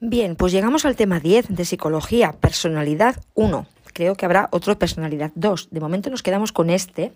Bien, 0.00 0.36
pues 0.36 0.52
llegamos 0.52 0.84
al 0.84 0.96
tema 0.96 1.20
10 1.20 1.48
de 1.48 1.64
psicología, 1.64 2.32
personalidad 2.32 3.16
1 3.34 3.66
creo 3.94 4.16
que 4.16 4.26
habrá 4.26 4.48
otra 4.52 4.78
personalidad 4.78 5.32
2. 5.34 5.68
De 5.70 5.80
momento 5.80 6.10
nos 6.10 6.22
quedamos 6.22 6.52
con 6.52 6.68
este, 6.68 7.12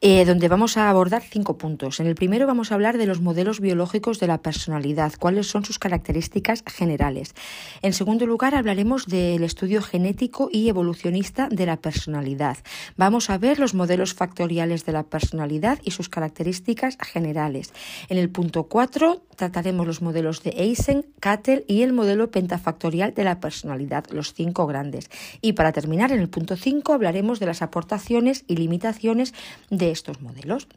eh, 0.00 0.24
donde 0.24 0.48
vamos 0.48 0.76
a 0.76 0.90
abordar 0.90 1.22
cinco 1.22 1.56
puntos. 1.56 2.00
En 2.00 2.06
el 2.08 2.16
primero 2.16 2.48
vamos 2.48 2.72
a 2.72 2.74
hablar 2.74 2.98
de 2.98 3.06
los 3.06 3.20
modelos 3.20 3.60
biológicos 3.60 4.18
de 4.18 4.26
la 4.26 4.38
personalidad, 4.38 5.12
cuáles 5.18 5.46
son 5.46 5.64
sus 5.64 5.78
características 5.78 6.64
generales. 6.66 7.34
En 7.82 7.92
segundo 7.92 8.26
lugar 8.26 8.54
hablaremos 8.54 9.06
del 9.06 9.44
estudio 9.44 9.82
genético 9.82 10.48
y 10.50 10.68
evolucionista 10.68 11.48
de 11.48 11.66
la 11.66 11.76
personalidad. 11.76 12.58
Vamos 12.96 13.30
a 13.30 13.38
ver 13.38 13.60
los 13.60 13.74
modelos 13.74 14.14
factoriales 14.14 14.84
de 14.84 14.92
la 14.92 15.04
personalidad 15.04 15.78
y 15.84 15.90
sus 15.90 16.08
características 16.08 16.96
generales. 17.00 17.72
En 18.08 18.18
el 18.18 18.30
punto 18.30 18.64
4 18.64 19.22
trataremos 19.36 19.86
los 19.86 20.00
modelos 20.00 20.42
de 20.42 20.50
Eisen, 20.50 21.04
Cattell 21.20 21.64
y 21.66 21.82
el 21.82 21.92
modelo 21.92 22.30
pentafactorial 22.30 23.14
de 23.14 23.24
la 23.24 23.40
personalidad, 23.40 24.04
los 24.10 24.32
cinco 24.32 24.66
grandes. 24.66 25.10
Y 25.40 25.52
para 25.52 25.72
terminar, 25.72 26.12
en 26.14 26.20
el 26.20 26.28
punto 26.28 26.56
5 26.56 26.92
hablaremos 26.92 27.40
de 27.40 27.46
las 27.46 27.62
aportaciones 27.62 28.44
y 28.46 28.56
limitaciones 28.56 29.34
de 29.70 29.90
estos 29.90 30.22
modelos. 30.22 30.68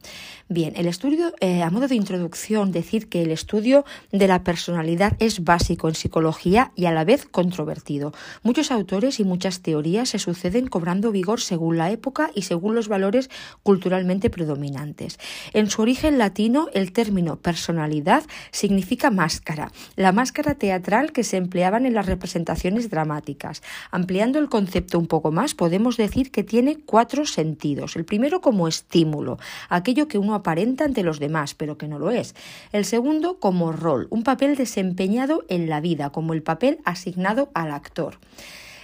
Bien, 0.50 0.73
el 0.76 0.88
estudio, 0.88 1.34
eh, 1.40 1.62
a 1.62 1.70
modo 1.70 1.88
de 1.88 1.95
introducción, 1.95 2.72
decir 2.72 3.09
que 3.09 3.22
el 3.22 3.32
estudio 3.32 3.86
de 4.12 4.28
la 4.28 4.44
personalidad 4.44 5.14
es 5.20 5.44
básico 5.44 5.88
en 5.88 5.95
psicología 5.95 6.72
y 6.76 6.86
a 6.86 6.92
la 6.92 7.05
vez 7.05 7.26
controvertido. 7.26 8.14
Muchos 8.44 8.72
autores 8.72 9.20
y 9.20 9.23
muchas 9.23 9.62
teorías 9.62 10.09
se 10.09 10.20
suceden 10.20 10.68
cobrando 10.68 11.12
vigor 11.12 11.42
según 11.42 11.78
la 11.78 11.92
época 11.92 12.31
y 12.34 12.44
según 12.44 12.76
los 12.76 12.88
valores 12.88 13.30
culturalmente 13.64 14.30
predominantes. 14.30 15.20
En 15.54 15.70
su 15.70 15.81
origen 15.81 16.17
latino, 16.17 16.67
el 16.73 16.92
término 16.92 17.38
personalidad 17.38 18.23
significa 18.52 19.12
máscara, 19.12 19.72
la 19.95 20.12
máscara 20.12 20.56
teatral 20.56 21.12
que 21.12 21.23
se 21.23 21.38
empleaban 21.38 21.86
en 21.86 21.94
las 21.94 22.06
representaciones 22.06 22.90
dramáticas. 22.90 23.62
Ampliando 23.92 24.40
el 24.40 24.50
concepto 24.50 24.98
un 24.98 25.08
poco 25.08 25.27
más, 25.31 25.56
podemos 25.56 25.97
decir 25.97 26.31
que 26.31 26.44
tiene 26.44 26.78
cuatro 26.78 27.25
sentidos. 27.25 27.95
El 27.95 28.06
primero 28.06 28.42
como 28.42 28.67
estímulo, 28.67 29.38
aquello 29.70 30.08
que 30.08 30.17
uno 30.17 30.36
aparenta 30.36 30.86
ante 30.86 31.03
los 31.03 31.20
demás, 31.20 31.56
pero 31.56 31.78
que 31.78 31.88
no 31.88 32.00
lo 32.00 32.11
es. 32.11 32.36
El 32.72 32.86
segundo 32.86 33.39
como 33.39 33.72
rol, 33.72 34.08
un 34.09 34.23
papel 34.23 34.55
desempeñado 34.55 35.45
en 35.50 35.70
la 35.70 35.81
vida, 35.81 36.09
como 36.11 36.33
el 36.33 36.44
papel 36.44 36.80
asignado 36.86 37.50
al 37.53 37.72
actor. 37.72 38.20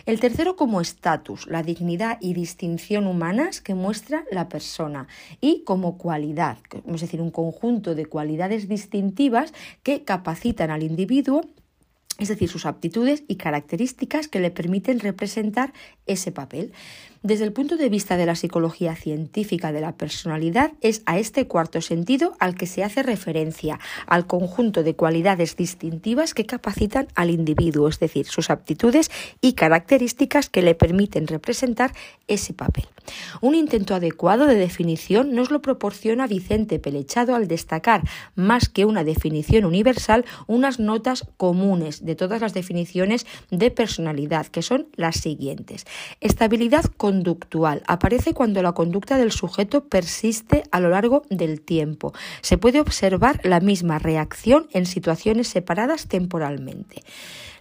El 0.06 0.20
tercero 0.20 0.58
como 0.58 0.82
estatus, 0.82 1.48
la 1.48 1.64
dignidad 1.64 2.18
y 2.20 2.34
distinción 2.34 3.08
humanas 3.08 3.62
que 3.62 3.74
muestra 3.74 4.26
la 4.32 4.50
persona. 4.50 5.08
Y 5.40 5.64
como 5.64 5.98
cualidad, 5.98 6.58
es 6.86 7.02
decir, 7.02 7.22
un 7.22 7.32
conjunto 7.32 7.96
de 7.96 8.06
cualidades 8.06 8.68
distintivas 8.68 9.54
que 9.82 10.04
capacitan 10.04 10.72
al 10.72 10.84
individuo 10.84 11.46
es 12.20 12.28
decir, 12.28 12.50
sus 12.50 12.66
aptitudes 12.66 13.24
y 13.28 13.36
características 13.36 14.28
que 14.28 14.40
le 14.40 14.52
permiten 14.52 15.00
representar 15.00 15.74
ese 16.06 16.32
papel. 16.32 16.74
Desde 17.26 17.46
el 17.46 17.54
punto 17.54 17.78
de 17.78 17.88
vista 17.88 18.18
de 18.18 18.26
la 18.26 18.36
psicología 18.36 18.98
científica 18.98 19.72
de 19.72 19.80
la 19.80 19.94
personalidad, 19.94 20.74
es 20.82 21.04
a 21.06 21.20
este 21.20 21.48
cuarto 21.48 21.80
sentido 21.80 22.36
al 22.38 22.54
que 22.54 22.68
se 22.68 22.84
hace 22.84 23.02
referencia, 23.02 23.80
al 24.08 24.28
conjunto 24.28 24.84
de 24.84 24.98
cualidades 24.98 25.56
distintivas 25.56 26.34
que 26.34 26.46
capacitan 26.46 27.08
al 27.16 27.30
individuo, 27.30 27.88
es 27.88 27.98
decir, 28.00 28.26
sus 28.26 28.50
aptitudes 28.50 29.10
y 29.40 29.54
características 29.54 30.50
que 30.50 30.64
le 30.64 30.76
permiten 30.76 31.28
representar 31.28 31.94
ese 32.28 32.54
papel. 32.54 32.88
Un 33.40 33.56
intento 33.56 33.96
adecuado 33.96 34.46
de 34.46 34.56
definición 34.56 35.34
nos 35.34 35.50
lo 35.50 35.62
proporciona 35.62 36.28
Vicente 36.28 36.78
Pelechado 36.78 37.36
al 37.36 37.48
destacar, 37.48 38.04
más 38.36 38.68
que 38.68 38.84
una 38.84 39.06
definición 39.06 39.64
universal, 39.64 40.26
unas 40.48 40.78
notas 40.78 41.26
comunes 41.38 42.06
de 42.06 42.16
todas 42.16 42.42
las 42.42 42.54
definiciones 42.54 43.26
de 43.50 43.72
personalidad, 43.72 44.48
que 44.48 44.62
son 44.62 44.88
las 44.98 45.22
siguientes. 45.22 45.86
Estabilidad 46.20 46.84
conductual 47.14 47.84
aparece 47.86 48.34
cuando 48.34 48.64
la 48.64 48.72
conducta 48.72 49.20
del 49.20 49.32
sujeto 49.32 49.88
persiste 49.88 50.64
a 50.72 50.80
lo 50.80 50.90
largo 50.90 51.22
del 51.30 51.62
tiempo. 51.62 52.12
Se 52.42 52.58
puede 52.58 52.80
observar 52.80 53.40
la 53.44 53.60
misma 53.60 54.00
reacción 54.00 54.68
en 54.72 54.88
situaciones 54.88 55.48
separadas 55.48 56.08
temporalmente. 56.08 57.04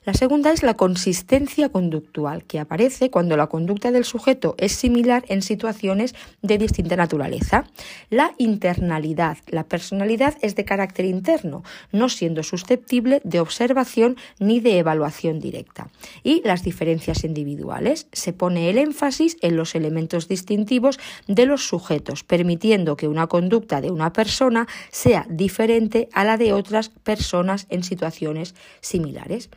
La 0.04 0.14
segunda 0.14 0.50
es 0.50 0.64
la 0.64 0.74
consistencia 0.74 1.68
conductual, 1.68 2.42
que 2.42 2.58
aparece 2.58 3.08
cuando 3.08 3.36
la 3.36 3.46
conducta 3.46 3.92
del 3.92 4.04
sujeto 4.04 4.56
es 4.58 4.72
similar 4.72 5.24
en 5.28 5.42
situaciones 5.42 6.16
de 6.42 6.58
distinta 6.58 6.96
naturaleza. 6.96 7.66
La 8.10 8.34
internalidad. 8.36 9.38
La 9.46 9.62
personalidad 9.62 10.36
es 10.42 10.56
de 10.56 10.64
carácter 10.64 11.04
interno, 11.04 11.62
no 11.92 12.08
siendo 12.08 12.42
susceptible 12.42 13.20
de 13.22 13.38
observación 13.38 14.16
ni 14.40 14.58
de 14.58 14.78
evaluación 14.78 15.38
directa. 15.38 15.88
Y 16.24 16.42
las 16.44 16.64
diferencias 16.64 17.22
individuales. 17.22 18.08
Se 18.10 18.32
pone 18.32 18.70
el 18.70 18.78
énfasis 18.78 19.36
en 19.40 19.56
los 19.56 19.76
elementos 19.76 20.26
distintivos 20.26 20.98
de 21.28 21.46
los 21.46 21.68
sujetos, 21.68 22.24
permitiendo 22.24 22.96
que 22.96 23.06
una 23.06 23.28
conducta 23.28 23.80
de 23.80 23.92
una 23.92 24.12
persona 24.12 24.66
sea 24.90 25.26
diferente 25.30 26.08
a 26.12 26.24
la 26.24 26.38
de 26.38 26.52
otras 26.52 26.88
personas 26.88 27.68
en 27.70 27.84
situaciones 27.84 28.56
similares 28.80 29.48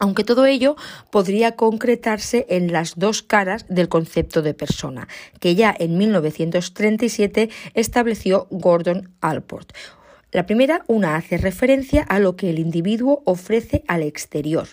aunque 0.00 0.24
todo 0.24 0.46
ello 0.46 0.74
podría 1.10 1.54
concretarse 1.54 2.46
en 2.48 2.72
las 2.72 2.98
dos 2.98 3.22
caras 3.22 3.66
del 3.68 3.88
concepto 3.88 4.42
de 4.42 4.54
persona, 4.54 5.06
que 5.38 5.54
ya 5.54 5.72
en 5.78 5.96
1937 5.96 7.50
estableció 7.74 8.48
Gordon 8.50 9.14
Allport. 9.20 9.72
La 10.32 10.46
primera, 10.46 10.84
una 10.86 11.16
hace 11.16 11.38
referencia 11.38 12.02
a 12.02 12.20
lo 12.20 12.36
que 12.36 12.50
el 12.50 12.60
individuo 12.60 13.20
ofrece 13.24 13.82
al 13.88 14.02
exterior 14.02 14.68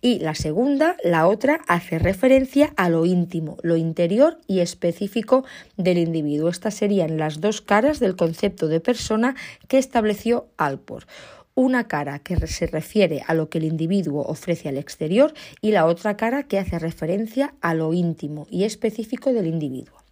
y 0.00 0.20
la 0.20 0.34
segunda, 0.34 0.96
la 1.04 1.28
otra, 1.28 1.60
hace 1.68 1.98
referencia 1.98 2.72
a 2.76 2.88
lo 2.88 3.04
íntimo, 3.04 3.58
lo 3.62 3.76
interior 3.76 4.38
y 4.46 4.60
específico 4.60 5.44
del 5.76 5.98
individuo. 5.98 6.48
Estas 6.48 6.74
serían 6.74 7.18
las 7.18 7.42
dos 7.42 7.60
caras 7.60 8.00
del 8.00 8.16
concepto 8.16 8.68
de 8.68 8.80
persona 8.80 9.36
que 9.68 9.76
estableció 9.76 10.46
Alport 10.56 11.06
una 11.54 11.88
cara 11.88 12.18
que 12.18 12.46
se 12.46 12.66
refiere 12.66 13.22
a 13.26 13.34
lo 13.34 13.48
que 13.48 13.58
el 13.58 13.64
individuo 13.64 14.22
ofrece 14.22 14.68
al 14.68 14.78
exterior 14.78 15.34
y 15.60 15.72
la 15.72 15.86
otra 15.86 16.16
cara 16.16 16.44
que 16.44 16.58
hace 16.58 16.78
referencia 16.78 17.54
a 17.60 17.74
lo 17.74 17.92
íntimo 17.92 18.46
y 18.50 18.64
específico 18.64 19.32
del 19.32 19.46
individuo. 19.46 20.02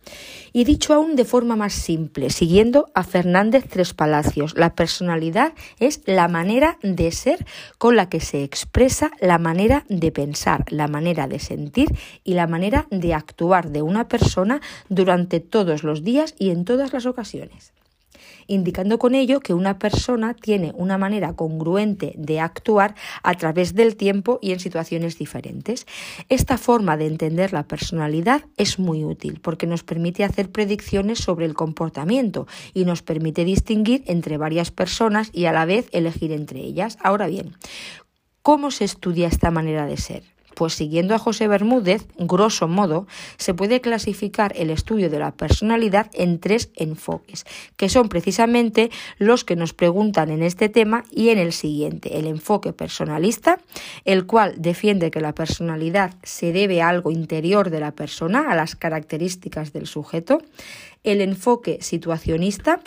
Y 0.52 0.64
dicho 0.64 0.94
aún 0.94 1.14
de 1.14 1.24
forma 1.24 1.56
más 1.56 1.72
simple, 1.72 2.30
siguiendo 2.30 2.90
a 2.94 3.04
Fernández 3.04 3.64
Tres 3.68 3.94
Palacios, 3.94 4.56
la 4.56 4.74
personalidad 4.74 5.52
es 5.78 6.00
la 6.06 6.26
manera 6.26 6.78
de 6.82 7.12
ser 7.12 7.46
con 7.78 7.96
la 7.96 8.08
que 8.08 8.20
se 8.20 8.42
expresa 8.42 9.12
la 9.20 9.38
manera 9.38 9.84
de 9.88 10.10
pensar, 10.10 10.64
la 10.68 10.88
manera 10.88 11.28
de 11.28 11.38
sentir 11.38 11.88
y 12.24 12.34
la 12.34 12.46
manera 12.46 12.86
de 12.90 13.14
actuar 13.14 13.70
de 13.70 13.82
una 13.82 14.08
persona 14.08 14.60
durante 14.88 15.38
todos 15.38 15.84
los 15.84 16.02
días 16.02 16.34
y 16.38 16.50
en 16.50 16.64
todas 16.64 16.92
las 16.92 17.06
ocasiones 17.06 17.72
indicando 18.50 18.98
con 18.98 19.14
ello 19.14 19.40
que 19.40 19.54
una 19.54 19.78
persona 19.78 20.34
tiene 20.34 20.72
una 20.76 20.98
manera 20.98 21.34
congruente 21.34 22.14
de 22.16 22.40
actuar 22.40 22.94
a 23.22 23.34
través 23.34 23.74
del 23.74 23.96
tiempo 23.96 24.38
y 24.42 24.52
en 24.52 24.60
situaciones 24.60 25.18
diferentes. 25.18 25.86
Esta 26.28 26.58
forma 26.58 26.96
de 26.96 27.06
entender 27.06 27.52
la 27.52 27.62
personalidad 27.62 28.44
es 28.56 28.78
muy 28.78 29.04
útil 29.04 29.40
porque 29.40 29.66
nos 29.66 29.84
permite 29.84 30.24
hacer 30.24 30.50
predicciones 30.50 31.20
sobre 31.20 31.46
el 31.46 31.54
comportamiento 31.54 32.46
y 32.74 32.84
nos 32.84 33.02
permite 33.02 33.44
distinguir 33.44 34.02
entre 34.06 34.36
varias 34.36 34.70
personas 34.70 35.30
y 35.32 35.44
a 35.46 35.52
la 35.52 35.64
vez 35.64 35.88
elegir 35.92 36.32
entre 36.32 36.60
ellas. 36.60 36.98
Ahora 37.02 37.28
bien, 37.28 37.54
¿cómo 38.42 38.70
se 38.70 38.84
estudia 38.84 39.28
esta 39.28 39.50
manera 39.50 39.86
de 39.86 39.96
ser? 39.96 40.29
Pues 40.54 40.74
siguiendo 40.74 41.14
a 41.14 41.18
José 41.18 41.48
Bermúdez, 41.48 42.06
grosso 42.18 42.68
modo, 42.68 43.06
se 43.36 43.54
puede 43.54 43.80
clasificar 43.80 44.52
el 44.56 44.70
estudio 44.70 45.10
de 45.10 45.18
la 45.18 45.32
personalidad 45.32 46.10
en 46.12 46.38
tres 46.40 46.70
enfoques, 46.76 47.46
que 47.76 47.88
son 47.88 48.08
precisamente 48.08 48.90
los 49.18 49.44
que 49.44 49.56
nos 49.56 49.72
preguntan 49.72 50.30
en 50.30 50.42
este 50.42 50.68
tema 50.68 51.04
y 51.10 51.30
en 51.30 51.38
el 51.38 51.52
siguiente. 51.52 52.18
El 52.18 52.26
enfoque 52.26 52.72
personalista, 52.72 53.58
el 54.04 54.26
cual 54.26 54.54
defiende 54.58 55.10
que 55.10 55.20
la 55.20 55.34
personalidad 55.34 56.14
se 56.22 56.53
debe 56.53 56.82
a 56.82 56.88
algo 56.88 57.10
interior 57.10 57.70
de 57.70 57.80
la 57.80 57.92
persona, 57.92 58.50
a 58.50 58.56
las 58.56 58.76
características 58.76 59.72
del 59.72 59.86
sujeto 59.86 60.42
el 61.02 61.20
enfoque 61.20 61.78
situacionista, 61.80 62.80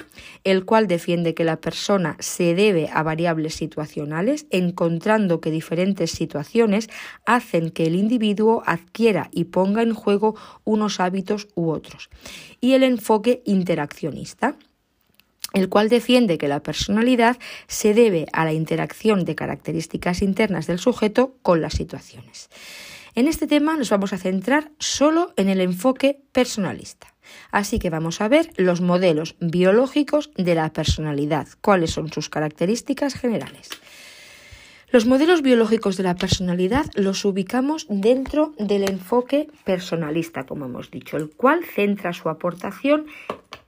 el 0.43 0.65
cual 0.65 0.87
defiende 0.87 1.33
que 1.33 1.43
la 1.43 1.59
persona 1.59 2.15
se 2.19 2.55
debe 2.55 2.89
a 2.93 3.03
variables 3.03 3.55
situacionales, 3.55 4.45
encontrando 4.51 5.41
que 5.41 5.51
diferentes 5.51 6.11
situaciones 6.11 6.89
hacen 7.25 7.71
que 7.71 7.87
el 7.87 7.95
individuo 7.95 8.63
adquiera 8.65 9.29
y 9.31 9.45
ponga 9.45 9.81
en 9.81 9.93
juego 9.93 10.35
unos 10.63 10.99
hábitos 10.99 11.47
u 11.55 11.69
otros. 11.69 12.09
Y 12.61 12.73
el 12.73 12.83
enfoque 12.83 13.41
interaccionista 13.45 14.55
el 15.53 15.69
cual 15.69 15.87
defiende 15.87 16.39
que 16.39 16.47
la 16.47 16.63
personalidad 16.63 17.37
se 17.67 17.93
debe 17.93 18.25
a 18.33 18.43
la 18.43 18.53
interacción 18.53 19.23
de 19.23 19.35
características 19.35 20.23
internas 20.23 20.65
del 20.65 20.79
sujeto 20.79 21.37
con 21.43 21.61
las 21.61 21.73
situaciones. 21.73 22.49
En 23.15 23.27
este 23.27 23.45
tema 23.45 23.77
nos 23.77 23.91
vamos 23.91 24.13
a 24.13 24.17
centrar 24.17 24.71
solo 24.79 25.31
en 25.37 25.49
el 25.49 25.61
enfoque 25.61 26.23
personalista. 26.31 27.12
Así 27.51 27.79
que 27.79 27.89
vamos 27.89 28.21
a 28.21 28.27
ver 28.27 28.51
los 28.57 28.81
modelos 28.81 29.35
biológicos 29.39 30.31
de 30.37 30.55
la 30.55 30.71
personalidad, 30.73 31.47
cuáles 31.61 31.91
son 31.91 32.11
sus 32.11 32.29
características 32.29 33.15
generales. 33.15 33.69
Los 34.93 35.07
modelos 35.07 35.41
biológicos 35.41 35.97
de 35.97 36.03
la 36.03 36.13
personalidad 36.13 36.85
los 36.93 37.25
ubicamos 37.25 37.87
dentro 37.89 38.53
del 38.59 38.87
enfoque 38.87 39.47
personalista, 39.63 40.45
como 40.45 40.65
hemos 40.65 40.91
dicho, 40.91 41.17
el 41.17 41.31
cual 41.31 41.65
centra 41.65 42.13
su 42.13 42.29
aportación 42.29 43.07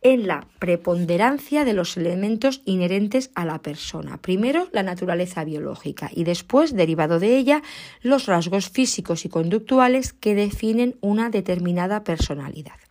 en 0.03 0.27
la 0.27 0.45
preponderancia 0.59 1.65
de 1.65 1.73
los 1.73 1.97
elementos 1.97 2.62
inherentes 2.65 3.31
a 3.33 3.44
la 3.44 3.63
persona. 3.63 4.17
Primero, 4.17 4.67
la 4.71 4.83
naturaleza 4.83 5.44
biológica 5.44 6.12
y 6.13 6.25
después, 6.25 6.75
derivado 6.75 7.17
de 7.17 7.38
ella, 7.38 7.63
los 8.03 8.27
rasgos 8.27 8.69
físicos 8.69 9.25
y 9.25 9.29
conductuales 9.29 10.13
que 10.13 10.35
definen 10.35 10.95
una 11.01 11.31
determinada 11.31 12.03
personalidad. 12.03 12.85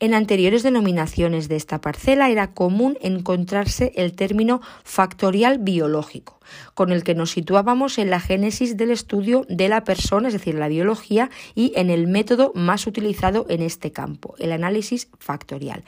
En 0.00 0.14
anteriores 0.14 0.62
denominaciones 0.62 1.48
de 1.48 1.56
esta 1.56 1.80
parcela 1.80 2.30
era 2.30 2.52
común 2.52 2.98
encontrarse 3.00 3.92
el 3.96 4.12
término 4.14 4.60
factorial 4.82 5.58
biológico, 5.58 6.40
con 6.74 6.92
el 6.92 7.04
que 7.04 7.14
nos 7.14 7.30
situábamos 7.30 7.98
en 7.98 8.10
la 8.10 8.20
génesis 8.20 8.76
del 8.76 8.90
estudio 8.90 9.46
de 9.48 9.68
la 9.68 9.84
persona, 9.84 10.28
es 10.28 10.34
decir, 10.34 10.54
la 10.56 10.68
biología, 10.68 11.30
y 11.54 11.72
en 11.76 11.90
el 11.90 12.06
método 12.06 12.52
más 12.54 12.86
utilizado 12.86 13.46
en 13.48 13.62
este 13.62 13.92
campo, 13.92 14.34
el 14.38 14.52
análisis 14.52 15.08
factorial. 15.18 15.84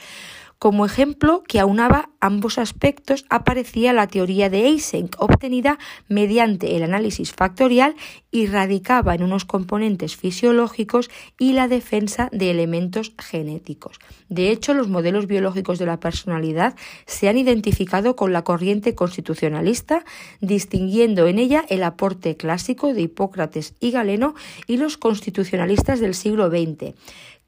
Como 0.58 0.86
ejemplo 0.86 1.42
que 1.46 1.60
aunaba 1.60 2.08
ambos 2.18 2.56
aspectos 2.56 3.26
aparecía 3.28 3.92
la 3.92 4.06
teoría 4.06 4.48
de 4.48 4.66
Eysenck, 4.66 5.14
obtenida 5.18 5.78
mediante 6.08 6.76
el 6.76 6.82
análisis 6.82 7.32
factorial 7.32 7.94
y 8.30 8.46
radicaba 8.46 9.14
en 9.14 9.22
unos 9.22 9.44
componentes 9.44 10.16
fisiológicos 10.16 11.10
y 11.38 11.52
la 11.52 11.68
defensa 11.68 12.30
de 12.32 12.50
elementos 12.50 13.12
genéticos. 13.18 13.98
De 14.30 14.50
hecho, 14.50 14.72
los 14.72 14.88
modelos 14.88 15.26
biológicos 15.26 15.78
de 15.78 15.86
la 15.86 16.00
personalidad 16.00 16.74
se 17.04 17.28
han 17.28 17.36
identificado 17.36 18.16
con 18.16 18.32
la 18.32 18.42
corriente 18.42 18.94
constitucionalista, 18.94 20.06
distinguiendo 20.40 21.26
en 21.26 21.38
ella 21.38 21.66
el 21.68 21.82
aporte 21.82 22.38
clásico 22.38 22.94
de 22.94 23.02
Hipócrates 23.02 23.74
y 23.78 23.90
Galeno 23.90 24.34
y 24.66 24.78
los 24.78 24.96
constitucionalistas 24.96 26.00
del 26.00 26.14
siglo 26.14 26.48
XX 26.48 26.94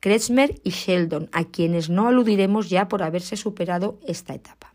Kretschmer 0.00 0.61
y 0.62 0.71
Sheldon, 0.71 1.29
a 1.33 1.45
quienes 1.45 1.91
no 1.91 2.09
aludiremos 2.09 2.71
ya 2.71 2.89
por 2.89 3.03
haberse 3.03 3.37
superado 3.37 3.99
esta 4.06 4.35
etapa. 4.35 4.75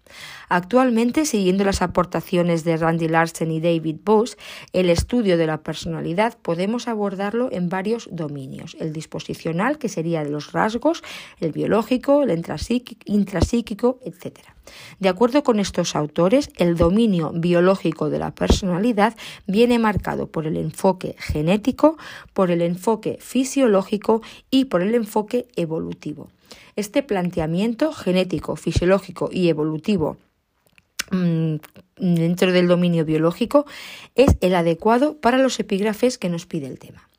Actualmente, 0.50 1.26
siguiendo 1.26 1.64
las 1.64 1.82
aportaciones 1.82 2.64
de 2.64 2.78
Randy 2.78 3.08
Larsen 3.08 3.52
y 3.52 3.60
David 3.60 3.98
Bose, 4.04 4.38
el 4.72 4.90
estudio 4.90 5.38
de 5.38 5.48
la 5.48 5.62
personalidad 5.62 6.38
podemos 6.42 6.88
abordarlo 6.88 7.50
en 7.52 7.70
varios 7.70 8.08
dominios. 8.12 8.76
El 8.80 8.94
disposicional, 8.94 9.78
que 9.78 9.90
sería 9.90 10.24
de 10.24 10.30
los 10.30 10.52
rasgos, 10.52 11.04
el 11.40 11.52
biológico, 11.52 12.24
el 12.24 12.32
intrapsíquico, 12.32 14.00
etc. 14.06 14.40
De 15.00 15.10
acuerdo 15.10 15.44
con 15.44 15.60
estos 15.60 15.96
autores, 15.96 16.50
el 16.58 16.76
dominio 16.78 17.32
biológico 17.34 18.10
de 18.10 18.20
la 18.20 18.32
personalidad 18.32 19.16
viene 19.48 19.80
marcado 19.80 20.28
por 20.28 20.48
el 20.48 20.58
enfoque 20.58 21.16
genético, 21.20 21.98
por 22.34 22.52
el 22.52 22.62
enfoque 22.62 23.18
fisiológico 23.20 24.22
y 24.50 24.66
por 24.66 24.82
el 24.82 24.96
enfoque 24.96 25.48
evolutivo. 25.56 26.30
Este 26.76 27.04
planteamiento 27.04 27.92
genético, 27.94 28.56
fisiológico 28.56 29.30
y 29.32 29.50
evolutivo 29.50 30.18
mm, 31.12 31.56
dentro 31.98 32.52
del 32.52 32.68
dominio 32.68 33.06
biológico 33.06 33.66
es 34.16 34.36
el 34.42 34.56
adecuado 34.56 35.18
para 35.20 35.38
los 35.38 35.60
epígrafes 35.60 36.18
que 36.18 36.30
nos 36.30 36.46
pide 36.46 36.68
el 36.68 36.80
tema. 36.80 37.10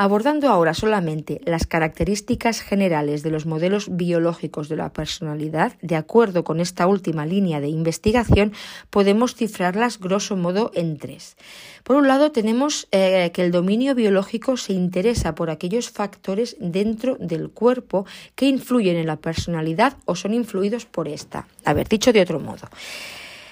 Abordando 0.00 0.48
ahora 0.48 0.74
solamente 0.74 1.40
las 1.44 1.66
características 1.66 2.60
generales 2.60 3.24
de 3.24 3.32
los 3.32 3.46
modelos 3.46 3.88
biológicos 3.96 4.68
de 4.68 4.76
la 4.76 4.92
personalidad, 4.92 5.72
de 5.82 5.96
acuerdo 5.96 6.44
con 6.44 6.60
esta 6.60 6.86
última 6.86 7.26
línea 7.26 7.60
de 7.60 7.66
investigación, 7.66 8.52
podemos 8.90 9.34
cifrarlas 9.34 9.98
grosso 9.98 10.36
modo 10.36 10.70
en 10.74 10.98
tres. 10.98 11.36
Por 11.82 11.96
un 11.96 12.06
lado, 12.06 12.30
tenemos 12.30 12.86
eh, 12.92 13.32
que 13.34 13.42
el 13.42 13.50
dominio 13.50 13.96
biológico 13.96 14.56
se 14.56 14.72
interesa 14.72 15.34
por 15.34 15.50
aquellos 15.50 15.90
factores 15.90 16.54
dentro 16.60 17.16
del 17.18 17.50
cuerpo 17.50 18.06
que 18.36 18.46
influyen 18.46 18.98
en 18.98 19.06
la 19.06 19.16
personalidad 19.16 19.96
o 20.04 20.14
son 20.14 20.32
influidos 20.32 20.86
por 20.86 21.08
esta. 21.08 21.48
A 21.64 21.72
ver, 21.74 21.88
dicho 21.88 22.12
de 22.12 22.20
otro 22.20 22.38
modo. 22.38 22.68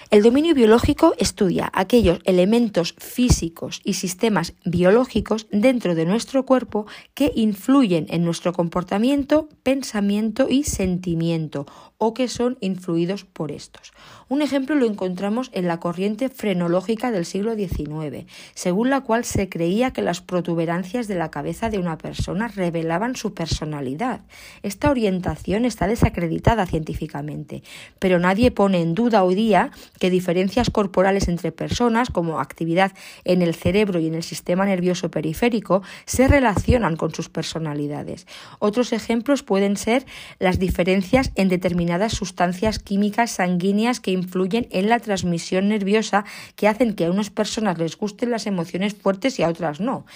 El 0.08 0.22
dominio 0.22 0.54
biológico 0.54 1.14
estudia 1.18 1.68
aquellos 1.74 2.20
elementos 2.24 2.94
físicos 2.96 3.80
y 3.82 3.94
sistemas 3.94 4.54
biológicos 4.64 5.48
dentro 5.50 5.96
de 5.96 6.06
nuestro 6.06 6.46
cuerpo 6.46 6.86
que 7.14 7.32
influyen 7.34 8.06
en 8.08 8.24
nuestro 8.24 8.52
comportamiento, 8.52 9.48
pensamiento 9.64 10.46
y 10.48 10.62
sentimiento 10.62 11.66
o 11.98 12.14
que 12.14 12.28
son 12.28 12.58
influidos 12.60 13.24
por 13.24 13.52
estos. 13.52 13.92
Un 14.28 14.42
ejemplo 14.42 14.74
lo 14.74 14.86
encontramos 14.86 15.50
en 15.52 15.66
la 15.66 15.80
corriente 15.80 16.28
frenológica 16.28 17.10
del 17.10 17.24
siglo 17.24 17.54
XIX, 17.54 18.26
según 18.54 18.90
la 18.90 19.00
cual 19.02 19.24
se 19.24 19.48
creía 19.48 19.92
que 19.92 20.02
las 20.02 20.20
protuberancias 20.20 21.08
de 21.08 21.14
la 21.14 21.30
cabeza 21.30 21.70
de 21.70 21.78
una 21.78 21.96
persona 21.96 22.48
revelaban 22.48 23.16
su 23.16 23.34
personalidad. 23.34 24.20
Esta 24.62 24.90
orientación 24.90 25.64
está 25.64 25.86
desacreditada 25.86 26.66
científicamente, 26.66 27.62
pero 27.98 28.18
nadie 28.18 28.50
pone 28.50 28.82
en 28.82 28.94
duda 28.94 29.24
hoy 29.24 29.34
día 29.34 29.70
que 29.98 30.10
diferencias 30.10 30.70
corporales 30.70 31.28
entre 31.28 31.52
personas, 31.52 32.10
como 32.10 32.40
actividad 32.40 32.92
en 33.24 33.42
el 33.42 33.54
cerebro 33.54 34.00
y 34.00 34.08
en 34.08 34.14
el 34.14 34.22
sistema 34.22 34.66
nervioso 34.66 35.10
periférico, 35.10 35.82
se 36.04 36.28
relacionan 36.28 36.96
con 36.96 37.14
sus 37.14 37.28
personalidades. 37.28 38.26
Otros 38.58 38.92
ejemplos 38.92 39.42
pueden 39.42 39.76
ser 39.76 40.04
las 40.38 40.58
diferencias 40.58 41.30
en 41.36 41.48
determinadas 41.48 41.85
sustancias 42.12 42.78
químicas 42.78 43.32
sanguíneas 43.32 44.00
que 44.00 44.10
influyen 44.10 44.68
en 44.70 44.88
la 44.88 44.98
transmisión 44.98 45.68
nerviosa 45.68 46.24
que 46.54 46.68
hacen 46.68 46.94
que 46.94 47.06
a 47.06 47.10
unas 47.10 47.30
personas 47.30 47.78
les 47.78 47.96
gusten 47.96 48.30
las 48.30 48.46
emociones 48.46 48.94
fuertes 48.94 49.38
y 49.38 49.42
a 49.42 49.48
otras 49.48 49.80
no. 49.80 50.06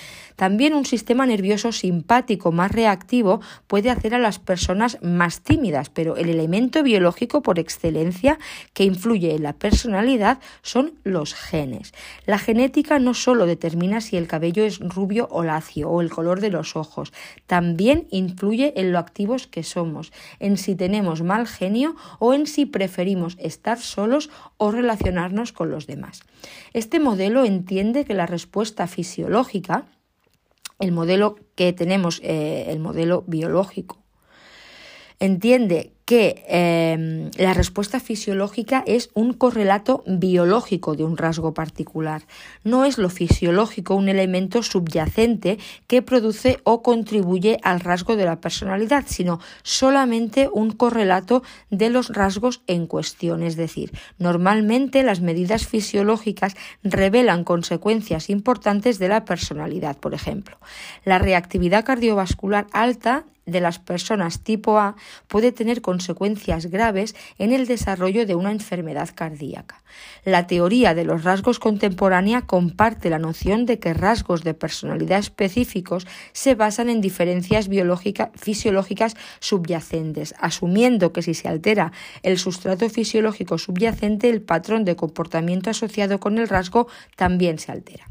También 0.41 0.73
un 0.73 0.87
sistema 0.87 1.27
nervioso 1.27 1.71
simpático 1.71 2.51
más 2.51 2.73
reactivo 2.73 3.43
puede 3.67 3.91
hacer 3.91 4.15
a 4.15 4.19
las 4.19 4.39
personas 4.39 4.97
más 5.03 5.43
tímidas, 5.43 5.91
pero 5.91 6.17
el 6.17 6.31
elemento 6.31 6.83
biológico 6.83 7.43
por 7.43 7.59
excelencia 7.59 8.39
que 8.73 8.85
influye 8.85 9.35
en 9.35 9.43
la 9.43 9.53
personalidad 9.53 10.39
son 10.63 10.95
los 11.05 11.35
genes. 11.35 11.93
La 12.25 12.39
genética 12.39 12.99
no 12.99 13.13
solo 13.13 13.45
determina 13.45 14.01
si 14.01 14.17
el 14.17 14.29
cabello 14.29 14.65
es 14.65 14.79
rubio 14.79 15.29
o 15.31 15.45
lacio 15.45 15.91
o 15.91 16.01
el 16.01 16.09
color 16.09 16.41
de 16.41 16.49
los 16.49 16.75
ojos, 16.75 17.13
también 17.47 18.07
influye 18.11 18.73
en 18.81 18.93
lo 18.93 18.99
activos 18.99 19.47
que 19.47 19.63
somos, 19.63 20.11
en 20.39 20.57
si 20.57 20.75
tenemos 20.75 21.21
mal 21.21 21.47
genio 21.49 21.97
o 22.19 22.33
en 22.33 22.47
si 22.47 22.65
preferimos 22.65 23.37
estar 23.41 23.79
solos 23.79 24.31
o 24.57 24.71
relacionarnos 24.71 25.53
con 25.53 25.71
los 25.71 25.87
demás. 25.87 26.23
Este 26.73 26.99
modelo 26.99 27.45
entiende 27.45 28.07
que 28.07 28.15
la 28.15 28.25
respuesta 28.25 28.87
fisiológica, 28.87 29.85
el 30.81 30.93
modelo 30.93 31.37
que 31.55 31.73
tenemos, 31.73 32.21
eh, 32.25 32.67
el 32.69 32.81
modelo 32.81 33.23
biológico, 33.27 34.03
entiende 35.21 35.93
que 36.11 36.45
em, 36.49 37.31
la 37.37 37.55
respuesta 37.55 38.01
fisiológica 38.01 38.83
es 38.85 39.11
un 39.15 39.33
correlato 39.33 40.03
biológico 40.09 40.97
de 40.97 41.05
un 41.05 41.17
rasgo 41.17 41.55
particular. 41.55 42.23
No 42.65 42.85
es 42.85 42.99
lo 42.99 43.11
fisiológico 43.11 43.95
un 43.95 44.09
elemento 44.09 44.65
subyacente 44.65 45.61
que 45.87 46.03
produce 46.03 46.59
o 46.65 46.83
contribuye 46.83 47.61
al 47.63 47.79
rasgo 47.79 48.17
de 48.17 48.25
la 48.25 48.41
personalidad, 48.41 49.05
sino 49.07 49.39
solamente 49.63 50.51
un 50.53 50.73
correlato 50.73 51.45
de 51.71 51.91
los 51.91 52.09
rasgos 52.09 52.63
en 52.67 52.89
cuestión. 52.89 53.45
Es 53.45 53.55
decir, 53.55 53.93
normalmente 54.19 55.05
las 55.05 55.21
medidas 55.21 55.69
fisiológicas 55.69 56.57
revelan 56.83 57.45
consecuencias 57.45 58.31
importantes 58.31 58.99
de 58.99 59.07
la 59.07 59.25
personalidad. 59.25 59.97
Por 59.97 60.15
ejemplo, 60.15 60.59
la 61.05 61.21
reactividad 61.21 61.85
cardiovascular 61.85 62.67
alta 62.73 63.27
de 63.51 63.61
las 63.61 63.79
personas 63.79 64.41
tipo 64.43 64.79
A 64.79 64.97
puede 65.29 65.53
tener 65.53 65.83
consecuencias 65.83 66.67
graves 66.67 67.15
en 67.39 67.53
el 67.53 67.67
desarrollo 67.67 68.27
de 68.27 68.35
una 68.35 68.53
enfermedad 68.53 69.11
cardíaca. 69.15 69.83
La 70.25 70.47
teoría 70.47 70.95
de 70.95 71.05
los 71.05 71.25
rasgos 71.25 71.59
contemporánea 71.59 72.43
comparte 72.43 73.11
la 73.11 73.19
noción 73.19 73.67
de 73.67 73.79
que 73.79 73.95
rasgos 73.95 74.45
de 74.45 74.55
personalidad 74.55 75.19
específicos 75.19 76.07
se 76.33 76.55
basan 76.55 76.89
en 76.89 77.01
diferencias 77.01 77.69
fisiológicas 78.35 79.17
subyacentes, 79.41 80.35
asumiendo 80.39 81.13
que 81.13 81.23
si 81.23 81.35
se 81.35 81.49
altera 81.49 81.93
el 82.23 82.39
sustrato 82.39 82.89
fisiológico 82.89 83.59
subyacente, 83.59 84.31
el 84.31 84.43
patrón 84.43 84.85
de 84.85 84.97
comportamiento 84.97 85.71
asociado 85.71 86.21
con 86.21 86.39
el 86.39 86.49
rasgo 86.49 86.89
también 87.17 87.59
se 87.59 87.73
altera. 87.73 88.07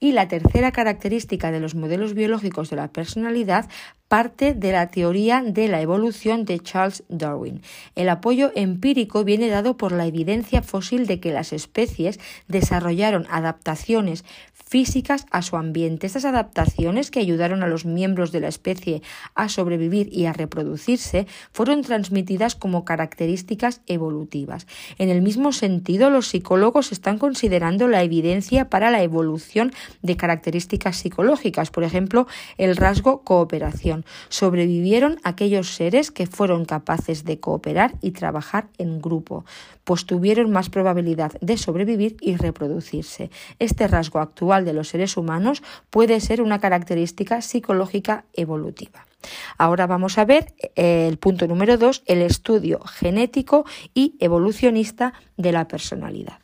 Y 0.00 0.12
la 0.12 0.28
tercera 0.28 0.72
característica 0.72 1.52
de 1.52 1.60
los 1.60 1.74
modelos 1.74 2.14
biológicos 2.14 2.70
de 2.70 2.76
la 2.76 2.88
personalidad 2.88 3.68
parte 4.10 4.54
de 4.54 4.72
la 4.72 4.88
teoría 4.88 5.40
de 5.46 5.68
la 5.68 5.80
evolución 5.80 6.44
de 6.44 6.58
Charles 6.58 7.04
Darwin. 7.08 7.62
El 7.94 8.08
apoyo 8.08 8.50
empírico 8.56 9.22
viene 9.22 9.46
dado 9.46 9.76
por 9.76 9.92
la 9.92 10.04
evidencia 10.04 10.62
fósil 10.62 11.06
de 11.06 11.20
que 11.20 11.30
las 11.30 11.52
especies 11.52 12.18
desarrollaron 12.48 13.28
adaptaciones 13.30 14.24
físicas 14.70 15.26
a 15.32 15.42
su 15.42 15.56
ambiente. 15.56 16.06
Estas 16.06 16.24
adaptaciones 16.24 17.10
que 17.10 17.18
ayudaron 17.18 17.64
a 17.64 17.66
los 17.66 17.84
miembros 17.84 18.30
de 18.30 18.38
la 18.38 18.46
especie 18.46 19.02
a 19.34 19.48
sobrevivir 19.48 20.08
y 20.12 20.26
a 20.26 20.32
reproducirse 20.32 21.26
fueron 21.52 21.82
transmitidas 21.82 22.54
como 22.54 22.84
características 22.84 23.80
evolutivas. 23.88 24.68
En 24.98 25.08
el 25.08 25.22
mismo 25.22 25.50
sentido, 25.50 26.08
los 26.08 26.28
psicólogos 26.28 26.92
están 26.92 27.18
considerando 27.18 27.88
la 27.88 28.04
evidencia 28.04 28.70
para 28.70 28.92
la 28.92 29.02
evolución 29.02 29.72
de 30.02 30.16
características 30.16 30.98
psicológicas, 30.98 31.72
por 31.72 31.82
ejemplo, 31.82 32.28
el 32.56 32.76
rasgo 32.76 33.22
cooperación. 33.24 34.04
Sobrevivieron 34.28 35.18
aquellos 35.24 35.74
seres 35.74 36.12
que 36.12 36.28
fueron 36.28 36.64
capaces 36.64 37.24
de 37.24 37.40
cooperar 37.40 37.96
y 38.02 38.12
trabajar 38.12 38.68
en 38.78 39.00
grupo, 39.00 39.44
pues 39.90 40.06
tuvieron 40.06 40.52
más 40.52 40.70
probabilidad 40.70 41.32
de 41.40 41.58
sobrevivir 41.58 42.16
y 42.20 42.36
reproducirse. 42.36 43.28
Este 43.58 43.88
rasgo 43.88 44.20
actual 44.20 44.64
de 44.64 44.72
los 44.72 44.86
seres 44.86 45.16
humanos 45.16 45.64
puede 45.90 46.20
ser 46.20 46.42
una 46.42 46.60
característica 46.60 47.42
psicológica 47.42 48.24
evolutiva. 48.32 49.04
Ahora 49.58 49.88
vamos 49.88 50.16
a 50.16 50.24
ver 50.24 50.54
eh, 50.76 51.08
el 51.08 51.16
punto 51.16 51.48
número 51.48 51.76
dos, 51.76 52.04
el 52.06 52.22
estudio 52.22 52.78
genético 52.78 53.64
y 53.92 54.14
evolucionista 54.20 55.12
de 55.36 55.50
la 55.50 55.66
personalidad. 55.66 56.38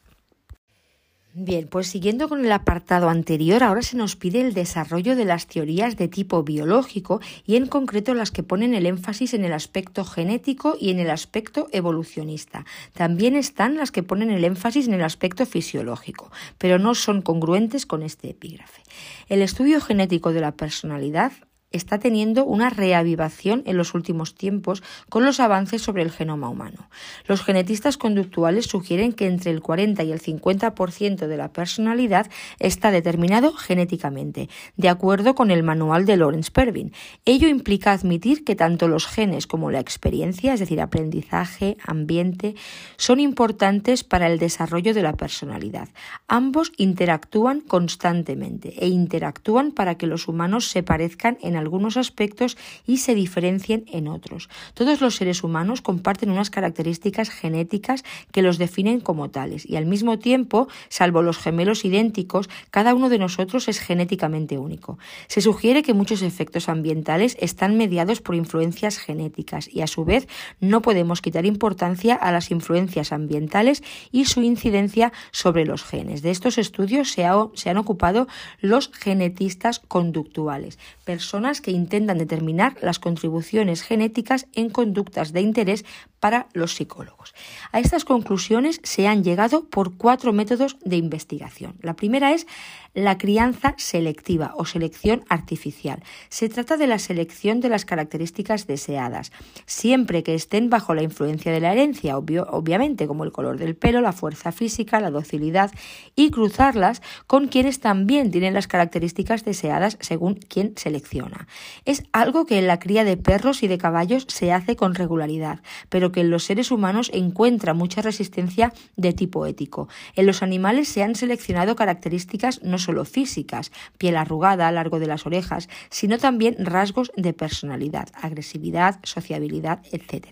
Bien, 1.38 1.68
pues 1.68 1.88
siguiendo 1.88 2.30
con 2.30 2.42
el 2.42 2.50
apartado 2.50 3.10
anterior, 3.10 3.62
ahora 3.62 3.82
se 3.82 3.98
nos 3.98 4.16
pide 4.16 4.40
el 4.40 4.54
desarrollo 4.54 5.14
de 5.16 5.26
las 5.26 5.46
teorías 5.46 5.98
de 5.98 6.08
tipo 6.08 6.42
biológico 6.42 7.20
y 7.44 7.56
en 7.56 7.66
concreto 7.66 8.14
las 8.14 8.30
que 8.30 8.42
ponen 8.42 8.72
el 8.72 8.86
énfasis 8.86 9.34
en 9.34 9.44
el 9.44 9.52
aspecto 9.52 10.06
genético 10.06 10.78
y 10.80 10.88
en 10.88 10.98
el 10.98 11.10
aspecto 11.10 11.68
evolucionista. 11.72 12.64
También 12.94 13.36
están 13.36 13.76
las 13.76 13.90
que 13.90 14.02
ponen 14.02 14.30
el 14.30 14.46
énfasis 14.46 14.88
en 14.88 14.94
el 14.94 15.04
aspecto 15.04 15.44
fisiológico, 15.44 16.30
pero 16.56 16.78
no 16.78 16.94
son 16.94 17.20
congruentes 17.20 17.84
con 17.84 18.02
este 18.02 18.30
epígrafe. 18.30 18.80
El 19.28 19.42
estudio 19.42 19.82
genético 19.82 20.32
de 20.32 20.40
la 20.40 20.52
personalidad 20.52 21.32
está 21.76 21.98
teniendo 21.98 22.44
una 22.44 22.70
reavivación 22.70 23.62
en 23.66 23.76
los 23.76 23.94
últimos 23.94 24.34
tiempos 24.34 24.82
con 25.08 25.24
los 25.24 25.40
avances 25.40 25.82
sobre 25.82 26.02
el 26.02 26.10
genoma 26.10 26.48
humano. 26.48 26.88
Los 27.26 27.42
genetistas 27.42 27.96
conductuales 27.96 28.66
sugieren 28.66 29.12
que 29.12 29.26
entre 29.26 29.50
el 29.50 29.60
40 29.60 30.02
y 30.04 30.12
el 30.12 30.20
50% 30.20 31.26
de 31.26 31.36
la 31.36 31.52
personalidad 31.52 32.28
está 32.58 32.90
determinado 32.90 33.52
genéticamente, 33.52 34.48
de 34.76 34.88
acuerdo 34.88 35.34
con 35.34 35.50
el 35.50 35.62
manual 35.62 36.06
de 36.06 36.16
Lawrence 36.16 36.50
Pervin. 36.50 36.92
Ello 37.24 37.48
implica 37.48 37.92
admitir 37.92 38.44
que 38.44 38.56
tanto 38.56 38.88
los 38.88 39.06
genes 39.06 39.46
como 39.46 39.70
la 39.70 39.80
experiencia, 39.80 40.54
es 40.54 40.60
decir, 40.60 40.80
aprendizaje, 40.80 41.76
ambiente, 41.84 42.54
son 42.96 43.20
importantes 43.20 44.04
para 44.04 44.26
el 44.26 44.38
desarrollo 44.38 44.94
de 44.94 45.02
la 45.02 45.16
personalidad. 45.16 45.88
Ambos 46.28 46.72
interactúan 46.76 47.60
constantemente 47.60 48.74
e 48.78 48.88
interactúan 48.88 49.72
para 49.72 49.96
que 49.96 50.06
los 50.06 50.28
humanos 50.28 50.68
se 50.68 50.82
parezcan 50.82 51.38
en 51.42 51.56
algunos 51.66 51.96
aspectos 51.96 52.56
y 52.86 52.98
se 52.98 53.16
diferencien 53.16 53.84
en 53.92 54.06
otros. 54.06 54.48
Todos 54.74 55.00
los 55.00 55.16
seres 55.16 55.42
humanos 55.42 55.82
comparten 55.82 56.30
unas 56.30 56.48
características 56.50 57.28
genéticas 57.28 58.04
que 58.30 58.42
los 58.42 58.56
definen 58.56 59.00
como 59.00 59.30
tales 59.30 59.68
y 59.68 59.74
al 59.74 59.86
mismo 59.86 60.20
tiempo, 60.20 60.68
salvo 60.88 61.22
los 61.22 61.38
gemelos 61.38 61.84
idénticos, 61.84 62.48
cada 62.70 62.94
uno 62.94 63.08
de 63.08 63.18
nosotros 63.18 63.66
es 63.66 63.80
genéticamente 63.80 64.58
único. 64.58 64.98
Se 65.26 65.40
sugiere 65.40 65.82
que 65.82 65.92
muchos 65.92 66.22
efectos 66.22 66.68
ambientales 66.68 67.36
están 67.40 67.76
mediados 67.76 68.20
por 68.20 68.36
influencias 68.36 68.98
genéticas 68.98 69.68
y 69.68 69.82
a 69.82 69.88
su 69.88 70.04
vez 70.04 70.28
no 70.60 70.82
podemos 70.82 71.20
quitar 71.20 71.46
importancia 71.46 72.14
a 72.14 72.30
las 72.30 72.50
influencias 72.52 73.12
ambientales 73.12 73.82
y 74.12 74.26
su 74.26 74.42
incidencia 74.42 75.12
sobre 75.32 75.66
los 75.66 75.82
genes. 75.82 76.22
De 76.22 76.30
estos 76.30 76.58
estudios 76.58 77.10
se, 77.10 77.26
se 77.54 77.70
han 77.70 77.76
ocupado 77.76 78.28
los 78.60 78.90
genetistas 78.92 79.80
conductuales, 79.80 80.78
personas 81.04 81.55
que 81.60 81.70
intentan 81.70 82.18
determinar 82.18 82.76
las 82.82 82.98
contribuciones 82.98 83.82
genéticas 83.82 84.46
en 84.54 84.70
conductas 84.70 85.32
de 85.32 85.40
interés 85.40 85.84
para 86.20 86.48
los 86.52 86.74
psicólogos. 86.74 87.34
A 87.72 87.80
estas 87.80 88.04
conclusiones 88.04 88.80
se 88.82 89.06
han 89.06 89.22
llegado 89.22 89.68
por 89.68 89.96
cuatro 89.96 90.32
métodos 90.32 90.76
de 90.84 90.96
investigación. 90.96 91.76
La 91.82 91.94
primera 91.94 92.32
es 92.32 92.46
la 92.94 93.18
crianza 93.18 93.74
selectiva 93.76 94.54
o 94.56 94.64
selección 94.64 95.24
artificial. 95.28 96.02
Se 96.30 96.48
trata 96.48 96.78
de 96.78 96.86
la 96.86 96.98
selección 96.98 97.60
de 97.60 97.68
las 97.68 97.84
características 97.84 98.66
deseadas, 98.66 99.32
siempre 99.66 100.22
que 100.22 100.34
estén 100.34 100.70
bajo 100.70 100.94
la 100.94 101.02
influencia 101.02 101.52
de 101.52 101.60
la 101.60 101.72
herencia, 101.72 102.16
obviamente, 102.16 103.06
como 103.06 103.24
el 103.24 103.32
color 103.32 103.58
del 103.58 103.76
pelo, 103.76 104.00
la 104.00 104.12
fuerza 104.12 104.50
física, 104.50 104.98
la 104.98 105.10
docilidad, 105.10 105.70
y 106.14 106.30
cruzarlas 106.30 107.02
con 107.26 107.48
quienes 107.48 107.80
también 107.80 108.30
tienen 108.30 108.54
las 108.54 108.66
características 108.66 109.44
deseadas 109.44 109.98
según 110.00 110.36
quien 110.36 110.72
selecciona. 110.76 111.35
Es 111.84 112.02
algo 112.12 112.46
que 112.46 112.58
en 112.58 112.66
la 112.66 112.78
cría 112.78 113.04
de 113.04 113.16
perros 113.16 113.62
y 113.62 113.68
de 113.68 113.78
caballos 113.78 114.26
se 114.28 114.52
hace 114.52 114.76
con 114.76 114.94
regularidad, 114.94 115.60
pero 115.88 116.12
que 116.12 116.20
en 116.20 116.30
los 116.30 116.44
seres 116.44 116.70
humanos 116.70 117.10
encuentra 117.12 117.74
mucha 117.74 118.02
resistencia 118.02 118.72
de 118.96 119.12
tipo 119.12 119.46
ético. 119.46 119.88
En 120.14 120.26
los 120.26 120.42
animales 120.42 120.88
se 120.88 121.02
han 121.02 121.14
seleccionado 121.14 121.76
características 121.76 122.62
no 122.62 122.78
solo 122.78 123.04
físicas, 123.04 123.72
piel 123.98 124.16
arrugada, 124.16 124.70
largo 124.72 124.98
de 124.98 125.06
las 125.06 125.26
orejas, 125.26 125.68
sino 125.90 126.18
también 126.18 126.56
rasgos 126.58 127.12
de 127.16 127.32
personalidad, 127.32 128.08
agresividad, 128.14 129.00
sociabilidad, 129.02 129.82
etc. 129.92 130.28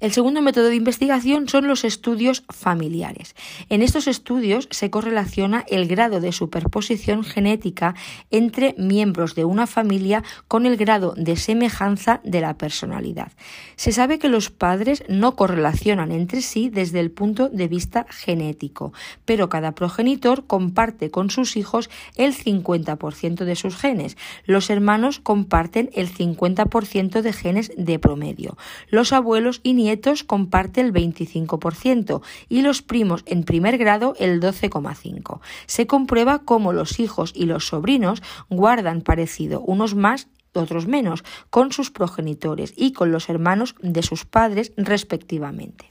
El 0.00 0.12
segundo 0.12 0.40
método 0.40 0.70
de 0.70 0.76
investigación 0.76 1.46
son 1.46 1.68
los 1.68 1.84
estudios 1.84 2.42
familiares. 2.48 3.34
En 3.68 3.82
estos 3.82 4.06
estudios 4.06 4.66
se 4.70 4.88
correlaciona 4.88 5.62
el 5.68 5.86
grado 5.86 6.20
de 6.20 6.32
superposición 6.32 7.22
genética 7.22 7.94
entre 8.30 8.74
miembros 8.78 9.34
de 9.34 9.44
una 9.44 9.66
familia 9.66 10.24
con 10.48 10.64
el 10.64 10.78
grado 10.78 11.12
de 11.18 11.36
semejanza 11.36 12.22
de 12.24 12.40
la 12.40 12.56
personalidad. 12.56 13.32
Se 13.76 13.92
sabe 13.92 14.18
que 14.18 14.30
los 14.30 14.48
padres 14.48 15.04
no 15.06 15.36
correlacionan 15.36 16.12
entre 16.12 16.40
sí 16.40 16.70
desde 16.70 17.00
el 17.00 17.10
punto 17.10 17.50
de 17.50 17.68
vista 17.68 18.06
genético, 18.08 18.94
pero 19.26 19.50
cada 19.50 19.72
progenitor 19.72 20.46
comparte 20.46 21.10
con 21.10 21.28
sus 21.28 21.58
hijos 21.58 21.90
el 22.16 22.34
50% 22.34 23.44
de 23.44 23.54
sus 23.54 23.76
genes. 23.76 24.16
Los 24.46 24.70
hermanos 24.70 25.20
comparten 25.20 25.90
el 25.92 26.10
50% 26.10 27.20
de 27.20 27.32
genes 27.34 27.70
de 27.76 27.98
promedio. 27.98 28.56
Los 28.88 29.12
abuelos 29.12 29.60
y 29.62 29.74
nietos 29.74 29.89
comparte 30.26 30.80
el 30.80 30.92
25% 30.92 32.22
y 32.48 32.62
los 32.62 32.82
primos 32.82 33.22
en 33.26 33.44
primer 33.44 33.78
grado 33.78 34.14
el 34.18 34.40
12,5%. 34.40 35.40
Se 35.66 35.86
comprueba 35.86 36.40
cómo 36.44 36.72
los 36.72 37.00
hijos 37.00 37.32
y 37.34 37.46
los 37.46 37.66
sobrinos 37.66 38.22
guardan 38.48 39.02
parecido, 39.02 39.60
unos 39.60 39.94
más 39.94 40.28
otros 40.52 40.86
menos, 40.86 41.22
con 41.48 41.72
sus 41.72 41.90
progenitores 41.90 42.72
y 42.76 42.92
con 42.92 43.12
los 43.12 43.28
hermanos 43.28 43.74
de 43.80 44.02
sus 44.02 44.24
padres 44.24 44.72
respectivamente. 44.76 45.88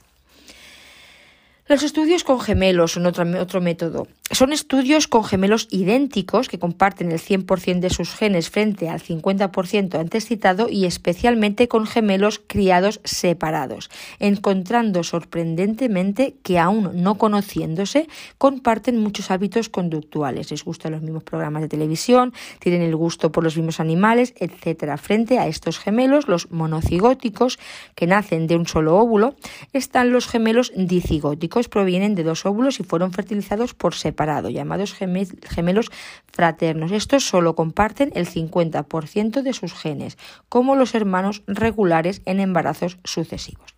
Los 1.66 1.82
estudios 1.82 2.24
con 2.24 2.40
gemelos 2.40 2.92
son 2.92 3.06
otro, 3.06 3.24
otro 3.40 3.60
método. 3.60 4.06
Son 4.32 4.52
estudios 4.52 5.08
con 5.08 5.24
gemelos 5.24 5.66
idénticos 5.72 6.48
que 6.48 6.60
comparten 6.60 7.10
el 7.10 7.18
100% 7.18 7.80
de 7.80 7.90
sus 7.90 8.14
genes 8.14 8.48
frente 8.48 8.88
al 8.88 9.02
50% 9.02 9.98
antes 9.98 10.24
citado 10.24 10.68
y 10.68 10.84
especialmente 10.84 11.66
con 11.66 11.84
gemelos 11.84 12.40
criados 12.46 13.00
separados, 13.02 13.90
encontrando 14.20 15.02
sorprendentemente 15.02 16.36
que 16.44 16.60
aún 16.60 17.02
no 17.02 17.16
conociéndose 17.16 18.06
comparten 18.38 19.00
muchos 19.00 19.32
hábitos 19.32 19.68
conductuales. 19.68 20.52
Les 20.52 20.64
gustan 20.64 20.92
los 20.92 21.02
mismos 21.02 21.24
programas 21.24 21.62
de 21.62 21.68
televisión, 21.68 22.32
tienen 22.60 22.82
el 22.82 22.94
gusto 22.94 23.32
por 23.32 23.42
los 23.42 23.56
mismos 23.56 23.80
animales, 23.80 24.34
etc. 24.36 24.96
Frente 24.96 25.40
a 25.40 25.48
estos 25.48 25.80
gemelos, 25.80 26.28
los 26.28 26.52
monocigóticos, 26.52 27.58
que 27.96 28.06
nacen 28.06 28.46
de 28.46 28.54
un 28.54 28.68
solo 28.68 28.96
óvulo, 28.96 29.34
están 29.72 30.12
los 30.12 30.28
gemelos 30.28 30.72
dicigóticos, 30.76 31.68
provienen 31.68 32.14
de 32.14 32.22
dos 32.22 32.46
óvulos 32.46 32.78
y 32.78 32.84
fueron 32.84 33.12
fertilizados 33.12 33.74
por 33.74 33.96
llamados 34.48 34.94
gemelos 34.94 35.90
fraternos. 36.26 36.92
Estos 36.92 37.24
solo 37.24 37.54
comparten 37.54 38.12
el 38.14 38.26
50% 38.26 39.42
de 39.42 39.52
sus 39.52 39.74
genes, 39.74 40.18
como 40.48 40.76
los 40.76 40.94
hermanos 40.94 41.42
regulares 41.46 42.22
en 42.24 42.40
embarazos 42.40 42.98
sucesivos. 43.04 43.74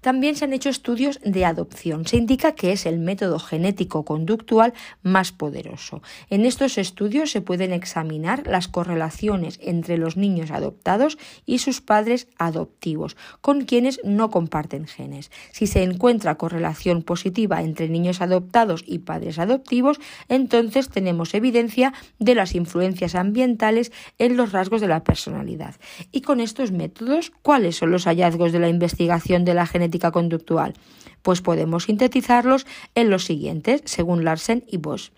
También 0.00 0.34
se 0.34 0.46
han 0.46 0.52
hecho 0.52 0.70
estudios 0.70 1.20
de 1.24 1.44
adopción. 1.44 2.06
Se 2.06 2.16
indica 2.16 2.52
que 2.52 2.72
es 2.72 2.86
el 2.86 2.98
método 2.98 3.38
genético 3.38 4.04
conductual 4.04 4.72
más 5.02 5.32
poderoso. 5.32 6.02
En 6.30 6.46
estos 6.46 6.78
estudios 6.78 7.30
se 7.30 7.42
pueden 7.42 7.72
examinar 7.72 8.46
las 8.46 8.68
correlaciones 8.68 9.58
entre 9.62 9.98
los 9.98 10.16
niños 10.16 10.50
adoptados 10.50 11.18
y 11.44 11.58
sus 11.58 11.80
padres 11.80 12.28
adoptivos, 12.38 13.16
con 13.40 13.62
quienes 13.62 14.00
no 14.04 14.30
comparten 14.30 14.86
genes. 14.86 15.30
Si 15.52 15.66
se 15.66 15.82
encuentra 15.82 16.36
correlación 16.36 17.02
positiva 17.02 17.62
entre 17.62 17.88
niños 17.88 18.20
adoptados 18.20 18.82
y 18.86 19.00
padres 19.00 19.38
adoptivos, 19.38 20.00
entonces 20.28 20.88
tenemos 20.88 21.34
evidencia 21.34 21.92
de 22.18 22.34
las 22.34 22.54
influencias 22.54 23.14
ambientales 23.14 23.92
en 24.18 24.36
los 24.36 24.52
rasgos 24.52 24.80
de 24.80 24.88
la 24.88 25.04
personalidad. 25.04 25.74
Y 26.10 26.22
con 26.22 26.40
estos 26.40 26.72
métodos, 26.72 27.32
¿cuáles 27.42 27.76
son 27.76 27.90
los 27.90 28.04
hallazgos 28.04 28.52
de 28.52 28.60
la 28.60 28.68
investigación 28.68 29.44
de 29.44 29.54
la 29.54 29.66
genética 29.66 29.89
conductual? 29.98 30.74
Pues 31.22 31.40
podemos 31.40 31.84
sintetizarlos 31.84 32.66
en 32.94 33.10
los 33.10 33.24
siguientes, 33.24 33.82
según 33.84 34.24
Larsen 34.24 34.64
y 34.68 34.78
Bosch. 34.78 35.10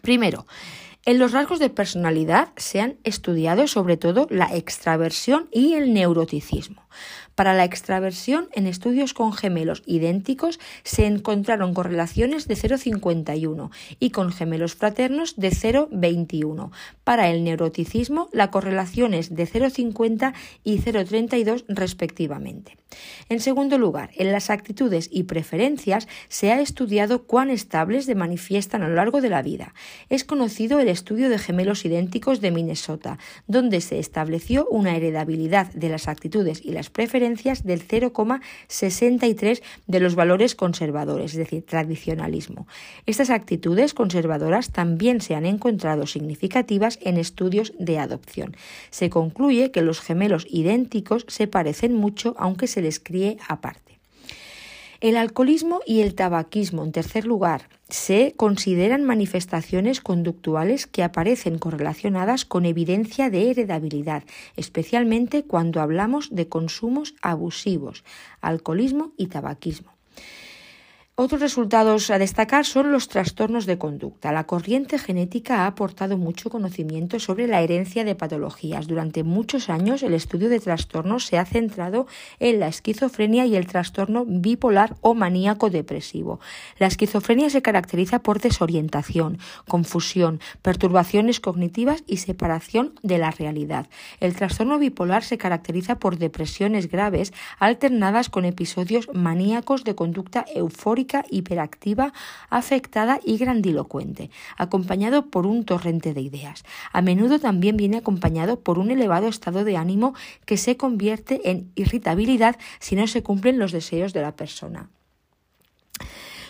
Primero, 0.00 0.46
en 1.04 1.18
los 1.18 1.32
rasgos 1.32 1.58
de 1.58 1.68
personalidad 1.68 2.50
se 2.56 2.80
han 2.80 2.96
estudiado 3.02 3.66
sobre 3.66 3.96
todo 3.96 4.26
la 4.30 4.54
extraversión 4.54 5.48
y 5.50 5.74
el 5.74 5.92
neuroticismo. 5.92 6.81
Para 7.34 7.54
la 7.54 7.64
extraversión, 7.64 8.48
en 8.52 8.66
estudios 8.66 9.14
con 9.14 9.32
gemelos 9.32 9.82
idénticos 9.86 10.60
se 10.84 11.06
encontraron 11.06 11.74
correlaciones 11.74 12.48
de 12.48 12.56
0,51 12.56 13.70
y 13.98 14.10
con 14.10 14.32
gemelos 14.32 14.74
fraternos 14.74 15.36
de 15.36 15.50
0,21. 15.50 16.70
Para 17.04 17.30
el 17.30 17.44
neuroticismo, 17.44 18.28
la 18.32 18.50
correlación 18.50 19.14
es 19.14 19.34
de 19.34 19.46
0,50 19.46 20.34
y 20.64 20.78
0,32 20.78 21.64
respectivamente. 21.68 22.76
En 23.28 23.40
segundo 23.40 23.78
lugar, 23.78 24.10
en 24.16 24.32
las 24.32 24.50
actitudes 24.50 25.08
y 25.10 25.22
preferencias 25.24 26.08
se 26.28 26.52
ha 26.52 26.60
estudiado 26.60 27.24
cuán 27.24 27.50
estables 27.50 28.04
se 28.04 28.14
manifiestan 28.14 28.82
a 28.82 28.88
lo 28.88 28.94
largo 28.94 29.20
de 29.20 29.30
la 29.30 29.42
vida. 29.42 29.74
Es 30.08 30.24
conocido 30.24 30.80
el 30.80 30.88
estudio 30.88 31.28
de 31.28 31.38
gemelos 31.38 31.84
idénticos 31.84 32.40
de 32.40 32.50
Minnesota, 32.50 33.18
donde 33.46 33.80
se 33.80 33.98
estableció 33.98 34.66
una 34.68 34.96
heredabilidad 34.96 35.72
de 35.72 35.88
las 35.88 36.08
actitudes 36.08 36.60
y 36.64 36.72
las 36.72 36.81
preferencias 36.90 37.64
del 37.64 37.86
0,63 37.86 39.62
de 39.86 40.00
los 40.00 40.14
valores 40.14 40.54
conservadores, 40.54 41.32
es 41.32 41.38
decir, 41.38 41.64
tradicionalismo. 41.64 42.66
Estas 43.06 43.30
actitudes 43.30 43.94
conservadoras 43.94 44.70
también 44.70 45.20
se 45.20 45.34
han 45.34 45.46
encontrado 45.46 46.06
significativas 46.06 46.98
en 47.02 47.16
estudios 47.16 47.72
de 47.78 47.98
adopción. 47.98 48.56
Se 48.90 49.10
concluye 49.10 49.70
que 49.70 49.82
los 49.82 50.00
gemelos 50.00 50.46
idénticos 50.48 51.24
se 51.28 51.46
parecen 51.46 51.94
mucho 51.94 52.34
aunque 52.38 52.66
se 52.66 52.82
les 52.82 53.00
críe 53.00 53.38
aparte. 53.48 53.91
El 55.02 55.16
alcoholismo 55.16 55.80
y 55.84 56.02
el 56.02 56.14
tabaquismo, 56.14 56.84
en 56.84 56.92
tercer 56.92 57.24
lugar, 57.24 57.68
se 57.88 58.34
consideran 58.36 59.02
manifestaciones 59.02 60.00
conductuales 60.00 60.86
que 60.86 61.02
aparecen 61.02 61.58
correlacionadas 61.58 62.44
con 62.44 62.66
evidencia 62.66 63.28
de 63.28 63.50
heredabilidad, 63.50 64.22
especialmente 64.56 65.42
cuando 65.42 65.80
hablamos 65.80 66.30
de 66.30 66.46
consumos 66.46 67.16
abusivos, 67.20 68.04
alcoholismo 68.40 69.12
y 69.16 69.26
tabaquismo. 69.26 69.92
Otros 71.14 71.42
resultados 71.42 72.08
a 72.08 72.18
destacar 72.18 72.64
son 72.64 72.90
los 72.90 73.06
trastornos 73.08 73.66
de 73.66 73.76
conducta. 73.76 74.32
La 74.32 74.44
corriente 74.44 74.98
genética 74.98 75.58
ha 75.58 75.66
aportado 75.66 76.16
mucho 76.16 76.48
conocimiento 76.48 77.20
sobre 77.20 77.46
la 77.46 77.60
herencia 77.60 78.02
de 78.02 78.14
patologías. 78.14 78.86
Durante 78.86 79.22
muchos 79.22 79.68
años 79.68 80.02
el 80.02 80.14
estudio 80.14 80.48
de 80.48 80.58
trastornos 80.58 81.26
se 81.26 81.36
ha 81.36 81.44
centrado 81.44 82.06
en 82.40 82.60
la 82.60 82.68
esquizofrenia 82.68 83.44
y 83.44 83.56
el 83.56 83.66
trastorno 83.66 84.24
bipolar 84.26 84.96
o 85.02 85.12
maníaco 85.12 85.68
depresivo. 85.68 86.40
La 86.78 86.86
esquizofrenia 86.86 87.50
se 87.50 87.60
caracteriza 87.60 88.20
por 88.20 88.40
desorientación, 88.40 89.36
confusión, 89.68 90.40
perturbaciones 90.62 91.40
cognitivas 91.40 92.04
y 92.06 92.16
separación 92.16 92.94
de 93.02 93.18
la 93.18 93.32
realidad. 93.32 93.86
El 94.18 94.34
trastorno 94.34 94.78
bipolar 94.78 95.24
se 95.24 95.36
caracteriza 95.36 95.98
por 95.98 96.16
depresiones 96.16 96.90
graves 96.90 97.34
alternadas 97.58 98.30
con 98.30 98.46
episodios 98.46 99.10
maníacos 99.12 99.84
de 99.84 99.94
conducta 99.94 100.46
eufórica 100.54 101.01
hiperactiva, 101.30 102.12
afectada 102.50 103.20
y 103.24 103.38
grandilocuente, 103.38 104.30
acompañado 104.56 105.26
por 105.30 105.46
un 105.46 105.64
torrente 105.64 106.14
de 106.14 106.20
ideas. 106.20 106.64
A 106.92 107.02
menudo 107.02 107.38
también 107.38 107.76
viene 107.76 107.98
acompañado 107.98 108.60
por 108.60 108.78
un 108.78 108.90
elevado 108.90 109.28
estado 109.28 109.64
de 109.64 109.76
ánimo 109.76 110.14
que 110.46 110.56
se 110.56 110.76
convierte 110.76 111.50
en 111.50 111.70
irritabilidad 111.74 112.56
si 112.80 112.96
no 112.96 113.06
se 113.06 113.22
cumplen 113.22 113.58
los 113.58 113.72
deseos 113.72 114.12
de 114.12 114.22
la 114.22 114.36
persona. 114.36 114.88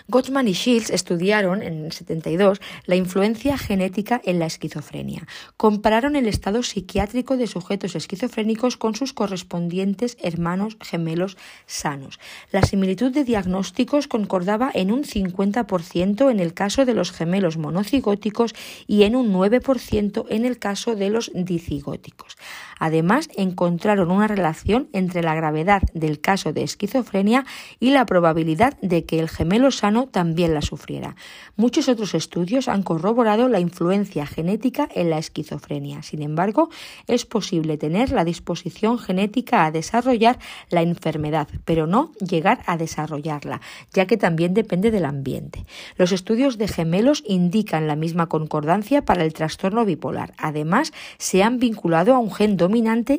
Gottman 0.08 0.48
y 0.48 0.52
Shields 0.52 0.90
estudiaron 0.90 1.62
en 1.62 1.84
el 1.84 1.92
72 1.92 2.60
la 2.86 2.96
influencia 2.96 3.58
genética 3.58 4.20
en 4.24 4.38
la 4.38 4.46
esquizofrenia. 4.46 5.26
Compararon 5.56 6.16
el 6.16 6.26
estado 6.26 6.62
psiquiátrico 6.62 7.36
de 7.36 7.46
sujetos 7.46 7.94
esquizofrénicos 7.96 8.76
con 8.76 8.94
sus 8.94 9.12
correspondientes 9.12 10.16
hermanos 10.20 10.76
gemelos 10.80 11.36
sanos. 11.66 12.18
La 12.50 12.62
similitud 12.62 13.12
de 13.12 13.24
diagnósticos 13.24 14.08
concordaba 14.08 14.70
en 14.74 14.92
un 14.92 15.04
50% 15.04 16.30
en 16.30 16.40
el 16.40 16.54
caso 16.54 16.84
de 16.84 16.94
los 16.94 17.12
gemelos 17.12 17.56
monocigóticos 17.56 18.54
y 18.86 19.04
en 19.04 19.16
un 19.16 19.32
9% 19.32 20.26
en 20.28 20.44
el 20.44 20.58
caso 20.58 20.94
de 20.94 21.10
los 21.10 21.30
dicigóticos. 21.34 22.36
Además, 22.84 23.28
encontraron 23.36 24.10
una 24.10 24.26
relación 24.26 24.88
entre 24.92 25.22
la 25.22 25.36
gravedad 25.36 25.82
del 25.94 26.20
caso 26.20 26.52
de 26.52 26.64
esquizofrenia 26.64 27.44
y 27.78 27.90
la 27.90 28.04
probabilidad 28.06 28.76
de 28.82 29.04
que 29.04 29.20
el 29.20 29.28
gemelo 29.28 29.70
sano 29.70 30.08
también 30.08 30.52
la 30.52 30.62
sufriera. 30.62 31.14
Muchos 31.54 31.88
otros 31.88 32.12
estudios 32.16 32.66
han 32.66 32.82
corroborado 32.82 33.46
la 33.46 33.60
influencia 33.60 34.26
genética 34.26 34.88
en 34.96 35.10
la 35.10 35.18
esquizofrenia. 35.18 36.02
Sin 36.02 36.22
embargo, 36.22 36.70
es 37.06 37.24
posible 37.24 37.78
tener 37.78 38.10
la 38.10 38.24
disposición 38.24 38.98
genética 38.98 39.64
a 39.64 39.70
desarrollar 39.70 40.40
la 40.68 40.82
enfermedad, 40.82 41.46
pero 41.64 41.86
no 41.86 42.10
llegar 42.14 42.64
a 42.66 42.76
desarrollarla, 42.76 43.60
ya 43.92 44.08
que 44.08 44.16
también 44.16 44.54
depende 44.54 44.90
del 44.90 45.04
ambiente. 45.04 45.66
Los 45.96 46.10
estudios 46.10 46.58
de 46.58 46.66
gemelos 46.66 47.22
indican 47.28 47.86
la 47.86 47.94
misma 47.94 48.26
concordancia 48.28 49.04
para 49.04 49.22
el 49.22 49.34
trastorno 49.34 49.84
bipolar. 49.84 50.34
Además, 50.36 50.92
se 51.18 51.44
han 51.44 51.60
vinculado 51.60 52.16
a 52.16 52.18
un 52.18 52.32
gen 52.32 52.56
dominante 52.56 52.71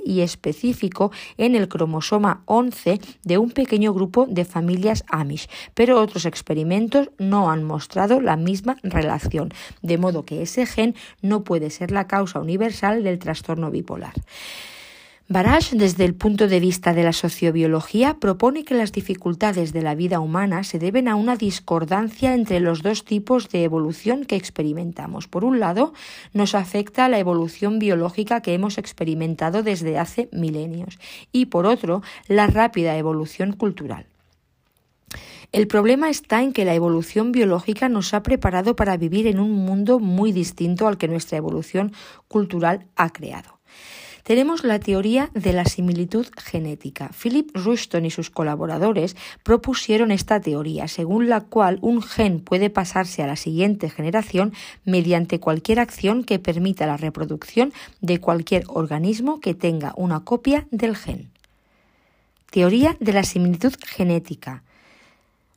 y 0.06 0.22
específico 0.22 1.12
en 1.38 1.56
el 1.56 1.68
cromosoma 1.68 2.42
11 2.46 3.00
de 3.24 3.38
un 3.38 3.52
pequeño 3.52 3.94
grupo 3.94 4.26
de 4.28 4.46
familias 4.46 5.04
Amish, 5.08 5.48
pero 5.74 6.02
otros 6.02 6.26
experimentos 6.26 7.12
no 7.18 7.52
han 7.52 7.63
mostrado 7.63 8.20
la 8.22 8.36
misma 8.36 8.78
relación, 8.84 9.54
de 9.82 9.98
modo 9.98 10.26
que 10.26 10.42
ese 10.42 10.66
gen 10.66 10.96
no 11.22 11.44
puede 11.44 11.70
ser 11.70 11.92
la 11.92 12.08
causa 12.08 12.39
universal 12.39 13.04
del 13.04 13.20
trastorno 13.20 13.70
bipolar. 13.70 14.13
Barash, 15.29 15.71
desde 15.71 16.03
el 16.03 16.15
punto 16.15 16.49
de 16.49 16.59
vista 16.59 16.93
de 16.93 17.01
la 17.01 17.13
sociobiología, 17.13 18.15
propone 18.15 18.65
que 18.65 18.73
las 18.73 18.91
dificultades 18.91 19.71
de 19.71 19.81
la 19.81 19.95
vida 19.95 20.19
humana 20.19 20.65
se 20.65 20.79
deben 20.79 21.07
a 21.07 21.15
una 21.15 21.38
discordancia 21.38 22.33
entre 22.33 22.59
los 22.59 22.81
dos 22.81 23.05
tipos 23.05 23.47
de 23.47 23.63
evolución 23.63 24.25
que 24.25 24.36
experimentamos. 24.36 25.29
Por 25.29 25.45
un 25.45 25.62
lado, 25.62 25.93
nos 26.33 26.55
afecta 26.55 27.07
la 27.07 27.19
evolución 27.19 27.79
biológica 27.79 28.41
que 28.41 28.53
hemos 28.53 28.77
experimentado 28.77 29.63
desde 29.63 29.97
hace 29.97 30.27
milenios 30.33 30.99
y 31.31 31.45
por 31.45 31.67
otro, 31.67 32.01
la 32.27 32.47
rápida 32.47 32.97
evolución 32.97 33.53
cultural. 33.53 34.07
El 35.53 35.67
problema 35.67 36.09
está 36.09 36.43
en 36.43 36.51
que 36.51 36.65
la 36.65 36.75
evolución 36.75 37.31
biológica 37.31 37.88
nos 37.88 38.13
ha 38.13 38.23
preparado 38.23 38.75
para 38.75 38.97
vivir 38.97 39.27
en 39.27 39.39
un 39.39 39.51
mundo 39.51 39.99
muy 39.99 40.33
distinto 40.33 40.86
al 40.86 40.97
que 40.97 41.07
nuestra 41.07 41.38
evolución 41.38 41.93
cultural 42.27 42.88
ha 42.97 43.12
creado 43.12 43.62
tenemos 44.23 44.63
la 44.63 44.79
teoría 44.79 45.29
de 45.33 45.53
la 45.53 45.65
similitud 45.65 46.25
genética. 46.38 47.12
Philip 47.21 47.51
Rushton 47.53 48.05
y 48.05 48.12
sus 48.12 48.29
colaboradores 48.29 49.15
propusieron 49.43 50.12
esta 50.12 50.39
teoría, 50.39 50.88
según 50.88 51.29
la 51.29 51.41
cual 51.41 51.77
un 51.81 52.01
gen 52.01 52.39
puede 52.39 52.69
pasarse 52.69 53.21
a 53.21 53.27
la 53.27 53.36
siguiente 53.36 53.89
generación 53.89 54.53
mediante 54.86 55.39
cualquier 55.39 55.79
acción 55.79 56.23
que 56.23 56.39
permita 56.39 56.88
la 56.88 56.97
reproducción 56.97 57.73
de 58.01 58.19
cualquier 58.19 58.63
organismo 58.67 59.39
que 59.39 59.53
tenga 59.53 59.93
una 59.97 60.21
copia 60.21 60.67
del 60.71 60.95
gen. 60.95 61.29
Teoría 62.49 62.95
de 62.99 63.13
la 63.13 63.23
similitud 63.23 63.73
genética. 63.86 64.63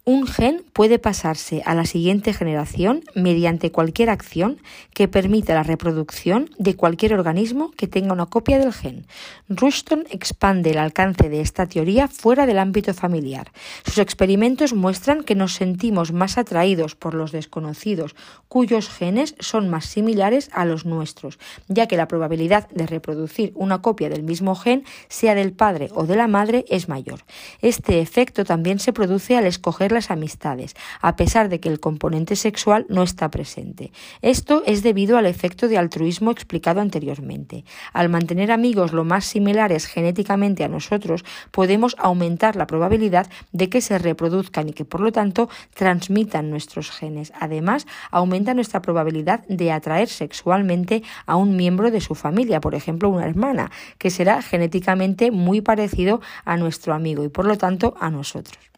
Un 0.09 0.29
gen 0.29 0.63
puede 0.73 1.01
pasarse 1.01 1.63
a 1.67 1.75
la 1.75 1.85
siguiente 1.85 2.33
generación 2.33 3.03
mediante 3.17 3.73
cualquier 3.73 4.09
acción 4.09 4.61
que 4.95 5.09
permita 5.09 5.53
la 5.53 5.65
reproducción 5.65 6.49
de 6.59 6.77
cualquier 6.77 7.15
organismo 7.15 7.73
que 7.77 7.89
tenga 7.89 8.13
una 8.13 8.27
copia 8.27 8.61
del 8.61 8.73
gen. 8.73 9.09
Rushton 9.49 10.05
expande 10.09 10.71
el 10.71 10.79
alcance 10.79 11.29
de 11.29 11.41
esta 11.41 11.67
teoría 11.67 12.07
fuera 12.07 12.47
del 12.47 12.61
ámbito 12.61 12.95
familiar. 12.95 13.51
Sus 13.85 13.99
experimentos 13.99 14.75
muestran 14.75 15.25
que 15.25 15.35
nos 15.35 15.55
sentimos 15.55 16.13
más 16.13 16.39
atraídos 16.39 16.95
por 16.95 17.15
los 17.15 17.33
desconocidos 17.33 18.15
cuyos 18.47 18.89
genes 18.89 19.35
son 19.41 19.69
más 19.69 19.87
similares 19.87 20.51
a 20.53 20.67
los 20.67 20.87
nuestros, 20.87 21.41
ya 21.67 21.89
que 21.89 21.97
la 21.97 22.07
probabilidad 22.07 22.69
de 22.69 22.87
reproducir 22.87 23.51
una 23.57 23.83
copia 23.83 24.09
del 24.09 24.23
mismo 24.23 24.55
gen, 24.55 24.85
sea 25.09 25.35
del 25.35 25.53
padre 25.53 25.89
o 25.93 26.07
de 26.07 26.15
la 26.15 26.29
madre, 26.29 26.65
es 26.69 26.89
mayor. 26.89 27.25
Este 27.61 28.01
efecto 28.01 28.45
también 28.45 28.79
se 28.79 28.93
produce 28.93 29.37
al 29.37 29.47
escoger 29.47 29.96
las 29.97 30.11
amistades, 30.11 30.77
a 31.01 31.17
pesar 31.17 31.49
de 31.49 31.59
que 31.59 31.69
el 31.69 31.81
componente 31.81 32.37
sexual 32.37 32.87
no 32.89 33.03
está 33.03 33.31
presente. 33.31 33.93
Esto 34.23 34.63
es 34.67 34.83
debido 34.83 35.19
al 35.19 35.27
efecto 35.27 35.69
de 35.69 35.79
altruismo 35.79 36.31
explicado 36.31 36.81
anteriormente. 36.81 37.65
Al 37.93 38.09
mantener 38.09 38.53
amigos 38.53 38.93
lo 38.93 39.05
más 39.05 39.25
similares 39.25 39.87
genéticamente 39.87 40.65
a 40.65 40.69
nosotros, 40.69 41.25
podemos 41.51 41.97
aumentar 41.99 42.57
la 42.57 42.67
probabilidad 42.67 43.27
de 43.53 43.69
que 43.69 43.81
se 43.81 43.99
reproduzcan 43.99 44.69
y 44.69 44.73
que 44.73 44.85
por 44.85 45.01
lo 45.01 45.13
tanto 45.13 45.49
transmitan 45.75 46.51
nuestros 46.51 46.91
genes. 46.91 47.33
Además, 47.41 47.87
aumenta 48.11 48.55
nuestra 48.55 48.83
probabilidad 48.83 49.47
de 49.49 49.73
atraer 49.73 50.09
sexualmente 50.09 51.03
a 51.27 51.37
un 51.37 51.57
miembro 51.57 51.91
de 51.91 52.01
su 52.01 52.15
familia, 52.15 52.61
por 52.61 52.75
ejemplo, 52.75 53.09
una 53.09 53.27
hermana, 53.27 53.71
que 53.99 54.11
será 54.11 54.43
genéticamente 54.43 55.31
muy 55.31 55.63
parecido 55.63 56.21
a 56.45 56.57
nuestro 56.57 56.93
amigo 56.93 57.25
y 57.25 57.29
por 57.29 57.47
lo 57.47 57.57
tanto 57.57 57.95
a 57.99 58.11
nosotros. 58.11 58.76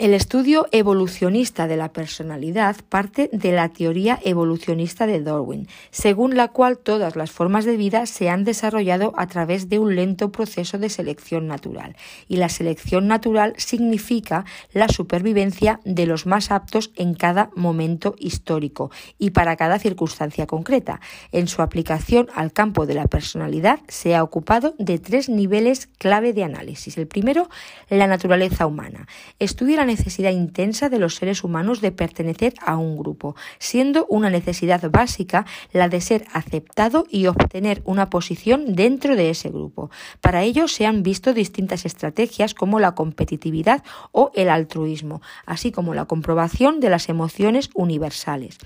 El 0.00 0.14
estudio 0.14 0.66
evolucionista 0.72 1.66
de 1.66 1.76
la 1.76 1.92
personalidad 1.92 2.74
parte 2.88 3.28
de 3.34 3.52
la 3.52 3.68
teoría 3.68 4.18
evolucionista 4.24 5.06
de 5.06 5.20
Darwin, 5.20 5.68
según 5.90 6.38
la 6.38 6.48
cual 6.48 6.78
todas 6.78 7.16
las 7.16 7.30
formas 7.30 7.66
de 7.66 7.76
vida 7.76 8.06
se 8.06 8.30
han 8.30 8.44
desarrollado 8.44 9.12
a 9.18 9.26
través 9.26 9.68
de 9.68 9.78
un 9.78 9.96
lento 9.96 10.32
proceso 10.32 10.78
de 10.78 10.88
selección 10.88 11.48
natural, 11.48 11.96
y 12.28 12.36
la 12.36 12.48
selección 12.48 13.08
natural 13.08 13.52
significa 13.58 14.46
la 14.72 14.88
supervivencia 14.88 15.80
de 15.84 16.06
los 16.06 16.24
más 16.24 16.50
aptos 16.50 16.92
en 16.96 17.12
cada 17.12 17.50
momento 17.54 18.14
histórico 18.18 18.90
y 19.18 19.32
para 19.32 19.56
cada 19.56 19.78
circunstancia 19.78 20.46
concreta. 20.46 21.02
En 21.30 21.46
su 21.46 21.60
aplicación 21.60 22.30
al 22.34 22.54
campo 22.54 22.86
de 22.86 22.94
la 22.94 23.06
personalidad 23.06 23.80
se 23.88 24.14
ha 24.14 24.22
ocupado 24.22 24.74
de 24.78 24.98
tres 24.98 25.28
niveles 25.28 25.88
clave 25.98 26.32
de 26.32 26.44
análisis. 26.44 26.96
El 26.96 27.06
primero, 27.06 27.50
la 27.90 28.06
naturaleza 28.06 28.66
humana. 28.66 29.06
Estudia 29.38 29.89
necesidad 29.90 30.30
intensa 30.30 30.88
de 30.88 30.98
los 30.98 31.16
seres 31.16 31.44
humanos 31.44 31.80
de 31.80 31.92
pertenecer 31.92 32.54
a 32.64 32.76
un 32.76 32.96
grupo, 32.96 33.34
siendo 33.58 34.06
una 34.06 34.30
necesidad 34.30 34.90
básica 34.90 35.46
la 35.72 35.88
de 35.88 36.00
ser 36.00 36.24
aceptado 36.32 37.04
y 37.10 37.26
obtener 37.26 37.82
una 37.84 38.08
posición 38.08 38.74
dentro 38.74 39.16
de 39.16 39.30
ese 39.30 39.50
grupo. 39.50 39.90
Para 40.20 40.42
ello 40.42 40.68
se 40.68 40.86
han 40.86 41.02
visto 41.02 41.34
distintas 41.34 41.84
estrategias 41.84 42.54
como 42.54 42.80
la 42.80 42.94
competitividad 42.94 43.82
o 44.12 44.30
el 44.34 44.48
altruismo, 44.48 45.20
así 45.44 45.72
como 45.72 45.94
la 45.94 46.06
comprobación 46.06 46.80
de 46.80 46.90
las 46.90 47.08
emociones 47.08 47.70
universales. 47.74 48.58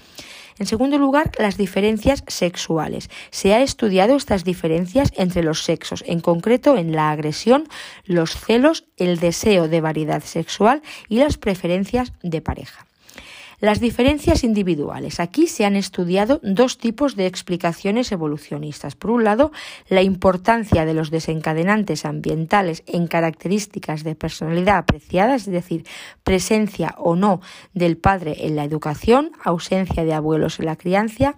En 0.58 0.66
segundo 0.66 0.98
lugar, 0.98 1.32
las 1.38 1.56
diferencias 1.56 2.22
sexuales. 2.26 3.10
Se 3.30 3.54
ha 3.54 3.62
estudiado 3.62 4.16
estas 4.16 4.44
diferencias 4.44 5.12
entre 5.16 5.42
los 5.42 5.64
sexos, 5.64 6.04
en 6.06 6.20
concreto 6.20 6.76
en 6.76 6.92
la 6.92 7.10
agresión, 7.10 7.68
los 8.04 8.36
celos, 8.36 8.84
el 8.96 9.18
deseo 9.18 9.68
de 9.68 9.80
variedad 9.80 10.22
sexual 10.22 10.82
y 11.08 11.18
las 11.18 11.38
preferencias 11.38 12.12
de 12.22 12.40
pareja. 12.40 12.86
Las 13.60 13.80
diferencias 13.80 14.44
individuales. 14.44 15.20
Aquí 15.20 15.46
se 15.46 15.64
han 15.64 15.76
estudiado 15.76 16.40
dos 16.42 16.78
tipos 16.78 17.16
de 17.16 17.26
explicaciones 17.26 18.12
evolucionistas. 18.12 18.94
Por 18.96 19.10
un 19.10 19.24
lado, 19.24 19.52
la 19.88 20.02
importancia 20.02 20.84
de 20.84 20.94
los 20.94 21.10
desencadenantes 21.10 22.04
ambientales 22.04 22.82
en 22.86 23.06
características 23.06 24.04
de 24.04 24.14
personalidad 24.14 24.78
apreciadas, 24.78 25.42
es 25.42 25.52
decir, 25.52 25.86
presencia 26.22 26.94
o 26.98 27.16
no 27.16 27.40
del 27.72 27.96
padre 27.96 28.46
en 28.46 28.56
la 28.56 28.64
educación, 28.64 29.32
ausencia 29.42 30.04
de 30.04 30.14
abuelos 30.14 30.58
en 30.58 30.66
la 30.66 30.76
crianza, 30.76 31.36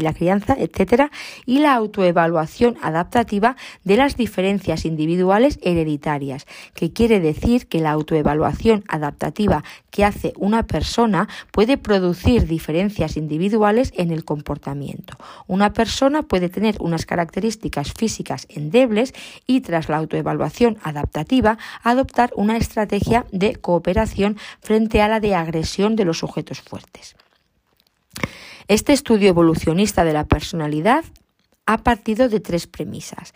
la 0.00 0.12
crianza, 0.12 0.56
etcétera, 0.58 1.10
y 1.46 1.58
la 1.58 1.74
autoevaluación 1.74 2.76
adaptativa 2.82 3.56
de 3.84 3.96
las 3.96 4.16
diferencias 4.16 4.84
individuales 4.84 5.58
hereditarias, 5.62 6.46
que 6.74 6.92
quiere 6.92 7.20
decir 7.20 7.66
que 7.66 7.80
la 7.80 7.90
autoevaluación 7.90 8.84
adaptativa 8.88 9.64
que 9.90 10.04
hace 10.04 10.32
una 10.36 10.66
persona 10.66 11.28
puede 11.52 11.76
producir 11.78 12.46
diferencias 12.46 13.16
individuales 13.16 13.92
en 13.96 14.10
el 14.10 14.24
comportamiento. 14.24 15.16
Una 15.46 15.72
persona 15.72 16.22
puede 16.22 16.48
tener 16.48 16.76
unas 16.80 17.06
características 17.06 17.92
físicas 17.92 18.46
endebles 18.48 19.14
y 19.46 19.60
tras 19.60 19.88
la 19.88 19.98
autoevaluación 19.98 20.78
adaptativa 20.82 21.58
adoptar 21.82 22.30
una 22.36 22.56
estrategia 22.56 23.26
de 23.32 23.56
cooperación 23.56 24.36
frente 24.60 25.02
a 25.02 25.08
la 25.08 25.20
de 25.20 25.34
agresión 25.34 25.96
de 25.96 26.04
los 26.04 26.18
sujetos 26.18 26.60
fuertes. 26.60 27.16
Este 28.66 28.92
estudio 28.92 29.28
evolucionista 29.28 30.04
de 30.04 30.12
la 30.14 30.24
personalidad 30.24 31.04
ha 31.66 31.78
partido 31.78 32.28
de 32.28 32.40
tres 32.40 32.66
premisas. 32.66 33.32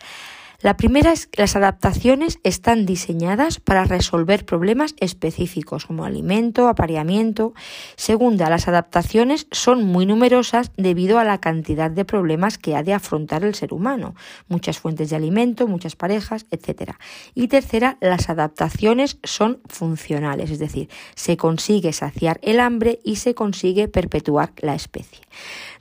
La 0.61 0.75
primera 0.75 1.13
es 1.13 1.25
que 1.25 1.41
las 1.41 1.55
adaptaciones 1.55 2.39
están 2.43 2.85
diseñadas 2.85 3.61
para 3.61 3.85
resolver 3.85 4.45
problemas 4.45 4.93
específicos 4.99 5.85
como 5.85 6.03
alimento, 6.03 6.67
apareamiento. 6.67 7.53
Segunda, 7.95 8.49
las 8.49 8.67
adaptaciones 8.67 9.47
son 9.51 9.85
muy 9.85 10.05
numerosas 10.05 10.73
debido 10.75 11.17
a 11.17 11.23
la 11.23 11.39
cantidad 11.39 11.89
de 11.89 12.03
problemas 12.03 12.57
que 12.57 12.75
ha 12.75 12.83
de 12.83 12.93
afrontar 12.93 13.45
el 13.45 13.55
ser 13.55 13.73
humano, 13.73 14.15
muchas 14.49 14.79
fuentes 14.79 15.09
de 15.09 15.15
alimento, 15.15 15.65
muchas 15.65 15.95
parejas, 15.95 16.45
etc. 16.51 16.91
Y 17.33 17.47
tercera, 17.47 17.97
las 18.01 18.29
adaptaciones 18.29 19.17
son 19.23 19.61
funcionales, 19.69 20.51
es 20.51 20.59
decir, 20.59 20.89
se 21.15 21.37
consigue 21.37 21.93
saciar 21.93 22.37
el 22.43 22.59
hambre 22.59 22.99
y 23.05 23.15
se 23.15 23.33
consigue 23.33 23.87
perpetuar 23.87 24.51
la 24.57 24.75
especie. 24.75 25.19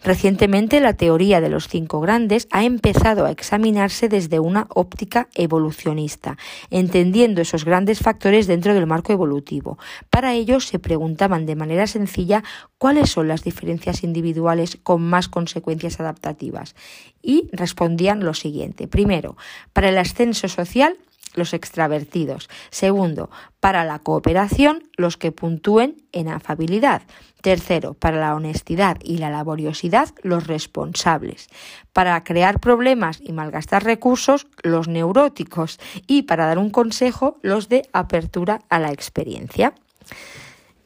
Recientemente 0.02 0.80
la 0.80 0.92
teoría 0.92 1.40
de 1.40 1.48
los 1.48 1.66
cinco 1.66 2.00
grandes 2.00 2.46
ha 2.50 2.64
empezado 2.64 3.26
a 3.26 3.30
examinarse 3.30 4.08
desde 4.08 4.38
una 4.38 4.66
óptica 4.70 5.28
evolucionista, 5.34 6.36
entendiendo 6.70 7.42
esos 7.42 7.64
grandes 7.64 7.98
factores 7.98 8.46
dentro 8.46 8.74
del 8.74 8.86
marco 8.86 9.12
evolutivo. 9.12 9.76
Para 10.08 10.34
ello 10.34 10.60
se 10.60 10.78
preguntaban 10.78 11.46
de 11.46 11.56
manera 11.56 11.86
sencilla 11.86 12.44
cuáles 12.78 13.10
son 13.10 13.26
las 13.26 13.42
diferencias 13.42 14.04
individuales 14.04 14.78
con 14.82 15.02
más 15.02 15.28
consecuencias 15.28 15.98
adaptativas 15.98 16.76
y 17.20 17.48
respondían 17.52 18.24
lo 18.24 18.34
siguiente. 18.34 18.86
Primero, 18.86 19.36
para 19.72 19.88
el 19.88 19.98
ascenso 19.98 20.48
social 20.48 20.96
los 21.38 21.54
extravertidos. 21.54 22.50
Segundo, 22.70 23.30
para 23.60 23.84
la 23.84 23.98
cooperación, 24.00 24.82
los 24.96 25.16
que 25.16 25.32
puntúen 25.32 26.02
en 26.12 26.28
afabilidad. 26.28 27.02
Tercero, 27.40 27.94
para 27.94 28.18
la 28.18 28.34
honestidad 28.34 28.98
y 29.02 29.18
la 29.18 29.30
laboriosidad, 29.30 30.08
los 30.22 30.46
responsables. 30.46 31.48
Para 31.92 32.22
crear 32.24 32.60
problemas 32.60 33.20
y 33.22 33.32
malgastar 33.32 33.84
recursos, 33.84 34.46
los 34.62 34.88
neuróticos. 34.88 35.78
Y 36.06 36.22
para 36.22 36.46
dar 36.46 36.58
un 36.58 36.70
consejo, 36.70 37.38
los 37.42 37.68
de 37.68 37.88
apertura 37.92 38.60
a 38.68 38.78
la 38.78 38.90
experiencia. 38.92 39.72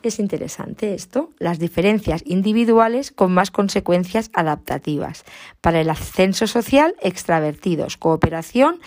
Es 0.02 0.18
interesante 0.18 0.94
esto, 0.94 1.30
las 1.38 1.60
diferencias 1.60 2.22
individuales 2.26 3.12
con 3.12 3.32
más 3.32 3.52
consecuencias 3.52 4.30
adaptativas. 4.34 5.24
Para 5.60 5.80
el 5.80 5.88
ascenso 5.90 6.48
social, 6.48 6.96
extravertidos, 7.00 7.96
cooperación, 7.96 8.80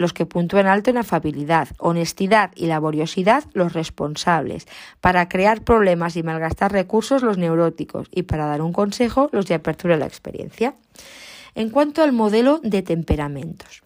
los 0.00 0.14
que 0.14 0.24
puntúan 0.24 0.66
alto 0.66 0.88
en 0.88 0.96
afabilidad, 0.96 1.68
honestidad 1.76 2.52
y 2.56 2.68
laboriosidad, 2.68 3.44
los 3.52 3.74
responsables, 3.74 4.66
para 5.02 5.28
crear 5.28 5.62
problemas 5.62 6.16
y 6.16 6.22
malgastar 6.22 6.72
recursos, 6.72 7.22
los 7.22 7.36
neuróticos, 7.36 8.08
y 8.10 8.22
para 8.22 8.46
dar 8.46 8.62
un 8.62 8.72
consejo, 8.72 9.28
los 9.30 9.44
de 9.44 9.56
apertura 9.56 9.96
a 9.96 9.98
la 9.98 10.06
experiencia. 10.06 10.74
En 11.54 11.68
cuanto 11.68 12.02
al 12.02 12.12
modelo 12.12 12.60
de 12.62 12.80
temperamentos. 12.80 13.82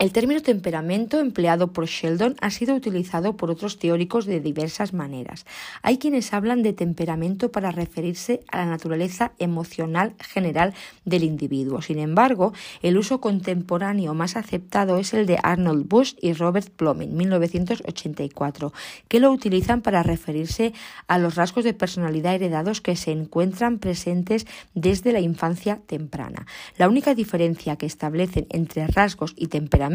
El 0.00 0.12
término 0.12 0.40
temperamento 0.40 1.20
empleado 1.20 1.74
por 1.74 1.84
Sheldon 1.84 2.34
ha 2.40 2.48
sido 2.48 2.74
utilizado 2.74 3.36
por 3.36 3.50
otros 3.50 3.78
teóricos 3.78 4.24
de 4.24 4.40
diversas 4.40 4.94
maneras. 4.94 5.44
Hay 5.82 5.98
quienes 5.98 6.32
hablan 6.32 6.62
de 6.62 6.72
temperamento 6.72 7.52
para 7.52 7.70
referirse 7.70 8.40
a 8.50 8.56
la 8.56 8.64
naturaleza 8.64 9.32
emocional 9.38 10.14
general 10.18 10.72
del 11.04 11.22
individuo. 11.22 11.82
Sin 11.82 11.98
embargo, 11.98 12.54
el 12.80 12.96
uso 12.96 13.20
contemporáneo 13.20 14.14
más 14.14 14.36
aceptado 14.36 14.96
es 14.96 15.12
el 15.12 15.26
de 15.26 15.38
Arnold 15.42 15.86
Bush 15.86 16.14
y 16.22 16.32
Robert 16.32 16.70
Plomin, 16.70 17.14
1984, 17.14 18.72
que 19.06 19.20
lo 19.20 19.30
utilizan 19.30 19.82
para 19.82 20.02
referirse 20.02 20.72
a 21.08 21.18
los 21.18 21.34
rasgos 21.34 21.62
de 21.62 21.74
personalidad 21.74 22.36
heredados 22.36 22.80
que 22.80 22.96
se 22.96 23.12
encuentran 23.12 23.78
presentes 23.78 24.46
desde 24.72 25.12
la 25.12 25.20
infancia 25.20 25.78
temprana. 25.86 26.46
La 26.78 26.88
única 26.88 27.14
diferencia 27.14 27.76
que 27.76 27.84
establecen 27.84 28.46
entre 28.48 28.86
rasgos 28.86 29.34
y 29.36 29.48
temperamento 29.48 29.89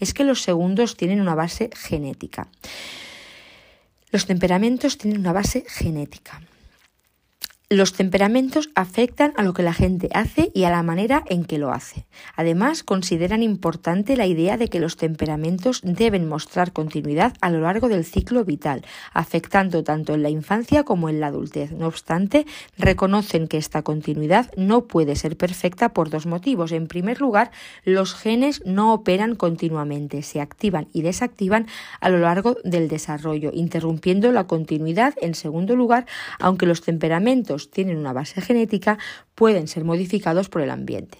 es 0.00 0.14
que 0.14 0.24
los 0.24 0.42
segundos 0.42 0.96
tienen 0.96 1.20
una 1.20 1.34
base 1.34 1.70
genética. 1.74 2.48
Los 4.10 4.26
temperamentos 4.26 4.98
tienen 4.98 5.20
una 5.20 5.32
base 5.32 5.64
genética. 5.68 6.42
Los 7.72 7.92
temperamentos 7.92 8.68
afectan 8.74 9.32
a 9.36 9.44
lo 9.44 9.54
que 9.54 9.62
la 9.62 9.72
gente 9.72 10.08
hace 10.12 10.50
y 10.52 10.64
a 10.64 10.70
la 10.70 10.82
manera 10.82 11.22
en 11.28 11.44
que 11.44 11.56
lo 11.56 11.70
hace. 11.70 12.04
Además, 12.34 12.82
consideran 12.82 13.44
importante 13.44 14.16
la 14.16 14.26
idea 14.26 14.56
de 14.56 14.66
que 14.66 14.80
los 14.80 14.96
temperamentos 14.96 15.80
deben 15.84 16.26
mostrar 16.26 16.72
continuidad 16.72 17.34
a 17.40 17.48
lo 17.48 17.60
largo 17.60 17.88
del 17.88 18.04
ciclo 18.04 18.44
vital, 18.44 18.84
afectando 19.12 19.84
tanto 19.84 20.14
en 20.14 20.24
la 20.24 20.30
infancia 20.30 20.82
como 20.82 21.08
en 21.08 21.20
la 21.20 21.28
adultez. 21.28 21.70
No 21.70 21.86
obstante, 21.86 22.44
reconocen 22.76 23.46
que 23.46 23.58
esta 23.58 23.82
continuidad 23.82 24.50
no 24.56 24.88
puede 24.88 25.14
ser 25.14 25.36
perfecta 25.36 25.90
por 25.90 26.10
dos 26.10 26.26
motivos. 26.26 26.72
En 26.72 26.88
primer 26.88 27.20
lugar, 27.20 27.52
los 27.84 28.16
genes 28.16 28.62
no 28.66 28.92
operan 28.92 29.36
continuamente, 29.36 30.22
se 30.22 30.40
activan 30.40 30.88
y 30.92 31.02
desactivan 31.02 31.68
a 32.00 32.08
lo 32.08 32.18
largo 32.18 32.56
del 32.64 32.88
desarrollo, 32.88 33.52
interrumpiendo 33.54 34.32
la 34.32 34.48
continuidad. 34.48 35.14
En 35.22 35.36
segundo 35.36 35.76
lugar, 35.76 36.06
aunque 36.40 36.66
los 36.66 36.80
temperamentos 36.80 37.59
tienen 37.68 37.98
una 37.98 38.12
base 38.14 38.40
genética 38.40 38.98
pueden 39.34 39.68
ser 39.68 39.84
modificados 39.84 40.48
por 40.48 40.62
el 40.62 40.70
ambiente. 40.70 41.18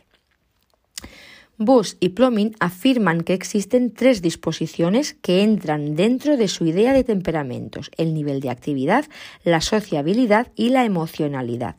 Bush 1.63 1.93
y 2.01 2.09
Plomin 2.11 2.57
afirman 2.59 3.21
que 3.21 3.35
existen 3.35 3.93
tres 3.93 4.23
disposiciones 4.23 5.13
que 5.13 5.43
entran 5.43 5.95
dentro 5.95 6.39
de 6.39 6.49
su 6.49 6.65
idea 6.65 6.95
de 6.95 7.05
temperamentos, 7.05 7.91
el 7.99 8.15
nivel 8.15 8.41
de 8.41 8.49
actividad, 8.49 9.05
la 9.45 9.61
sociabilidad 9.61 10.51
y 10.57 10.71
la 10.71 10.87
emocionalidad. 10.87 11.77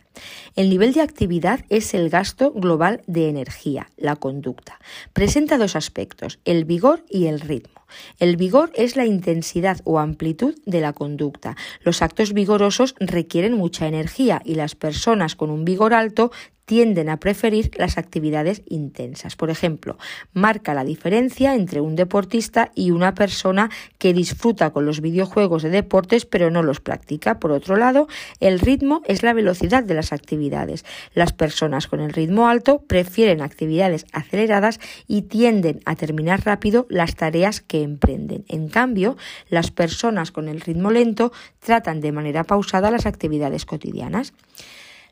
El 0.56 0.70
nivel 0.70 0.94
de 0.94 1.02
actividad 1.02 1.66
es 1.70 1.96
el 1.96 2.12
gasto 2.12 2.52
global 2.52 3.02
de 3.08 3.28
energía, 3.28 3.90
la 3.98 4.16
conducta. 4.16 4.80
Presenta 5.14 5.58
dos 5.58 5.76
aspectos, 5.76 6.38
el 6.46 6.66
vigor 6.66 7.04
y 7.10 7.26
el 7.26 7.40
ritmo. 7.40 7.81
El 8.20 8.38
vigor 8.38 8.72
es 8.76 8.96
la 8.96 9.06
intensidad 9.06 9.80
o 9.84 10.00
amplitud 10.00 10.56
de 10.66 10.82
la 10.82 10.94
conducta. 10.94 11.56
Los 11.82 12.02
actos 12.02 12.34
vigorosos 12.34 12.96
requieren 13.00 13.54
mucha 13.54 13.88
energía 13.88 14.42
y 14.46 14.56
las 14.56 14.76
personas 14.76 15.36
con 15.36 15.50
un 15.50 15.66
vigor 15.66 15.94
alto 15.94 16.32
tienden 16.72 17.10
a 17.10 17.18
preferir 17.18 17.70
las 17.76 17.98
actividades 17.98 18.62
intensas. 18.66 19.36
Por 19.36 19.50
ejemplo, 19.50 19.98
marca 20.32 20.74
la 20.74 20.86
diferencia 20.86 21.54
entre 21.54 21.82
un 21.82 21.98
deportista 21.98 22.72
y 22.76 22.92
una 22.92 23.14
persona 23.14 23.70
que 23.98 24.14
disfruta 24.14 24.70
con 24.70 24.86
los 24.86 25.02
videojuegos 25.02 25.64
de 25.64 25.70
deportes 25.70 26.26
pero 26.26 26.50
no 26.50 26.64
los 26.64 26.80
practica. 26.80 27.42
Por 27.42 27.52
otro 27.52 27.76
lado, 27.76 28.08
el 28.40 28.58
ritmo 28.58 29.02
es 29.06 29.22
la 29.22 29.34
velocidad 29.34 29.84
de 29.84 29.96
las 29.96 30.14
actividades. 30.14 30.86
Las 31.14 31.34
personas 31.34 31.88
con 31.88 32.00
el 32.00 32.14
ritmo 32.14 32.48
alto 32.48 32.86
prefieren 32.88 33.42
actividades 33.42 34.06
aceleradas 34.14 34.80
y 35.08 35.24
tienden 35.24 35.82
a 35.84 35.98
terminar 35.98 36.46
rápido 36.46 36.88
las 36.90 37.18
tareas 37.18 37.60
que 37.60 37.84
emprenden. 37.84 38.46
En 38.48 38.70
cambio, 38.70 39.18
las 39.50 39.72
personas 39.72 40.32
con 40.32 40.48
el 40.48 40.62
ritmo 40.62 40.90
lento 40.90 41.34
tratan 41.60 42.00
de 42.00 42.14
manera 42.14 42.46
pausada 42.46 42.92
las 42.92 43.06
actividades 43.06 43.66
cotidianas. 43.66 44.32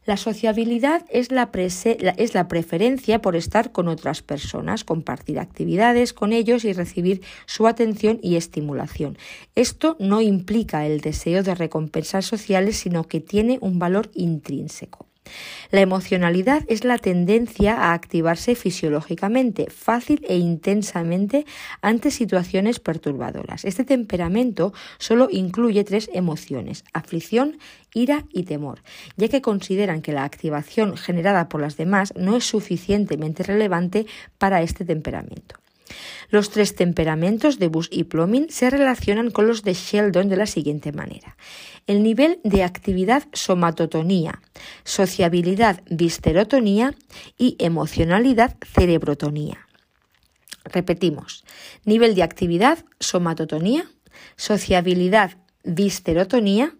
La 0.05 0.17
sociabilidad 0.17 1.05
es 1.09 1.31
la, 1.31 1.49
es 1.53 2.33
la, 2.33 2.47
preferencia 2.47 3.21
por 3.21 3.35
estar 3.35 3.71
con 3.71 3.87
otras 3.87 4.21
personas, 4.21 4.83
compartir 4.83 5.39
actividades 5.39 6.13
con 6.13 6.33
ellos 6.33 6.65
y 6.65 6.73
recibir 6.73 7.21
su 7.45 7.67
atención 7.67 8.19
y 8.23 8.35
estimulación. 8.35 9.17
Esto 9.55 9.97
no 9.99 10.21
implica 10.21 10.85
el 10.85 11.01
deseo 11.01 11.43
de 11.43 11.53
recompensas 11.53 12.25
sociales, 12.25 12.77
sino 12.77 13.03
que 13.03 13.19
tiene 13.19 13.59
un 13.61 13.77
valor 13.77 14.09
intrínseco. 14.13 15.08
La 15.71 15.81
emocionalidad 15.81 16.63
es 16.67 16.83
la 16.83 16.97
tendencia 16.97 17.75
a 17.75 17.93
activarse 17.93 18.55
fisiológicamente, 18.55 19.69
fácil 19.69 20.25
e 20.27 20.37
intensamente 20.37 21.45
ante 21.81 22.11
situaciones 22.11 22.79
perturbadoras. 22.79 23.65
Este 23.65 23.83
temperamento 23.83 24.73
solo 24.97 25.27
incluye 25.31 25.83
tres 25.83 26.09
emociones, 26.13 26.83
aflicción, 26.93 27.57
ira 27.93 28.25
y 28.31 28.43
temor, 28.43 28.81
ya 29.17 29.27
que 29.27 29.41
consideran 29.41 30.01
que 30.01 30.13
la 30.13 30.23
activación 30.23 30.97
generada 30.97 31.49
por 31.49 31.61
las 31.61 31.77
demás 31.77 32.13
no 32.15 32.35
es 32.35 32.45
suficientemente 32.45 33.43
relevante 33.43 34.05
para 34.37 34.61
este 34.61 34.85
temperamento. 34.85 35.55
Los 36.29 36.49
tres 36.49 36.75
temperamentos 36.75 37.59
de 37.59 37.67
Bush 37.67 37.87
y 37.91 38.03
Plomin 38.05 38.49
se 38.49 38.69
relacionan 38.69 39.31
con 39.31 39.47
los 39.47 39.63
de 39.63 39.73
Sheldon 39.73 40.29
de 40.29 40.37
la 40.37 40.45
siguiente 40.45 40.91
manera. 40.91 41.37
El 41.87 42.03
nivel 42.03 42.39
de 42.43 42.63
actividad 42.63 43.23
somatotonía, 43.33 44.41
sociabilidad 44.83 45.81
viscerotonía 45.89 46.95
y 47.37 47.55
emocionalidad 47.59 48.55
cerebrotonía. 48.65 49.67
Repetimos, 50.65 51.43
nivel 51.85 52.15
de 52.15 52.23
actividad 52.23 52.85
somatotonía, 52.99 53.89
sociabilidad 54.35 55.37
viscerotonía 55.63 56.73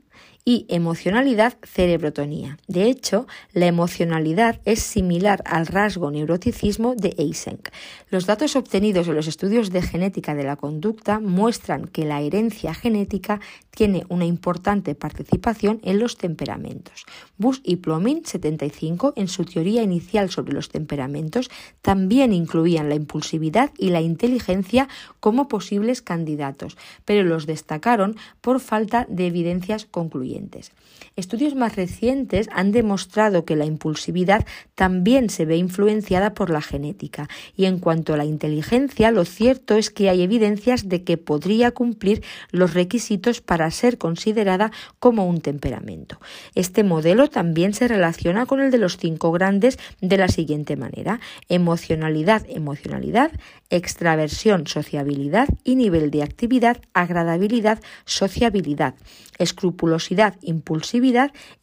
y 0.49 0.65
emocionalidad 0.67 1.59
cerebrotonía. 1.62 2.57
De 2.67 2.85
hecho, 2.85 3.27
la 3.53 3.67
emocionalidad 3.67 4.59
es 4.65 4.79
similar 4.79 5.43
al 5.45 5.67
rasgo 5.67 6.09
neuroticismo 6.09 6.95
de 6.95 7.13
Eysenck. 7.19 7.69
Los 8.09 8.25
datos 8.25 8.55
obtenidos 8.55 9.07
en 9.07 9.13
los 9.13 9.27
estudios 9.27 9.69
de 9.69 9.83
genética 9.83 10.33
de 10.33 10.43
la 10.43 10.55
conducta 10.55 11.19
muestran 11.19 11.85
que 11.85 12.03
la 12.03 12.21
herencia 12.21 12.73
genética 12.73 13.39
tiene 13.69 14.05
una 14.09 14.25
importante 14.25 14.95
participación 14.95 15.81
en 15.83 15.99
los 15.99 16.17
temperamentos. 16.17 17.05
Bush 17.38 17.59
y 17.63 17.75
Plomin, 17.75 18.25
75, 18.25 19.13
en 19.15 19.27
su 19.27 19.45
teoría 19.45 19.83
inicial 19.83 20.31
sobre 20.31 20.53
los 20.53 20.69
temperamentos, 20.69 21.51
también 21.83 22.33
incluían 22.33 22.89
la 22.89 22.95
impulsividad 22.95 23.69
y 23.77 23.89
la 23.89 24.01
inteligencia 24.01 24.88
como 25.19 25.47
posibles 25.47 26.01
candidatos, 26.01 26.75
pero 27.05 27.23
los 27.23 27.45
destacaron 27.45 28.15
por 28.41 28.59
falta 28.59 29.05
de 29.09 29.27
evidencias 29.27 29.85
concluyentes 29.85 30.38
siguientes. 30.39 30.71
Estudios 31.15 31.55
más 31.55 31.75
recientes 31.75 32.47
han 32.51 32.71
demostrado 32.71 33.45
que 33.45 33.55
la 33.55 33.65
impulsividad 33.65 34.45
también 34.75 35.29
se 35.29 35.45
ve 35.45 35.57
influenciada 35.57 36.33
por 36.33 36.49
la 36.49 36.62
genética 36.62 37.27
y 37.55 37.65
en 37.65 37.79
cuanto 37.79 38.13
a 38.13 38.17
la 38.17 38.25
inteligencia, 38.25 39.12
lo 39.12 39.25
cierto 39.25 39.75
es 39.75 39.89
que 39.89 40.09
hay 40.09 40.21
evidencias 40.21 40.89
de 40.89 41.03
que 41.03 41.17
podría 41.17 41.71
cumplir 41.71 42.23
los 42.51 42.73
requisitos 42.73 43.41
para 43.41 43.69
ser 43.71 43.97
considerada 43.97 44.71
como 44.99 45.27
un 45.27 45.41
temperamento. 45.41 46.19
Este 46.55 46.83
modelo 46.83 47.29
también 47.29 47.73
se 47.73 47.88
relaciona 47.88 48.45
con 48.45 48.59
el 48.59 48.71
de 48.71 48.77
los 48.77 48.97
cinco 48.97 49.31
grandes 49.31 49.79
de 50.01 50.17
la 50.17 50.27
siguiente 50.27 50.75
manera: 50.75 51.19
emocionalidad, 51.47 52.45
emocionalidad, 52.49 53.31
extraversión, 53.69 54.67
sociabilidad 54.67 55.47
y 55.63 55.75
nivel 55.75 56.12
de 56.12 56.23
actividad, 56.23 56.77
agradabilidad, 56.93 57.79
sociabilidad, 58.05 58.95
escrupulosidad, 59.38 60.35
impulsividad 60.41 60.88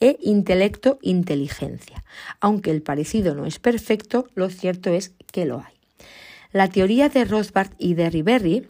e 0.00 0.18
intelecto, 0.22 0.98
inteligencia. 1.02 2.04
Aunque 2.40 2.70
el 2.70 2.82
parecido 2.82 3.34
no 3.34 3.46
es 3.46 3.58
perfecto, 3.58 4.28
lo 4.34 4.50
cierto 4.50 4.90
es 4.90 5.12
que 5.32 5.46
lo 5.46 5.58
hay. 5.58 5.74
La 6.52 6.68
teoría 6.68 7.08
de 7.08 7.24
Rothbard 7.24 7.72
y 7.78 7.94
de 7.94 8.10
Riberry 8.10 8.68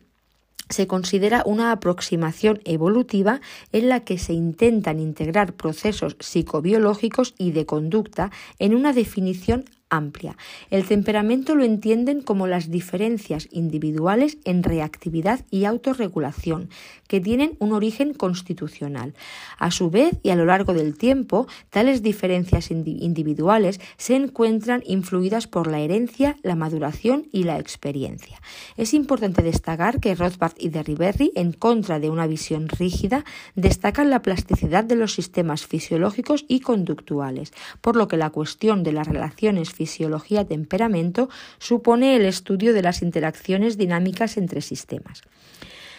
se 0.69 0.87
considera 0.87 1.43
una 1.47 1.71
aproximación 1.71 2.61
evolutiva 2.65 3.41
en 3.73 3.89
la 3.89 4.01
que 4.01 4.19
se 4.19 4.33
intentan 4.33 4.99
integrar 4.99 5.53
procesos 5.53 6.17
psicobiológicos 6.19 7.35
y 7.39 7.53
de 7.53 7.67
conducta 7.67 8.33
en 8.59 8.75
una 8.75 8.93
definición 8.93 9.65
amplia. 9.89 10.37
El 10.71 10.85
temperamento 10.85 11.55
lo 11.55 11.63
entienden 11.63 12.21
como 12.21 12.49
las 12.49 12.71
diferencias 12.71 13.49
individuales 13.53 14.39
en 14.45 14.65
reactividad 14.65 15.45
y 15.51 15.65
autorregulación, 15.65 16.71
que 17.07 17.21
tienen 17.21 17.57
un 17.59 17.73
origen 17.73 18.15
constitucional. 18.15 19.15
A 19.59 19.71
su 19.71 19.91
vez, 19.91 20.19
y 20.23 20.31
a 20.31 20.37
lo 20.37 20.45
largo 20.45 20.75
del 20.75 20.97
tiempo, 20.97 21.47
tales 21.71 22.03
diferencias 22.03 22.71
individuales 22.71 23.81
se 23.97 24.17
encuentran 24.17 24.83
influidas 24.87 25.47
por 25.47 25.67
la 25.67 25.81
herencia, 25.81 26.37
la 26.43 26.57
maduración 26.57 27.29
y 27.33 27.45
la 27.45 27.59
experiencia. 27.59 28.41
Es 28.77 28.95
importante 28.95 29.43
destacar 29.43 30.01
que 30.01 30.15
Rothbard 30.15 30.55
y 30.59 30.69
Derriberry, 30.69 31.33
en 31.35 31.53
contra 31.53 31.99
de 31.99 32.11
una 32.11 32.27
visión 32.27 32.69
rígida, 32.69 33.25
destacan 33.55 34.11
la 34.11 34.23
plasticidad 34.23 34.85
de 34.85 34.97
los 34.97 35.15
sistemas 35.15 35.67
fisiológicos 35.67 36.45
y 36.49 36.61
conductuales, 36.61 37.53
por 37.81 37.97
lo 37.97 38.09
que 38.09 38.17
la 38.17 38.31
cuestión 38.31 38.83
de 38.83 38.93
las 38.93 39.07
relaciones 39.07 39.73
fisiología-temperamento 39.73 41.29
supone 41.59 42.17
el 42.17 42.25
estudio 42.25 42.73
de 42.73 42.83
las 42.83 43.03
interacciones 43.03 43.77
dinámicas 43.77 44.37
entre 44.37 44.61
sistemas. 44.61 45.23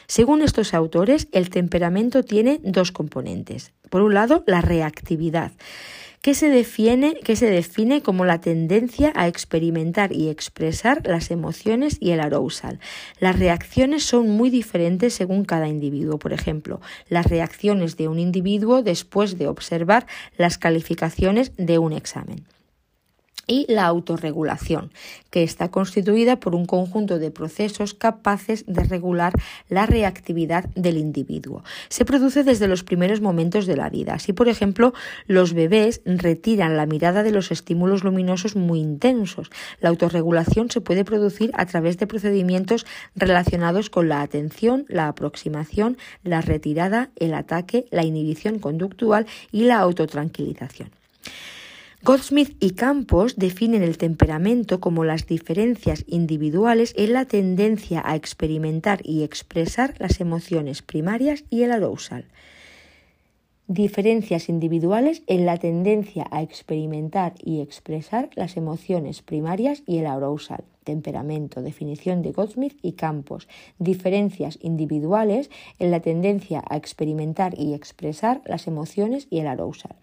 Según 0.07 0.41
estos 0.41 0.73
autores, 0.73 1.27
el 1.33 1.49
temperamento 1.49 2.23
tiene 2.23 2.59
dos 2.63 2.91
componentes. 2.91 3.73
Por 3.89 4.01
un 4.01 4.13
lado, 4.13 4.43
la 4.47 4.61
reactividad, 4.61 5.51
que 6.21 6.33
se, 6.33 6.49
define, 6.49 8.01
como 8.01 8.25
la 8.25 8.41
tendencia 8.41 9.13
a 9.15 9.27
experimentar 9.27 10.11
y 10.11 10.29
expresar 10.29 11.05
las 11.05 11.31
emociones 11.31 11.97
y 11.99 12.11
el 12.11 12.19
arousal. 12.19 12.79
Las 13.19 13.39
reacciones 13.39 14.03
son 14.03 14.29
muy 14.29 14.49
diferentes 14.49 15.13
según 15.13 15.45
cada 15.45 15.67
individuo. 15.67 16.19
Por 16.19 16.33
ejemplo, 16.33 16.81
las 17.07 17.27
reacciones 17.27 17.97
de 17.97 18.07
un 18.07 18.19
individuo 18.19 18.83
después 18.83 19.37
de 19.37 19.47
observar 19.47 20.05
las 20.37 20.57
calificaciones 20.57 21.51
de 21.57 21.77
un 21.77 21.93
examen. 21.93 22.45
Y 23.47 23.65
la 23.69 23.85
autorregulación, 23.85 24.91
que 25.31 25.43
está 25.43 25.71
constituida 25.71 26.39
por 26.39 26.53
un 26.53 26.65
conjunto 26.65 27.17
de 27.17 27.31
procesos 27.31 27.93
capaces 27.93 28.65
de 28.67 28.83
regular 28.83 29.33
la 29.69 29.85
reactividad 29.85 30.65
del 30.75 30.97
individuo. 30.97 31.63
Se 31.89 32.05
produce 32.05 32.43
desde 32.43 32.67
los 32.67 32.83
primeros 32.83 33.21
momentos 33.21 33.65
de 33.65 33.77
la 33.77 33.89
vida. 33.89 34.15
Así, 34.15 34.33
por 34.33 34.49
ejemplo, 34.49 34.93
los 35.27 35.53
bebés 35.53 36.01
retiran 36.05 36.77
la 36.77 36.85
mirada 36.85 37.23
de 37.23 37.31
los 37.31 37.51
estímulos 37.51 38.03
luminosos 38.03 38.55
muy 38.55 38.79
intensos. 38.79 39.49
La 39.79 39.89
autorregulación 39.89 40.69
se 40.69 40.81
puede 40.81 41.05
producir 41.05 41.51
a 41.53 41.65
través 41.65 41.97
de 41.97 42.07
procedimientos 42.07 42.85
relacionados 43.15 43.89
con 43.89 44.09
la 44.09 44.21
atención, 44.21 44.85
la 44.89 45.07
aproximación, 45.07 45.97
la 46.23 46.41
retirada, 46.41 47.09
el 47.15 47.33
ataque, 47.33 47.85
la 47.91 48.03
inhibición 48.03 48.59
conductual 48.59 49.25
y 49.51 49.63
la 49.63 49.79
autotranquilización. 49.79 50.89
Goldsmith 52.03 52.55
y 52.59 52.71
Campos 52.71 53.37
definen 53.37 53.81
el 53.81 53.97
temperamento 53.97 54.79
como 54.79 55.03
las 55.03 55.25
diferencias 55.25 56.05
individuales 56.07 56.93
en 56.95 57.11
la 57.13 57.25
tendencia 57.25 58.03
a 58.05 58.15
experimentar 58.15 58.99
y 59.03 59.23
expresar 59.23 59.95
las 59.97 60.21
emociones 60.21 60.83
primarias 60.83 61.43
y 61.49 61.63
el 61.63 61.71
arousal. 61.71 62.25
Diferencias 63.67 64.47
individuales 64.47 65.23
en 65.25 65.47
la 65.47 65.57
tendencia 65.57 66.27
a 66.29 66.43
experimentar 66.43 67.33
y 67.43 67.61
expresar 67.61 68.29
las 68.35 68.57
emociones 68.57 69.23
primarias 69.23 69.81
y 69.87 69.97
el 69.97 70.05
arousal. 70.05 70.63
Temperamento, 70.83 71.63
definición 71.63 72.21
de 72.21 72.31
Goldsmith 72.31 72.77
y 72.83 72.93
Campos. 72.93 73.49
Diferencias 73.79 74.59
individuales 74.61 75.49
en 75.79 75.89
la 75.89 75.99
tendencia 75.99 76.63
a 76.69 76.77
experimentar 76.77 77.59
y 77.59 77.73
expresar 77.73 78.41
las 78.45 78.67
emociones 78.67 79.27
y 79.31 79.39
el 79.39 79.47
arousal. 79.47 79.95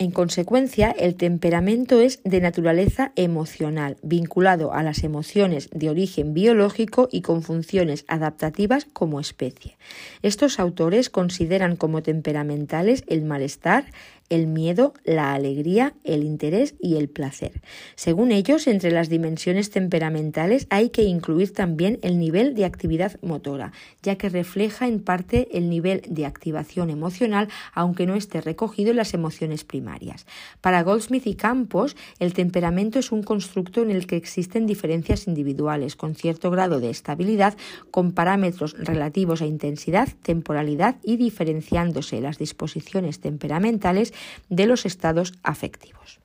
En 0.00 0.12
consecuencia, 0.12 0.92
el 0.92 1.16
temperamento 1.16 2.00
es 2.00 2.20
de 2.22 2.40
naturaleza 2.40 3.10
emocional, 3.16 3.96
vinculado 4.02 4.72
a 4.72 4.84
las 4.84 5.02
emociones 5.02 5.68
de 5.72 5.90
origen 5.90 6.34
biológico 6.34 7.08
y 7.10 7.22
con 7.22 7.42
funciones 7.42 8.04
adaptativas 8.06 8.84
como 8.84 9.18
especie. 9.18 9.76
Estos 10.22 10.60
autores 10.60 11.10
consideran 11.10 11.74
como 11.74 12.04
temperamentales 12.04 13.02
el 13.08 13.24
malestar, 13.24 13.86
el 14.30 14.46
miedo, 14.46 14.94
la 15.04 15.32
alegría, 15.32 15.94
el 16.04 16.24
interés 16.24 16.74
y 16.80 16.96
el 16.96 17.08
placer. 17.08 17.62
Según 17.94 18.32
ellos, 18.32 18.66
entre 18.66 18.90
las 18.90 19.08
dimensiones 19.08 19.70
temperamentales 19.70 20.66
hay 20.70 20.90
que 20.90 21.04
incluir 21.04 21.52
también 21.52 21.98
el 22.02 22.18
nivel 22.18 22.54
de 22.54 22.64
actividad 22.64 23.18
motora, 23.22 23.72
ya 24.02 24.16
que 24.16 24.28
refleja 24.28 24.86
en 24.86 25.00
parte 25.00 25.48
el 25.56 25.70
nivel 25.70 26.02
de 26.08 26.26
activación 26.26 26.90
emocional, 26.90 27.48
aunque 27.72 28.06
no 28.06 28.14
esté 28.14 28.40
recogido 28.40 28.90
en 28.90 28.96
las 28.96 29.14
emociones 29.14 29.64
primarias. 29.64 30.26
Para 30.60 30.82
Goldsmith 30.82 31.26
y 31.26 31.34
Campos, 31.34 31.96
el 32.18 32.34
temperamento 32.34 32.98
es 32.98 33.12
un 33.12 33.22
constructo 33.22 33.82
en 33.82 33.90
el 33.90 34.06
que 34.06 34.16
existen 34.16 34.66
diferencias 34.66 35.26
individuales 35.26 35.96
con 35.96 36.14
cierto 36.14 36.50
grado 36.50 36.80
de 36.80 36.90
estabilidad, 36.90 37.56
con 37.90 38.12
parámetros 38.12 38.74
relativos 38.78 39.42
a 39.42 39.46
intensidad, 39.46 40.08
temporalidad 40.22 40.96
y 41.02 41.16
diferenciándose 41.16 42.20
las 42.20 42.38
disposiciones 42.38 43.20
temperamentales 43.20 44.12
de 44.48 44.66
los 44.66 44.86
estados 44.86 45.32
afectivos. 45.42 46.20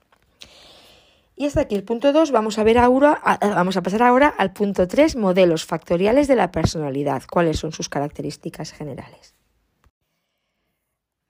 Y 1.35 1.45
hasta 1.45 1.61
aquí 1.61 1.75
el 1.75 1.83
punto 1.83 2.13
2. 2.13 2.31
Vamos 2.31 2.59
a 2.59 2.63
ver 2.63 2.77
ahora, 2.77 3.21
vamos 3.41 3.75
a 3.77 3.81
pasar 3.81 4.03
ahora 4.03 4.27
al 4.27 4.53
punto 4.53 4.87
3, 4.87 5.15
modelos 5.15 5.65
factoriales 5.65 6.27
de 6.27 6.35
la 6.35 6.51
personalidad. 6.51 7.23
¿Cuáles 7.29 7.59
son 7.59 7.71
sus 7.71 7.89
características 7.89 8.71
generales? 8.71 9.33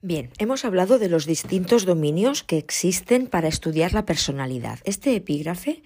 Bien, 0.01 0.31
hemos 0.37 0.65
hablado 0.65 0.99
de 0.99 1.07
los 1.07 1.25
distintos 1.25 1.85
dominios 1.85 2.43
que 2.43 2.57
existen 2.57 3.27
para 3.27 3.47
estudiar 3.47 3.93
la 3.93 4.05
personalidad. 4.05 4.79
Este 4.83 5.15
epígrafe 5.15 5.81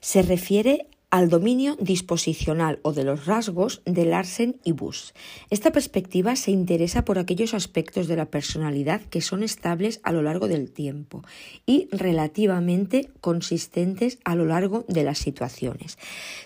se 0.00 0.22
refiere 0.22 0.88
al 1.10 1.28
dominio 1.28 1.76
disposicional 1.76 2.80
o 2.82 2.92
de 2.92 3.04
los 3.04 3.26
rasgos 3.26 3.80
de 3.84 4.04
Larsen 4.04 4.60
y 4.64 4.72
Bush. 4.72 5.10
Esta 5.50 5.70
perspectiva 5.70 6.34
se 6.34 6.50
interesa 6.50 7.04
por 7.04 7.20
aquellos 7.20 7.54
aspectos 7.54 8.08
de 8.08 8.16
la 8.16 8.26
personalidad 8.26 9.02
que 9.02 9.20
son 9.20 9.44
estables 9.44 10.00
a 10.02 10.10
lo 10.10 10.22
largo 10.22 10.48
del 10.48 10.72
tiempo 10.72 11.22
y 11.64 11.88
relativamente 11.92 13.08
consistentes 13.20 14.18
a 14.24 14.34
lo 14.34 14.46
largo 14.46 14.84
de 14.88 15.04
las 15.04 15.18
situaciones. 15.18 15.96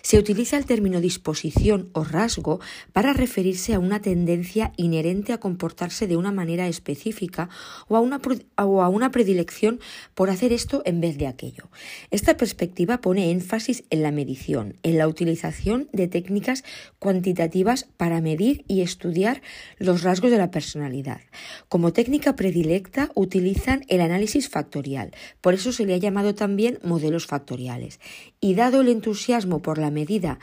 Se 0.03 0.19
utiliza 0.19 0.57
el 0.57 0.67
término 0.67 1.01
disposición 1.01 1.89
o 1.93 2.03
rasgo 2.03 2.59
para 2.93 3.13
referirse 3.13 3.73
a 3.73 3.79
una 3.79 3.99
tendencia 4.01 4.73
inherente 4.77 5.33
a 5.33 5.39
comportarse 5.39 6.05
de 6.05 6.17
una 6.17 6.31
manera 6.31 6.67
específica 6.67 7.49
o 7.87 7.95
a 7.95 7.99
una, 7.99 8.21
o 8.57 8.83
a 8.83 8.89
una 8.89 9.09
predilección 9.09 9.79
por 10.13 10.29
hacer 10.29 10.53
esto 10.53 10.83
en 10.85 11.01
vez 11.01 11.17
de 11.17 11.25
aquello. 11.25 11.69
Esta 12.11 12.37
perspectiva 12.37 13.01
pone 13.01 13.31
énfasis 13.31 13.83
en 13.89 14.03
la 14.03 14.11
medición 14.11 14.50
en 14.59 14.97
la 14.97 15.07
utilización 15.07 15.87
de 15.93 16.07
técnicas 16.07 16.63
cuantitativas 16.99 17.87
para 17.97 18.21
medir 18.21 18.65
y 18.67 18.81
estudiar 18.81 19.41
los 19.77 20.03
rasgos 20.03 20.31
de 20.31 20.37
la 20.37 20.51
personalidad. 20.51 21.21
Como 21.69 21.93
técnica 21.93 22.35
predilecta 22.35 23.11
utilizan 23.15 23.83
el 23.87 24.01
análisis 24.01 24.49
factorial, 24.49 25.11
por 25.39 25.53
eso 25.53 25.71
se 25.71 25.85
le 25.85 25.93
ha 25.93 25.97
llamado 25.97 26.35
también 26.35 26.79
modelos 26.83 27.27
factoriales. 27.27 27.99
Y 28.41 28.55
dado 28.55 28.81
el 28.81 28.89
entusiasmo 28.89 29.61
por 29.61 29.77
la 29.77 29.91
medida 29.91 30.39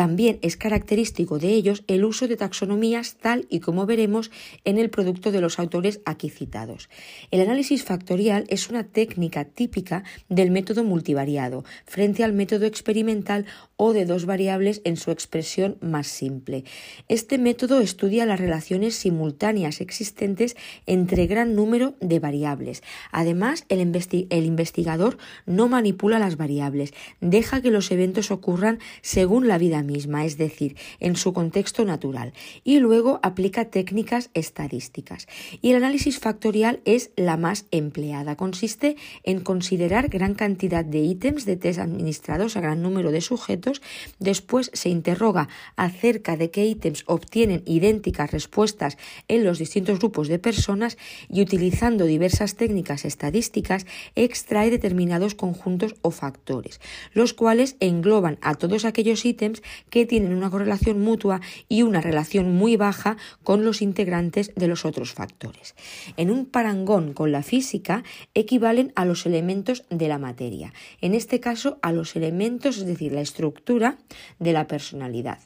también 0.00 0.38
es 0.40 0.56
característico 0.56 1.38
de 1.38 1.48
ellos 1.48 1.84
el 1.86 2.06
uso 2.06 2.26
de 2.26 2.38
taxonomías 2.38 3.16
tal 3.20 3.44
y 3.50 3.60
como 3.60 3.84
veremos 3.84 4.30
en 4.64 4.78
el 4.78 4.88
producto 4.88 5.30
de 5.30 5.42
los 5.42 5.58
autores 5.58 6.00
aquí 6.06 6.30
citados. 6.30 6.88
El 7.30 7.42
análisis 7.42 7.84
factorial 7.84 8.46
es 8.48 8.70
una 8.70 8.84
técnica 8.84 9.44
típica 9.44 10.04
del 10.30 10.52
método 10.52 10.84
multivariado 10.84 11.66
frente 11.84 12.24
al 12.24 12.32
método 12.32 12.64
experimental 12.64 13.44
o 13.76 13.92
de 13.92 14.06
dos 14.06 14.24
variables 14.24 14.80
en 14.84 14.96
su 14.96 15.10
expresión 15.10 15.76
más 15.82 16.06
simple. 16.06 16.64
Este 17.08 17.36
método 17.36 17.80
estudia 17.80 18.24
las 18.24 18.40
relaciones 18.40 18.94
simultáneas 18.94 19.82
existentes 19.82 20.56
entre 20.86 21.26
gran 21.26 21.54
número 21.54 21.94
de 22.00 22.20
variables. 22.20 22.82
Además, 23.12 23.66
el, 23.68 23.80
investigador 23.80 25.18
no 25.44 25.68
manipula 25.68 26.18
las 26.18 26.38
variables, 26.38 26.94
deja 27.20 27.60
que 27.60 27.70
los 27.70 27.90
eventos 27.90 28.30
ocurran 28.30 28.78
según 29.02 29.46
la 29.46 29.58
vida 29.58 29.82
misma, 29.82 29.89
es 29.96 30.36
decir, 30.36 30.76
en 31.00 31.16
su 31.16 31.32
contexto 31.32 31.84
natural, 31.84 32.32
y 32.64 32.78
luego 32.78 33.20
aplica 33.22 33.66
técnicas 33.66 34.30
estadísticas. 34.34 35.26
Y 35.60 35.70
el 35.70 35.76
análisis 35.76 36.18
factorial 36.18 36.80
es 36.84 37.10
la 37.16 37.36
más 37.36 37.66
empleada. 37.70 38.36
Consiste 38.36 38.96
en 39.24 39.40
considerar 39.40 40.08
gran 40.08 40.34
cantidad 40.34 40.84
de 40.84 41.00
ítems 41.00 41.44
de 41.44 41.56
test 41.56 41.78
administrados 41.78 42.56
a 42.56 42.60
gran 42.60 42.82
número 42.82 43.12
de 43.12 43.20
sujetos, 43.20 43.82
después 44.18 44.70
se 44.74 44.88
interroga 44.88 45.48
acerca 45.76 46.36
de 46.36 46.50
qué 46.50 46.66
ítems 46.66 47.04
obtienen 47.06 47.62
idénticas 47.66 48.30
respuestas 48.30 48.96
en 49.28 49.44
los 49.44 49.58
distintos 49.58 49.98
grupos 49.98 50.28
de 50.28 50.38
personas 50.38 50.98
y 51.28 51.42
utilizando 51.42 52.04
diversas 52.04 52.56
técnicas 52.56 53.04
estadísticas 53.04 53.86
extrae 54.14 54.70
determinados 54.70 55.34
conjuntos 55.34 55.94
o 56.02 56.10
factores, 56.10 56.80
los 57.12 57.34
cuales 57.34 57.76
engloban 57.80 58.38
a 58.40 58.54
todos 58.54 58.84
aquellos 58.84 59.24
ítems 59.24 59.62
que 59.90 60.06
tienen 60.06 60.34
una 60.34 60.50
correlación 60.50 61.00
mutua 61.00 61.40
y 61.68 61.82
una 61.82 62.00
relación 62.00 62.52
muy 62.52 62.76
baja 62.76 63.16
con 63.42 63.64
los 63.64 63.82
integrantes 63.82 64.52
de 64.54 64.68
los 64.68 64.84
otros 64.84 65.12
factores. 65.12 65.74
En 66.16 66.30
un 66.30 66.46
parangón 66.46 67.12
con 67.12 67.32
la 67.32 67.42
física 67.42 68.04
equivalen 68.34 68.92
a 68.96 69.04
los 69.04 69.26
elementos 69.26 69.84
de 69.90 70.08
la 70.08 70.18
materia, 70.18 70.72
en 71.00 71.14
este 71.14 71.40
caso 71.40 71.78
a 71.82 71.92
los 71.92 72.16
elementos, 72.16 72.78
es 72.78 72.86
decir, 72.86 73.12
la 73.12 73.20
estructura 73.20 73.98
de 74.38 74.52
la 74.52 74.66
personalidad. 74.66 75.38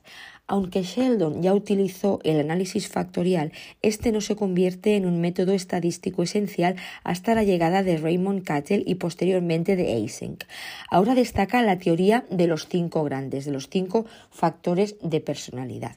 Aunque 0.46 0.82
Sheldon 0.82 1.42
ya 1.42 1.54
utilizó 1.54 2.20
el 2.22 2.38
análisis 2.38 2.88
factorial, 2.88 3.52
este 3.80 4.12
no 4.12 4.20
se 4.20 4.36
convierte 4.36 4.94
en 4.94 5.06
un 5.06 5.18
método 5.20 5.52
estadístico 5.52 6.22
esencial 6.22 6.76
hasta 7.02 7.34
la 7.34 7.44
llegada 7.44 7.82
de 7.82 7.96
Raymond 7.96 8.44
Cattell 8.44 8.82
y 8.86 8.96
posteriormente 8.96 9.74
de 9.74 9.94
Eysenck. 9.94 10.46
Ahora 10.90 11.14
destaca 11.14 11.62
la 11.62 11.78
teoría 11.78 12.26
de 12.30 12.46
los 12.46 12.68
cinco 12.68 13.04
grandes, 13.04 13.46
de 13.46 13.52
los 13.52 13.70
cinco 13.70 14.04
factores 14.30 14.96
de 15.00 15.20
personalidad. 15.20 15.96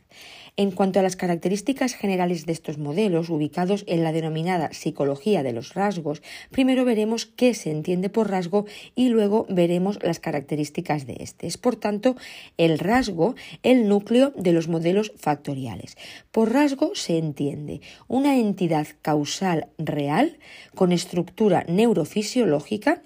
En 0.59 0.71
cuanto 0.71 0.99
a 0.99 1.03
las 1.03 1.15
características 1.15 1.93
generales 1.93 2.47
de 2.47 2.51
estos 2.51 2.79
modelos, 2.79 3.29
ubicados 3.29 3.83
en 3.85 4.03
la 4.03 4.11
denominada 4.11 4.73
psicología 4.73 5.43
de 5.43 5.53
los 5.53 5.75
rasgos, 5.75 6.23
primero 6.49 6.83
veremos 6.83 7.27
qué 7.27 7.53
se 7.53 7.69
entiende 7.69 8.09
por 8.09 8.31
rasgo 8.31 8.65
y 8.95 9.09
luego 9.09 9.45
veremos 9.49 9.99
las 10.01 10.19
características 10.19 11.05
de 11.05 11.17
este. 11.19 11.45
Es, 11.45 11.59
por 11.59 11.75
tanto, 11.75 12.15
el 12.57 12.79
rasgo 12.79 13.35
el 13.61 13.87
núcleo 13.87 14.33
de 14.35 14.51
los 14.51 14.67
modelos 14.67 15.13
factoriales. 15.15 15.95
Por 16.31 16.51
rasgo 16.51 16.95
se 16.95 17.19
entiende 17.19 17.81
una 18.07 18.35
entidad 18.37 18.87
causal 19.03 19.67
real 19.77 20.39
con 20.73 20.91
estructura 20.91 21.65
neurofisiológica, 21.67 23.03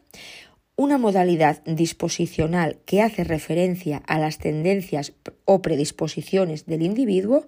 una 0.82 0.98
modalidad 0.98 1.64
disposicional 1.64 2.80
que 2.88 3.04
hace 3.04 3.24
referencia 3.24 4.02
a 4.08 4.18
las 4.18 4.40
tendencias 4.40 5.14
o 5.46 5.62
predisposiciones 5.62 6.66
del 6.66 6.82
individuo 6.82 7.46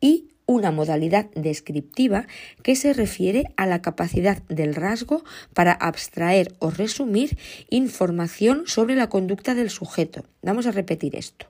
y 0.00 0.28
una 0.46 0.70
modalidad 0.70 1.28
descriptiva 1.34 2.28
que 2.62 2.76
se 2.76 2.92
refiere 2.92 3.46
a 3.56 3.66
la 3.66 3.82
capacidad 3.82 4.40
del 4.44 4.76
rasgo 4.76 5.24
para 5.52 5.72
abstraer 5.72 6.54
o 6.60 6.70
resumir 6.70 7.36
información 7.70 8.62
sobre 8.66 8.94
la 8.94 9.08
conducta 9.08 9.56
del 9.56 9.70
sujeto. 9.70 10.24
Vamos 10.42 10.68
a 10.68 10.70
repetir 10.70 11.16
esto. 11.16 11.48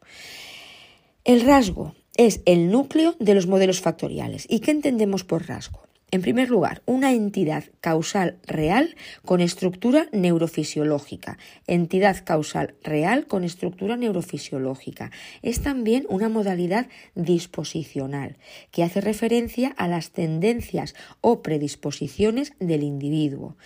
El 1.25 1.42
rasgo 1.42 1.94
es 2.16 2.40
el 2.46 2.70
núcleo 2.70 3.14
de 3.18 3.35
los 3.35 3.46
modelos 3.46 3.83
factoriales. 3.83 4.46
¿Y 4.49 4.61
qué 4.61 4.70
entendemos 4.70 5.22
por 5.22 5.46
rasgo? 5.46 5.87
En 6.12 6.23
primer 6.23 6.51
lugar, 6.51 6.83
una 6.87 7.12
entidad 7.12 7.64
causal 7.81 8.38
real 8.47 8.95
con 9.25 9.40
estructura 9.40 10.07
neurofisiológica. 10.12 11.37
Entidad 11.66 12.25
causal 12.25 12.77
real 12.85 13.27
con 13.27 13.42
estructura 13.42 13.97
neurofisiológica. 13.97 15.11
Es 15.42 15.62
también 15.62 16.07
una 16.09 16.29
modalidad 16.29 16.87
disposicional 17.16 18.37
que 18.71 18.85
hace 18.85 19.01
referencia 19.01 19.75
a 19.77 19.88
las 19.88 20.11
tendencias 20.11 20.95
o 21.23 21.42
predisposiciones 21.42 22.53
del 22.61 22.85
individuo. 22.85 23.57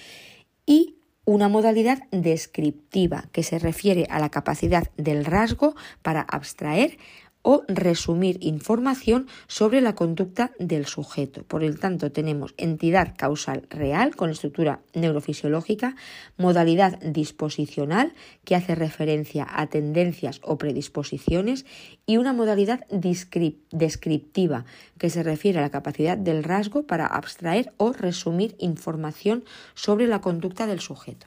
Y 0.65 0.97
una 1.27 1.51
modalidad 1.51 2.05
descriptiva 2.11 3.29
que 3.33 3.43
se 3.43 3.59
refiere 3.59 4.07
a 4.09 4.19
la 4.19 4.31
capacidad 4.31 4.91
del 4.97 5.27
rasgo 5.27 5.75
para 6.01 6.23
abstraer 6.23 6.97
o 7.43 7.65
resumir 7.69 8.39
información 8.41 9.27
sobre 9.47 9.81
la 9.81 9.95
conducta 9.95 10.53
del 10.59 10.87
sujeto. 10.87 11.45
Por 11.45 11.65
el 11.65 11.79
tanto, 11.79 12.13
tenemos 12.13 12.55
entidad 12.57 13.15
causal 13.17 13.67
real 13.71 14.15
con 14.17 14.31
estructura 14.31 14.81
neurofisiológica, 14.95 15.97
modalidad 16.37 16.99
disposicional 17.01 18.13
que 18.45 18.57
hace 18.57 18.75
referencia 18.75 19.47
a 19.49 19.67
tendencias 19.69 20.41
o 20.43 20.59
predisposiciones 20.59 21.65
y 22.07 22.19
una 22.19 22.33
modalidad 22.33 22.87
descriptiva 22.91 24.65
que 24.99 25.11
se 25.11 25.23
refiere 25.23 25.59
a 25.59 25.63
la 25.63 25.71
capacidad 25.71 26.19
del 26.19 26.45
rasgo 26.45 26.87
para 26.87 27.07
abstraer 27.07 27.73
o 27.77 27.93
resumir 27.93 28.55
información 28.59 29.45
sobre 29.75 30.07
la 30.07 30.21
conducta 30.21 30.67
del 30.67 30.81
sujeto. 30.81 31.27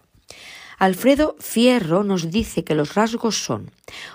Alfredo 0.77 1.35
Fierro 1.39 2.03
nos 2.03 2.31
dice 2.31 2.63
que 2.63 2.75
los 2.75 2.95
rasgos 2.95 3.43
son 3.43 3.71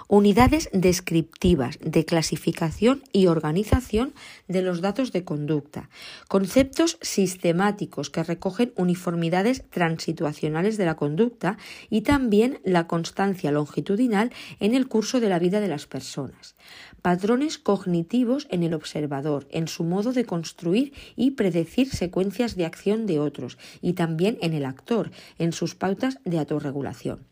unidades 0.09 0.69
descriptivas 0.73 1.79
de 1.81 2.05
clasificación 2.05 3.03
y 3.13 3.27
organización 3.27 4.15
de 4.49 4.63
los 4.63 4.81
datos 4.81 5.13
de 5.13 5.25
conducta, 5.25 5.89
conceptos 6.27 6.99
sistemáticos 7.01 8.11
que 8.11 8.23
recogen 8.23 8.73
uniformidades 8.77 9.65
transituacionales 9.71 10.77
de 10.77 10.87
la 10.87 10.97
conducta 10.97 11.59
y 11.91 12.03
también 12.03 12.61
la 12.65 12.87
constancia 12.87 13.53
longitudinal 13.53 14.33
en 14.61 14.75
el 14.75 14.89
curso 14.89 15.21
de 15.21 15.29
la 15.29 15.39
vida 15.39 15.61
de 15.61 15.69
las 15.69 15.87
personas, 15.87 16.55
patrones 17.03 17.59
cognitivos 17.59 18.47
en 18.51 18.63
el 18.63 18.75
observador, 18.75 19.47
en 19.51 19.69
su 19.69 19.85
modo 19.85 20.13
de 20.13 20.25
construir 20.25 20.93
y 21.17 21.33
predecir 21.33 21.89
secuencias 21.91 22.57
de 22.57 22.67
acción 22.67 23.07
de 23.07 23.19
otros, 23.19 23.59
y 23.81 23.95
también 23.95 24.39
en 24.41 24.53
el 24.55 24.65
actor, 24.65 25.11
en 25.39 25.53
sus 25.53 25.75
pautas 25.75 26.19
de 26.25 26.39
autorregulación. 26.39 27.27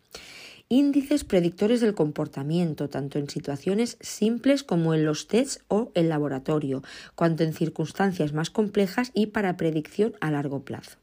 Índices 0.68 1.22
predictores 1.22 1.80
del 1.80 1.94
comportamiento, 1.94 2.88
tanto 2.88 3.20
en 3.20 3.30
situaciones 3.30 3.98
simples 4.00 4.64
como 4.64 4.94
en 4.94 5.04
los 5.04 5.28
tests 5.28 5.62
o 5.68 5.92
el 5.94 6.08
laboratorio, 6.08 6.82
cuanto 7.14 7.44
en 7.44 7.52
circunstancias 7.52 8.32
más 8.32 8.50
complejas 8.50 9.12
y 9.14 9.26
para 9.26 9.56
predicción 9.56 10.14
a 10.20 10.32
largo 10.32 10.64
plazo. 10.64 10.98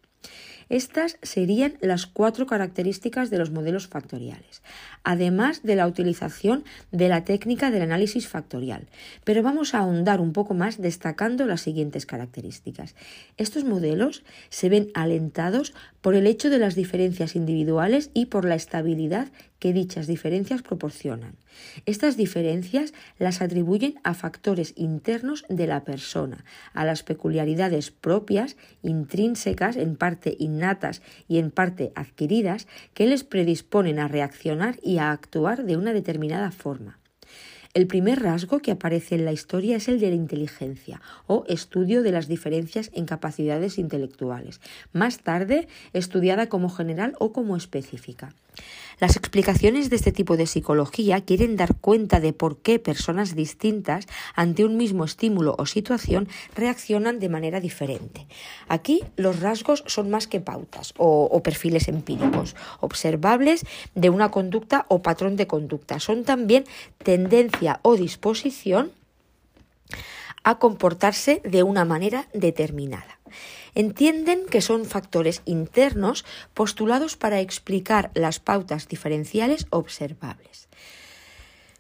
Estas 0.70 1.18
serían 1.22 1.78
las 1.82 2.06
cuatro 2.06 2.46
características 2.46 3.30
de 3.30 3.38
los 3.38 3.52
modelos 3.52 3.88
factoriales, 3.88 4.62
además 5.04 5.64
de 5.64 5.76
la 5.76 5.88
utilización 5.88 6.64
de 6.92 7.10
la 7.10 7.24
técnica 7.24 7.72
del 7.72 7.84
análisis 7.84 8.28
factorial. 8.28 8.88
Pero 9.24 9.44
vamos 9.44 9.74
a 9.74 9.80
ahondar 9.80 10.22
un 10.22 10.34
poco 10.34 10.54
más 10.54 10.82
destacando 10.82 11.46
las 11.46 11.62
siguientes 11.62 12.06
características. 12.06 12.96
Estos 13.38 13.64
modelos 13.64 14.24
se 14.50 14.70
ven 14.70 14.90
alentados 14.94 15.74
por 16.02 16.16
el 16.16 16.28
hecho 16.28 16.50
de 16.50 16.60
las 16.60 16.76
diferencias 16.76 17.36
individuales 17.36 18.10
y 18.14 18.28
por 18.28 18.46
la 18.46 18.56
estabilidad 18.56 19.28
que 19.64 19.72
dichas 19.72 20.08
diferencias 20.08 20.62
proporcionan. 20.62 21.38
Estas 21.86 22.18
diferencias 22.18 22.94
las 23.18 23.42
atribuyen 23.42 23.96
a 24.04 24.14
factores 24.14 24.74
internos 24.76 25.46
de 25.48 25.68
la 25.68 25.86
persona, 25.86 26.44
a 26.74 26.84
las 26.84 27.04
peculiaridades 27.04 27.90
propias, 27.90 28.58
intrínsecas, 28.82 29.78
en 29.78 29.96
parte 29.96 30.36
innatas 30.38 31.02
y 31.30 31.38
en 31.38 31.50
parte 31.50 31.94
adquiridas, 31.96 32.68
que 32.94 33.08
les 33.08 33.24
predisponen 33.24 34.00
a 34.00 34.10
reaccionar 34.10 34.80
y 34.84 34.98
a 34.98 35.12
actuar 35.12 35.64
de 35.64 35.78
una 35.78 35.94
determinada 35.94 36.52
forma. 36.52 37.00
El 37.74 37.88
primer 37.88 38.22
rasgo 38.22 38.60
que 38.60 38.70
aparece 38.70 39.16
en 39.16 39.26
la 39.26 39.32
historia 39.32 39.78
es 39.78 39.88
el 39.88 40.00
de 40.00 40.10
la 40.10 40.16
inteligencia 40.16 41.02
o 41.26 41.44
estudio 41.48 42.04
de 42.04 42.12
las 42.12 42.28
diferencias 42.28 42.92
en 42.94 43.06
capacidades 43.06 43.80
intelectuales, 43.80 44.62
más 44.92 45.20
tarde 45.20 45.68
estudiada 45.92 46.50
como 46.50 46.70
general 46.70 47.16
o 47.18 47.34
como 47.34 47.58
específica. 47.58 48.36
Las 49.00 49.16
explicaciones 49.16 49.90
de 49.90 49.96
este 49.96 50.12
tipo 50.12 50.38
de 50.38 50.48
psicología 50.48 51.22
quieren 51.22 51.56
dar 51.56 51.76
cuenta 51.76 52.20
de 52.20 52.34
por 52.34 52.58
qué 52.58 52.80
personas 52.80 53.36
distintas 53.36 54.06
ante 54.36 54.66
un 54.66 54.78
mismo 54.78 55.04
estímulo 55.04 55.56
o 55.58 55.66
situación 55.66 56.28
reaccionan 56.56 57.20
de 57.20 57.30
manera 57.30 57.60
diferente. 57.60 58.28
Aquí 58.68 59.04
los 59.16 59.40
rasgos 59.40 59.84
son 59.88 60.10
más 60.10 60.28
que 60.28 60.42
pautas 60.42 60.94
o, 60.98 61.42
perfiles 61.44 61.88
empíricos, 61.88 62.56
observables 62.80 63.66
de 63.96 64.10
una 64.10 64.30
conducta 64.30 64.86
o 64.90 65.02
patrón 65.02 65.36
de 65.36 65.48
conducta. 65.48 66.00
Son 66.00 66.24
también 66.24 66.66
tendencia 66.98 67.80
o 67.82 67.96
disposición 67.96 68.92
a 70.44 70.60
comportarse 70.60 71.42
de 71.44 71.64
una 71.64 71.86
manera 71.86 72.28
determinada 72.34 73.20
entienden 73.76 74.46
que 74.50 74.62
son 74.62 74.86
factores 74.86 75.42
internos 75.46 76.26
postulados 76.54 77.18
para 77.18 77.40
explicar 77.40 78.12
las 78.14 78.40
pautas 78.40 78.88
diferenciales 78.88 79.68
observables. 79.70 80.68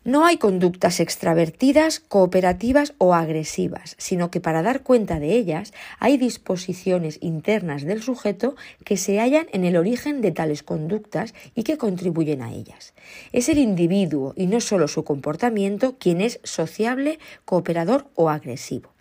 No 0.06 0.26
hay 0.26 0.36
conductas 0.36 1.00
extravertidas, 1.00 2.02
cooperativas 2.02 2.94
o 2.98 3.14
agresivas, 3.14 3.96
sino 3.98 4.32
que 4.32 4.42
para 4.42 4.62
dar 4.62 4.84
cuenta 4.84 5.18
de 5.18 5.32
ellas 5.32 5.74
hay 5.98 6.18
disposiciones 6.18 7.20
internas 7.22 7.84
del 7.84 8.04
sujeto 8.04 8.58
que 8.84 8.98
se 8.98 9.22
hallan 9.22 9.48
en 9.54 9.64
el 9.64 9.78
origen 9.78 10.20
de 10.20 10.34
tales 10.34 10.62
conductas 10.62 11.34
y 11.56 11.64
que 11.64 11.78
contribuyen 11.78 12.42
a 12.42 12.52
ellas. 12.52 12.94
Es 13.32 13.48
el 13.48 13.60
individuo 13.60 14.34
y 14.36 14.48
no 14.48 14.60
solo 14.60 14.90
su 14.90 15.06
comportamiento 15.06 15.96
quien 15.98 16.20
es 16.20 16.42
sociable, 16.44 17.18
cooperador 17.46 18.08
o 18.16 18.30
agresivo. 18.30 18.93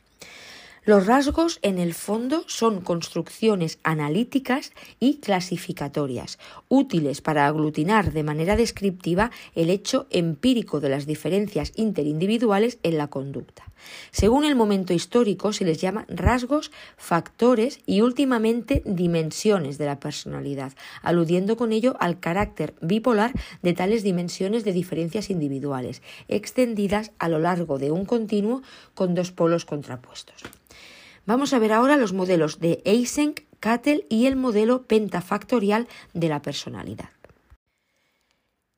Los 0.84 1.06
rasgos, 1.06 1.60
en 1.62 1.78
el 1.78 1.94
fondo, 1.94 2.42
son 2.48 2.80
construcciones 2.80 3.78
analíticas 3.84 4.72
y 4.98 5.18
clasificatorias, 5.18 6.40
útiles 6.68 7.20
para 7.20 7.46
aglutinar 7.46 8.12
de 8.12 8.24
manera 8.24 8.56
descriptiva 8.56 9.30
el 9.54 9.70
hecho 9.70 10.08
empírico 10.10 10.80
de 10.80 10.88
las 10.88 11.06
diferencias 11.06 11.70
interindividuales 11.76 12.80
en 12.82 12.98
la 12.98 13.06
conducta. 13.06 13.62
Según 14.10 14.44
el 14.44 14.56
momento 14.56 14.92
histórico, 14.92 15.52
se 15.52 15.64
les 15.64 15.80
llama 15.80 16.04
rasgos, 16.08 16.72
factores 16.96 17.78
y 17.86 18.00
últimamente 18.00 18.82
dimensiones 18.84 19.78
de 19.78 19.86
la 19.86 20.00
personalidad, 20.00 20.72
aludiendo 21.02 21.56
con 21.56 21.70
ello 21.70 21.94
al 22.00 22.18
carácter 22.18 22.74
bipolar 22.80 23.32
de 23.62 23.72
tales 23.72 24.02
dimensiones 24.02 24.64
de 24.64 24.72
diferencias 24.72 25.30
individuales, 25.30 26.02
extendidas 26.26 27.12
a 27.20 27.28
lo 27.28 27.38
largo 27.38 27.78
de 27.78 27.92
un 27.92 28.04
continuo 28.04 28.62
con 28.94 29.14
dos 29.14 29.30
polos 29.30 29.64
contrapuestos. 29.64 30.42
Vamos 31.24 31.52
a 31.52 31.58
ver 31.60 31.72
ahora 31.72 31.96
los 31.96 32.12
modelos 32.12 32.58
de 32.58 32.82
Eysenck, 32.84 33.44
Cattell 33.60 34.04
y 34.08 34.26
el 34.26 34.34
modelo 34.34 34.82
pentafactorial 34.82 35.86
de 36.14 36.28
la 36.28 36.42
personalidad. 36.42 37.10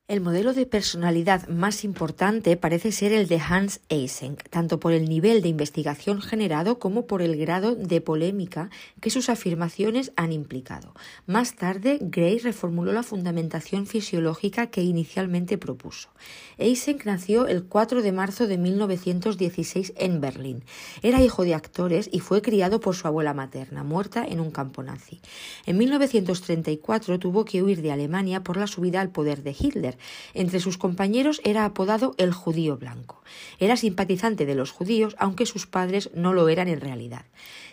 El 0.06 0.20
modelo 0.20 0.52
de 0.52 0.66
personalidad 0.66 1.48
más 1.48 1.82
importante 1.82 2.58
parece 2.58 2.92
ser 2.92 3.14
el 3.14 3.26
de 3.26 3.40
Hans 3.40 3.80
Eysenck, 3.88 4.50
tanto 4.50 4.78
por 4.78 4.92
el 4.92 5.08
nivel 5.08 5.40
de 5.40 5.48
investigación 5.48 6.20
generado 6.20 6.78
como 6.78 7.06
por 7.06 7.22
el 7.22 7.38
grado 7.38 7.74
de 7.74 8.02
polémica 8.02 8.68
que 9.00 9.08
sus 9.08 9.30
afirmaciones 9.30 10.12
han 10.14 10.30
implicado. 10.30 10.92
Más 11.24 11.56
tarde, 11.56 11.96
Gray 12.02 12.38
reformuló 12.38 12.92
la 12.92 13.02
fundamentación 13.02 13.86
fisiológica 13.86 14.66
que 14.66 14.82
inicialmente 14.82 15.56
propuso. 15.56 16.10
Eysenck 16.58 17.06
nació 17.06 17.46
el 17.46 17.64
4 17.64 18.02
de 18.02 18.12
marzo 18.12 18.46
de 18.46 18.58
1916 18.58 19.94
en 19.96 20.20
Berlín. 20.20 20.64
Era 21.00 21.22
hijo 21.22 21.44
de 21.44 21.54
actores 21.54 22.10
y 22.12 22.20
fue 22.20 22.42
criado 22.42 22.78
por 22.78 22.94
su 22.94 23.08
abuela 23.08 23.32
materna, 23.32 23.84
muerta 23.84 24.22
en 24.22 24.40
un 24.40 24.50
campo 24.50 24.82
nazi. 24.82 25.22
En 25.64 25.78
1934 25.78 27.18
tuvo 27.18 27.46
que 27.46 27.62
huir 27.62 27.80
de 27.80 27.90
Alemania 27.90 28.42
por 28.42 28.58
la 28.58 28.66
subida 28.66 29.00
al 29.00 29.08
poder 29.08 29.42
de 29.42 29.56
Hitler 29.58 29.93
Entre 30.34 30.60
sus 30.60 30.78
compañeros 30.78 31.40
era 31.44 31.64
apodado 31.64 32.14
el 32.18 32.32
judío 32.32 32.76
blanco. 32.76 33.22
Era 33.58 33.76
simpatizante 33.76 34.46
de 34.46 34.54
los 34.54 34.70
judíos, 34.70 35.16
aunque 35.18 35.46
sus 35.46 35.66
padres 35.66 36.10
no 36.14 36.32
lo 36.32 36.48
eran 36.48 36.68
en 36.68 36.80
realidad. 36.80 37.24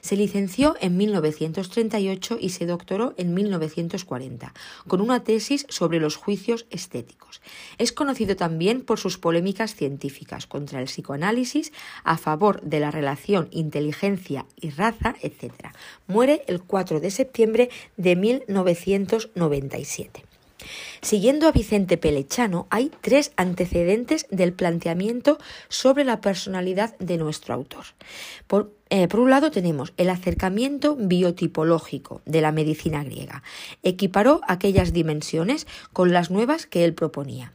Se 0.02 0.16
licenció 0.16 0.76
en 0.82 0.98
1938 0.98 2.38
y 2.40 2.50
se 2.50 2.66
doctoró 2.66 3.14
en 3.18 3.34
1940, 3.34 4.54
con 4.88 5.02
una 5.02 5.24
tesis 5.24 5.66
sobre 5.70 6.00
los 6.00 6.16
juicios 6.16 6.66
estéticos. 6.70 7.42
Es 7.78 7.92
conocido 7.92 8.36
también 8.36 8.82
por 8.82 9.00
sus 9.00 9.18
polémicas 9.18 9.76
científicas 9.76 10.48
contra 10.48 10.80
el 10.80 10.86
psicoanálisis, 10.86 11.72
a 12.04 12.18
favor 12.18 12.62
de 12.62 12.80
la 12.80 12.92
relación 12.92 13.48
inteligencia 13.52 14.46
y 14.60 14.72
raza, 14.72 15.16
etc. 15.22 15.54
Muere 16.08 16.44
el 16.48 16.62
4 16.62 17.00
de 17.00 17.12
septiembre 17.12 17.70
de 17.98 18.16
1997. 18.16 20.31
Siguiendo 21.02 21.48
a 21.48 21.52
Vicente 21.52 21.98
Pelechano, 21.98 22.68
hay 22.70 22.92
tres 23.02 23.32
antecedentes 23.36 24.28
del 24.30 24.54
planteamiento 24.54 25.38
sobre 25.70 26.04
la 26.04 26.22
personalidad 26.22 26.98
de 27.00 27.18
nuestro 27.18 27.54
autor. 27.54 27.86
Por, 28.48 28.74
eh, 28.90 29.08
por, 29.08 29.20
un 29.20 29.30
lado 29.30 29.52
tenemos 29.52 29.94
el 29.98 30.10
acercamiento 30.10 30.96
biotipológico 30.96 32.22
de 32.26 32.42
la 32.42 32.52
medicina 32.52 33.04
griega. 33.04 33.44
Equiparó 33.84 34.42
aquellas 34.48 34.94
dimensiones 34.94 35.68
con 35.94 36.12
las 36.12 36.30
nuevas 36.30 36.66
que 36.66 36.86
él 36.86 36.94
proponía. 36.94 37.54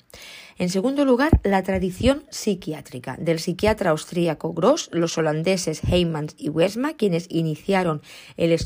En 0.58 0.70
segundo 0.70 1.04
lugar, 1.04 1.40
la 1.44 1.62
tradición 1.62 2.24
psiquiátrica 2.30 3.16
del 3.18 3.40
psiquiatra 3.40 3.90
austríaco 3.90 4.54
Gross, 4.54 4.88
los 4.90 5.18
holandeses 5.18 5.82
Heymans 5.84 6.34
y 6.38 6.48
Wesma, 6.48 6.94
quienes 6.94 7.26
iniciaron 7.28 8.00
el, 8.38 8.56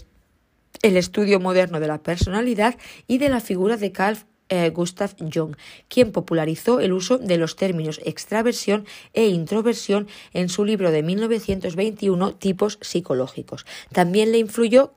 el 0.83 0.97
estudio 0.97 1.41
moderno 1.41 1.81
de 1.81 1.89
la 1.89 2.03
personalidad 2.03 2.77
y 3.09 3.19
de 3.19 3.29
la 3.29 3.41
figura 3.41 3.77
de 3.77 3.91
Carl 3.91 4.19
eh, 4.51 4.71
Gustav 4.71 5.15
Jung, 5.33 5.57
quien 5.89 6.13
popularizó 6.13 6.81
el 6.81 6.93
uso 6.93 7.17
de 7.19 7.39
los 7.39 7.57
términos 7.57 8.01
extraversión 8.05 8.85
e 9.15 9.29
introversión 9.29 10.09
en 10.35 10.49
su 10.49 10.65
libro 10.65 10.91
de 10.91 11.03
1921 11.03 12.35
Tipos 12.35 12.79
psicológicos. 12.83 13.65
También 13.93 14.33
le 14.33 14.39
influyó 14.39 14.93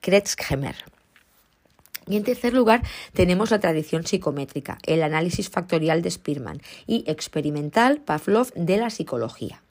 Kretschmer. 0.00 0.76
Y 2.08 2.16
en 2.16 2.24
tercer 2.24 2.52
lugar 2.52 2.82
tenemos 3.12 3.50
la 3.50 3.60
tradición 3.60 4.06
psicométrica, 4.06 4.78
el 4.86 5.02
análisis 5.02 5.50
factorial 5.50 6.02
de 6.02 6.10
Spearman 6.10 6.60
y 6.86 7.04
experimental 7.06 8.00
Pavlov 8.00 8.52
de 8.54 8.76
la 8.76 8.90
psicología. 8.90 9.62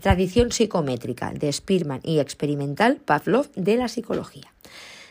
Tradición 0.00 0.52
psicométrica 0.52 1.32
de 1.32 1.52
Spearman 1.52 2.00
y 2.02 2.18
experimental 2.18 2.96
Pavlov 2.96 3.50
de 3.54 3.76
la 3.76 3.88
psicología. 3.88 4.52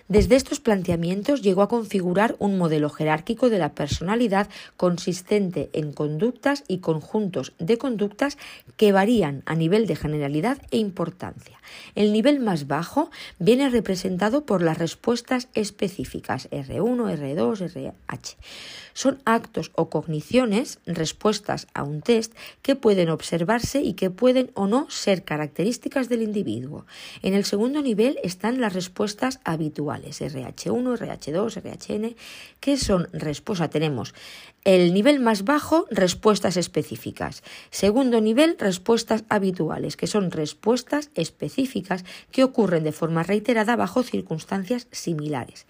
Desde 0.08 0.36
estos 0.36 0.60
planteamientos 0.60 1.41
llegó 1.41 1.64
a 1.64 1.68
configurar 1.68 2.36
un 2.38 2.60
modelo 2.60 2.91
jerárquico 2.91 3.49
de 3.49 3.58
la 3.58 3.74
personalidad 3.74 4.47
consistente 4.78 5.72
en 5.74 5.93
conductas 5.93 6.64
y 6.68 6.78
conjuntos 6.78 7.53
de 7.58 7.80
conductas 7.80 8.38
que 8.78 8.91
varían 8.91 9.41
a 9.47 9.56
nivel 9.56 9.88
de 9.88 9.95
generalidad 9.95 10.60
e 10.70 10.78
importancia. 10.78 11.60
El 11.95 12.14
nivel 12.14 12.39
más 12.39 12.68
bajo 12.68 13.10
viene 13.39 13.68
representado 13.70 14.45
por 14.45 14.62
las 14.62 14.78
respuestas 14.78 15.47
específicas 15.56 16.49
R1, 16.51 17.18
R2, 17.18 17.62
RH. 17.62 18.38
Son 18.93 19.22
actos 19.26 19.72
o 19.76 19.89
cogniciones, 19.89 20.80
respuestas 20.86 21.68
a 21.74 21.84
un 21.84 22.01
test, 22.01 22.34
que 22.62 22.76
pueden 22.76 23.10
observarse 23.10 23.82
y 23.82 23.93
que 23.93 24.10
pueden 24.10 24.51
o 24.53 24.68
no 24.68 24.89
ser 24.89 25.24
características 25.24 26.10
del 26.10 26.22
individuo. 26.22 26.86
En 27.22 27.34
el 27.34 27.43
segundo 27.43 27.82
nivel 27.82 28.18
están 28.24 28.62
las 28.62 28.74
respuestas 28.74 29.39
habituales, 29.43 29.95
RH1, 30.04 30.98
RH2, 31.00 31.62
RHN, 31.62 32.16
que 32.60 32.78
son 32.78 33.08
respuestas. 33.14 33.70
Tenemos 33.70 34.14
el 34.66 34.95
nivel 34.95 35.20
más 35.20 35.45
bajo, 35.45 35.86
respuestas 35.91 36.57
específicas. 36.57 37.43
Segundo 37.70 38.20
nivel, 38.20 38.57
respuestas 38.57 39.24
habituales, 39.30 39.95
que 39.95 40.07
son 40.07 40.32
respuestas 40.32 41.11
específicas 41.13 42.03
que 42.32 42.43
ocurren 42.43 42.84
de 42.84 42.91
forma 42.91 43.22
reiterada 43.22 43.76
bajo 43.76 44.01
circunstancias 44.01 44.88
similares. 44.91 45.68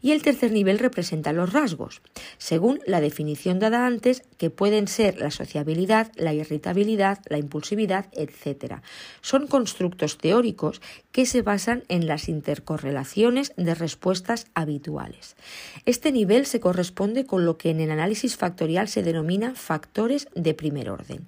Y 0.00 0.12
el 0.12 0.22
tercer 0.22 0.50
nivel 0.50 0.78
representa 0.78 1.34
los 1.34 1.52
rasgos. 1.52 2.00
Según 2.38 2.80
la 2.86 3.02
definición 3.02 3.58
dada 3.58 3.86
antes, 3.86 4.22
que 4.38 4.48
pueden 4.48 4.88
ser 4.88 5.18
la 5.18 5.30
sociabilidad, 5.30 6.10
la 6.16 6.32
irritabilidad, 6.32 7.18
la 7.28 7.36
impulsividad, 7.36 8.06
etc. 8.12 8.76
Son 9.20 9.46
constructos 9.46 10.16
teóricos 10.16 10.80
que 11.12 11.26
se 11.26 11.42
basan 11.42 11.84
en 11.88 12.06
las 12.06 12.30
intercorrelaciones 12.30 13.52
de 13.58 13.74
respuestas 13.74 14.46
habituales. 14.54 15.36
Este 15.84 16.12
nivel 16.12 16.46
se 16.46 16.60
corresponde 16.60 17.26
con 17.26 17.44
lo 17.44 17.58
que 17.58 17.70
en 17.70 17.80
el 17.80 17.90
análisis 17.90 18.37
factorial 18.38 18.88
se 18.88 19.02
denomina 19.02 19.54
factores 19.54 20.28
de 20.34 20.54
primer 20.54 20.88
orden. 20.88 21.26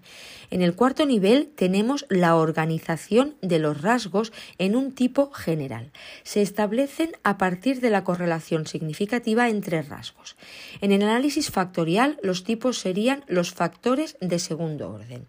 En 0.51 0.63
el 0.63 0.75
cuarto 0.75 1.05
nivel 1.05 1.53
tenemos 1.55 2.07
la 2.09 2.37
organización 2.37 3.35
de 3.43 3.59
los 3.59 3.83
rasgos 3.83 4.33
en 4.59 4.75
un 4.77 4.93
tipo 4.93 5.31
general. 5.31 5.91
Se 6.23 6.41
establecen 6.43 7.13
a 7.23 7.37
partir 7.37 7.81
de 7.81 7.91
la 7.91 8.03
correlación 8.05 8.67
significativa 8.67 9.49
entre 9.49 9.83
rasgos. 9.83 10.37
En 10.81 10.93
el 10.93 11.03
análisis 11.03 11.51
factorial 11.51 12.19
los 12.23 12.45
tipos 12.45 12.79
serían 12.79 13.25
los 13.29 13.53
factores 13.53 14.17
de 14.21 14.39
segundo 14.39 14.91
orden. 14.91 15.27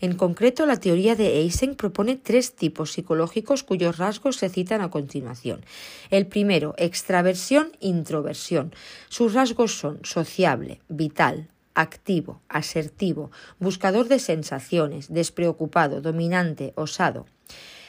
En 0.00 0.14
concreto, 0.16 0.66
la 0.66 0.76
teoría 0.76 1.16
de 1.16 1.40
Eysenck 1.40 1.76
propone 1.76 2.16
tres 2.16 2.54
tipos 2.54 2.92
psicológicos 2.92 3.62
cuyos 3.62 3.96
rasgos 3.96 4.36
se 4.36 4.48
citan 4.48 4.82
a 4.82 4.90
continuación. 4.90 5.64
El 6.10 6.26
primero, 6.26 6.74
extraversión, 6.76 7.72
introversión. 7.80 8.74
Sus 9.08 9.32
rasgos 9.32 9.78
son 9.78 10.00
sociable, 10.02 10.80
vital, 10.88 11.48
activo, 11.74 12.40
asertivo, 12.48 13.30
buscador 13.58 14.08
de 14.08 14.18
sensaciones, 14.18 15.12
despreocupado, 15.12 16.00
dominante, 16.00 16.72
osado. 16.76 17.26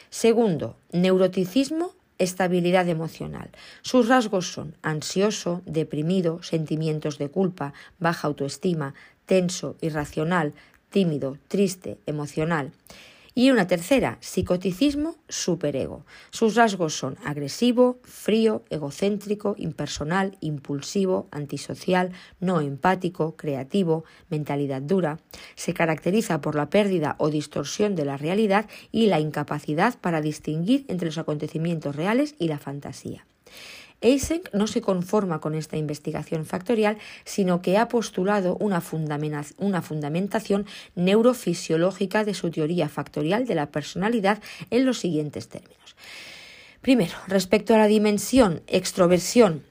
Segundo, 0.09 0.77
neuroticismo, 0.91 1.93
estabilidad 2.17 2.87
emocional. 2.89 3.51
Sus 3.81 4.07
rasgos 4.07 4.51
son 4.51 4.75
ansioso, 4.81 5.61
deprimido, 5.65 6.41
sentimientos 6.43 7.17
de 7.17 7.29
culpa, 7.29 7.73
baja 7.99 8.27
autoestima, 8.27 8.93
tenso, 9.25 9.75
irracional, 9.81 10.53
tímido, 10.89 11.37
triste, 11.47 11.97
emocional. 12.05 12.71
Y 13.37 13.51
una 13.51 13.67
tercera, 13.67 14.17
psicoticismo 14.19 15.15
superego. 15.29 16.07
Sus 16.31 16.55
rasgos 16.55 16.97
son 16.97 17.17
agresivo, 17.23 17.99
frío, 18.01 18.63
egocéntrico, 18.71 19.53
impersonal, 19.59 20.39
impulsivo, 20.41 21.27
antisocial, 21.29 22.13
no 22.39 22.61
empático, 22.61 23.35
creativo, 23.35 24.05
mentalidad 24.31 24.81
dura. 24.81 25.19
Se 25.53 25.75
caracteriza 25.75 26.41
por 26.41 26.55
la 26.55 26.71
pérdida 26.71 27.15
o 27.19 27.29
distorsión 27.29 27.95
de 27.95 28.05
la 28.05 28.17
realidad 28.17 28.67
y 28.91 29.05
la 29.05 29.19
incapacidad 29.19 29.99
para 29.99 30.21
distinguir 30.21 30.85
entre 30.87 31.05
los 31.05 31.19
acontecimientos 31.19 31.95
reales 31.95 32.33
y 32.39 32.47
la 32.47 32.57
fantasía. 32.57 33.27
Eysenck 34.01 34.53
no 34.53 34.67
se 34.67 34.81
conforma 34.81 35.39
con 35.39 35.55
esta 35.55 35.77
investigación 35.77 36.45
factorial, 36.45 36.97
sino 37.25 37.61
que 37.61 37.77
ha 37.77 37.87
postulado 37.87 38.55
una, 38.59 38.81
fundamentación 38.81 40.65
neurofisiológica 40.95 42.23
de 42.23 42.33
su 42.33 42.51
teoría 42.51 42.89
factorial 42.89 43.45
de 43.47 43.55
la 43.55 43.71
personalidad 43.71 44.41
en 44.69 44.85
los 44.85 44.99
siguientes 44.99 45.47
términos. 45.47 45.95
Primero, 46.81 47.13
respecto 47.27 47.73
a 47.73 47.77
la 47.77 47.87
dimensión 47.87 48.61
extroversión, 48.67 49.63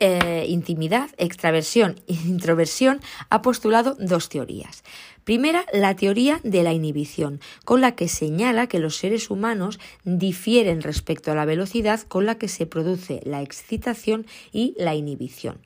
eh, 0.00 0.46
intimidad, 0.48 1.10
extraversión 1.18 2.00
e 2.06 2.14
introversión, 2.26 3.00
ha 3.30 3.42
postulado 3.42 3.96
dos 3.98 4.28
teorías. 4.28 4.84
Primera, 5.24 5.66
la 5.74 5.94
teoría 5.94 6.40
de 6.42 6.62
la 6.62 6.72
inhibición, 6.72 7.40
con 7.66 7.82
la 7.82 7.94
que 7.94 8.08
señala 8.08 8.66
que 8.66 8.78
los 8.78 8.96
seres 8.96 9.28
humanos 9.28 9.78
difieren 10.04 10.80
respecto 10.80 11.30
a 11.30 11.34
la 11.34 11.44
velocidad 11.44 12.00
con 12.00 12.24
la 12.24 12.38
que 12.38 12.48
se 12.48 12.64
produce 12.64 13.20
la 13.24 13.42
excitación 13.42 14.26
y 14.52 14.74
la 14.78 14.94
inhibición. 14.94 15.58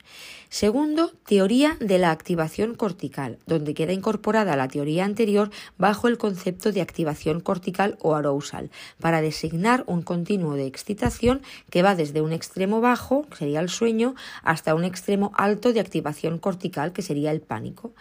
Segundo, 0.52 1.12
teoría 1.24 1.78
de 1.80 1.96
la 1.98 2.10
activación 2.10 2.74
cortical, 2.74 3.38
donde 3.46 3.72
queda 3.72 3.94
incorporada 3.94 4.54
la 4.54 4.68
teoría 4.68 5.06
anterior 5.06 5.50
bajo 5.78 6.08
el 6.08 6.18
concepto 6.18 6.72
de 6.72 6.82
activación 6.82 7.40
cortical 7.40 7.96
o 8.02 8.14
arousal, 8.14 8.70
para 9.00 9.22
designar 9.22 9.82
un 9.86 10.02
continuo 10.02 10.54
de 10.54 10.66
excitación 10.66 11.40
que 11.70 11.80
va 11.80 11.94
desde 11.94 12.20
un 12.20 12.34
extremo 12.34 12.82
bajo, 12.82 13.26
que 13.30 13.36
sería 13.38 13.60
el 13.60 13.70
sueño, 13.70 14.14
hasta 14.42 14.74
un 14.74 14.84
extremo 14.84 15.32
alto 15.36 15.72
de 15.72 15.80
activación 15.80 16.38
cortical, 16.38 16.92
que 16.92 17.00
sería 17.00 17.30
el 17.30 17.40
pánico. 17.40 17.94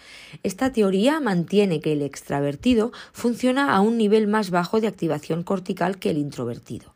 Esta 0.43 0.74
teoría 0.74 1.22
mantiene 1.22 1.80
que 1.80 1.93
el 1.93 2.02
extravertido 2.02 2.91
funciona 3.14 3.74
a 3.74 3.80
un 3.80 3.97
nivel 3.97 4.28
más 4.28 4.49
bajo 4.49 4.82
de 4.82 4.88
activación 4.88 5.43
cortical 5.43 5.99
que 5.99 6.10
el 6.10 6.18
introvertido. 6.18 6.93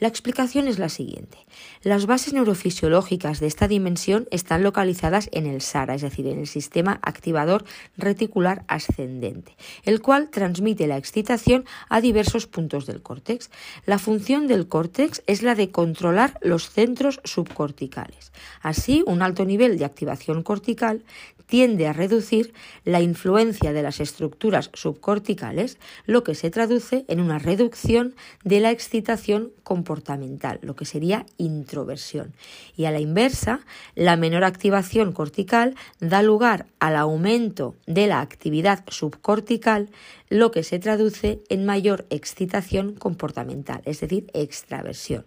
La 0.00 0.08
explicación 0.08 0.68
es 0.68 0.78
la 0.78 0.90
siguiente. 0.90 1.38
Las 1.82 2.06
bases 2.06 2.32
neurofisiológicas 2.32 3.38
de 3.38 3.46
esta 3.46 3.68
dimensión 3.68 4.26
están 4.32 4.64
localizadas 4.64 5.28
en 5.32 5.46
el 5.46 5.60
SARA, 5.60 5.94
es 5.94 6.02
decir, 6.02 6.26
en 6.26 6.40
el 6.40 6.48
sistema 6.48 6.98
activador 7.02 7.64
reticular 7.96 8.64
ascendente, 8.66 9.56
el 9.84 10.02
cual 10.02 10.30
transmite 10.30 10.88
la 10.88 10.96
excitación 10.96 11.64
a 11.88 12.00
diversos 12.00 12.48
puntos 12.48 12.86
del 12.86 13.00
córtex. 13.00 13.50
La 13.86 13.98
función 13.98 14.48
del 14.48 14.66
córtex 14.66 15.22
es 15.26 15.42
la 15.42 15.54
de 15.54 15.70
controlar 15.70 16.38
los 16.42 16.68
centros 16.68 17.20
subcorticales. 17.22 18.32
Así, 18.60 19.04
un 19.06 19.22
alto 19.22 19.44
nivel 19.44 19.78
de 19.78 19.84
activación 19.84 20.42
cortical 20.42 21.04
tiende 21.48 21.86
a 21.86 21.92
reducir 21.92 22.52
la 22.84 23.00
influencia 23.00 23.72
de 23.72 23.82
las 23.82 24.00
estructuras 24.00 24.70
subcorticales, 24.74 25.78
lo 26.06 26.22
que 26.22 26.34
se 26.34 26.50
traduce 26.50 27.04
en 27.08 27.20
una 27.20 27.38
reducción 27.38 28.14
de 28.44 28.60
la 28.60 28.70
excitación 28.70 29.50
comportamental, 29.62 30.60
lo 30.62 30.76
que 30.76 30.84
sería 30.84 31.24
introversión. 31.68 32.32
Y 32.76 32.86
a 32.86 32.90
la 32.90 33.00
inversa, 33.00 33.60
la 33.94 34.16
menor 34.16 34.44
activación 34.44 35.12
cortical 35.12 35.74
da 36.00 36.22
lugar 36.22 36.66
al 36.80 36.96
aumento 36.96 37.74
de 37.86 38.06
la 38.06 38.20
actividad 38.20 38.84
subcortical, 38.88 39.90
lo 40.30 40.50
que 40.50 40.62
se 40.62 40.78
traduce 40.78 41.40
en 41.50 41.66
mayor 41.66 42.06
excitación 42.08 42.94
comportamental, 42.94 43.82
es 43.84 44.00
decir, 44.00 44.30
extraversión. 44.32 45.26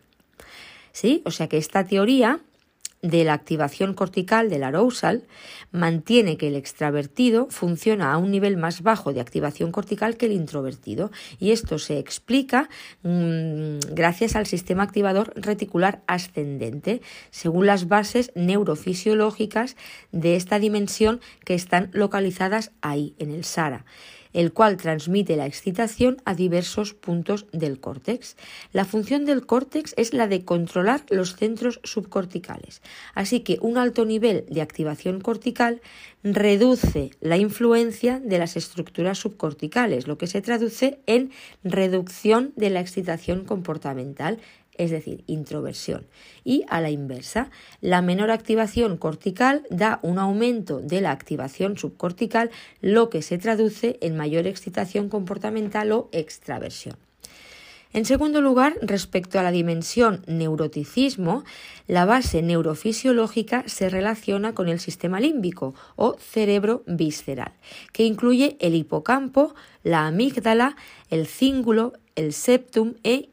¿Sí? 0.93 1.21
O 1.25 1.31
sea 1.31 1.47
que 1.47 1.57
esta 1.57 1.85
teoría 1.85 2.41
de 3.01 3.23
la 3.23 3.33
activación 3.33 3.93
cortical 3.93 4.49
del 4.49 4.63
arousal 4.63 5.23
mantiene 5.71 6.37
que 6.37 6.47
el 6.47 6.55
extravertido 6.55 7.47
funciona 7.49 8.13
a 8.13 8.17
un 8.17 8.31
nivel 8.31 8.57
más 8.57 8.83
bajo 8.83 9.13
de 9.13 9.21
activación 9.21 9.71
cortical 9.71 10.17
que 10.17 10.27
el 10.27 10.33
introvertido. 10.33 11.11
Y 11.39 11.51
esto 11.51 11.79
se 11.79 11.97
explica 11.97 12.69
mm, 13.03 13.79
gracias 13.93 14.35
al 14.35 14.45
sistema 14.45 14.83
activador 14.83 15.33
reticular 15.35 16.03
ascendente 16.07 17.01
según 17.31 17.65
las 17.65 17.87
bases 17.87 18.31
neurofisiológicas 18.35 19.75
de 20.11 20.35
esta 20.35 20.59
dimensión 20.59 21.21
que 21.43 21.55
están 21.55 21.89
localizadas 21.93 22.71
ahí 22.81 23.15
en 23.17 23.31
el 23.31 23.43
SARA 23.43 23.85
el 24.33 24.53
cual 24.53 24.77
transmite 24.77 25.35
la 25.35 25.45
excitación 25.45 26.17
a 26.25 26.35
diversos 26.35 26.93
puntos 26.93 27.45
del 27.51 27.79
córtex. 27.79 28.37
La 28.73 28.85
función 28.85 29.25
del 29.25 29.45
córtex 29.45 29.93
es 29.97 30.13
la 30.13 30.27
de 30.27 30.45
controlar 30.45 31.03
los 31.09 31.35
centros 31.35 31.79
subcorticales, 31.83 32.81
así 33.13 33.41
que 33.41 33.57
un 33.61 33.77
alto 33.77 34.05
nivel 34.05 34.45
de 34.49 34.61
activación 34.61 35.21
cortical 35.21 35.81
reduce 36.23 37.11
la 37.19 37.37
influencia 37.37 38.19
de 38.19 38.37
las 38.37 38.55
estructuras 38.55 39.17
subcorticales, 39.17 40.07
lo 40.07 40.17
que 40.17 40.27
se 40.27 40.41
traduce 40.41 40.99
en 41.07 41.31
reducción 41.63 42.53
de 42.55 42.69
la 42.69 42.79
excitación 42.79 43.45
comportamental 43.45 44.39
es 44.77 44.91
decir, 44.91 45.23
introversión. 45.27 46.07
Y 46.43 46.63
a 46.69 46.81
la 46.81 46.89
inversa, 46.89 47.49
la 47.81 48.01
menor 48.01 48.31
activación 48.31 48.97
cortical 48.97 49.63
da 49.69 49.99
un 50.01 50.19
aumento 50.19 50.79
de 50.79 51.01
la 51.01 51.11
activación 51.11 51.77
subcortical, 51.77 52.51
lo 52.81 53.09
que 53.09 53.21
se 53.21 53.37
traduce 53.37 53.97
en 54.01 54.17
mayor 54.17 54.47
excitación 54.47 55.09
comportamental 55.09 55.91
o 55.91 56.09
extraversión. 56.11 56.95
En 57.93 58.05
segundo 58.05 58.39
lugar, 58.39 58.77
respecto 58.81 59.37
a 59.37 59.43
la 59.43 59.51
dimensión 59.51 60.23
neuroticismo, 60.25 61.43
la 61.87 62.05
base 62.05 62.41
neurofisiológica 62.41 63.63
se 63.67 63.89
relaciona 63.89 64.53
con 64.53 64.69
el 64.69 64.79
sistema 64.79 65.19
límbico 65.19 65.75
o 65.97 66.15
cerebro 66.17 66.83
visceral, 66.87 67.51
que 67.91 68.05
incluye 68.05 68.55
el 68.61 68.75
hipocampo, 68.75 69.53
la 69.83 70.07
amígdala, 70.07 70.77
el 71.09 71.27
cíngulo, 71.27 71.91
el 72.15 72.31
septum 72.31 72.93
e 73.03 73.30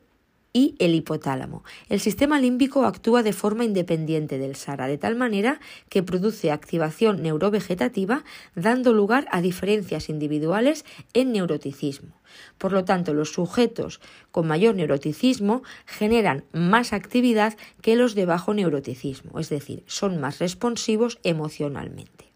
y 0.58 0.74
el 0.80 0.96
hipotálamo. 0.96 1.62
El 1.88 2.00
sistema 2.00 2.40
límbico 2.40 2.84
actúa 2.84 3.22
de 3.22 3.32
forma 3.32 3.64
independiente 3.64 4.38
del 4.38 4.56
SARA, 4.56 4.88
de 4.88 4.98
tal 4.98 5.14
manera 5.14 5.60
que 5.88 6.02
produce 6.02 6.50
activación 6.50 7.22
neurovegetativa, 7.22 8.24
dando 8.56 8.92
lugar 8.92 9.28
a 9.30 9.40
diferencias 9.40 10.08
individuales 10.08 10.84
en 11.14 11.30
neuroticismo. 11.30 12.20
Por 12.58 12.72
lo 12.72 12.84
tanto, 12.84 13.14
los 13.14 13.32
sujetos 13.32 14.00
con 14.32 14.48
mayor 14.48 14.74
neuroticismo 14.74 15.62
generan 15.86 16.42
más 16.52 16.92
actividad 16.92 17.56
que 17.80 17.94
los 17.94 18.16
de 18.16 18.26
bajo 18.26 18.52
neuroticismo, 18.52 19.38
es 19.38 19.50
decir, 19.50 19.84
son 19.86 20.20
más 20.20 20.40
responsivos 20.40 21.20
emocionalmente. 21.22 22.27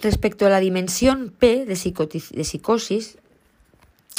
Respecto 0.00 0.46
a 0.46 0.50
la 0.50 0.60
dimensión 0.60 1.32
P 1.36 1.64
de, 1.64 1.76
psicosis, 1.76 3.18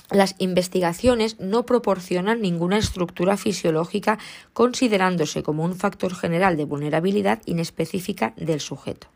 las 0.09 0.36
investigaciones 0.39 1.39
no 1.39 1.65
proporcionan 1.65 2.41
ninguna 2.41 2.78
estructura 2.78 3.38
fisiológica 3.38 4.17
considerándose 4.53 5.43
como 5.43 5.63
un 5.63 5.75
factor 5.75 6.15
general 6.15 6.57
de 6.57 6.65
vulnerabilidad 6.65 7.41
inespecífica 7.45 8.34
del 8.38 8.59
sujeto. 8.59 9.07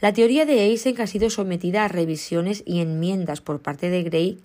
La 0.00 0.12
teoría 0.12 0.44
de 0.44 0.64
Eysenck 0.64 1.00
ha 1.00 1.06
sido 1.06 1.30
sometida 1.30 1.84
a 1.84 1.88
revisiones 1.88 2.62
y 2.66 2.80
enmiendas 2.80 3.40
por 3.40 3.62
parte 3.62 3.88
de 3.88 4.02
Gray 4.02 4.40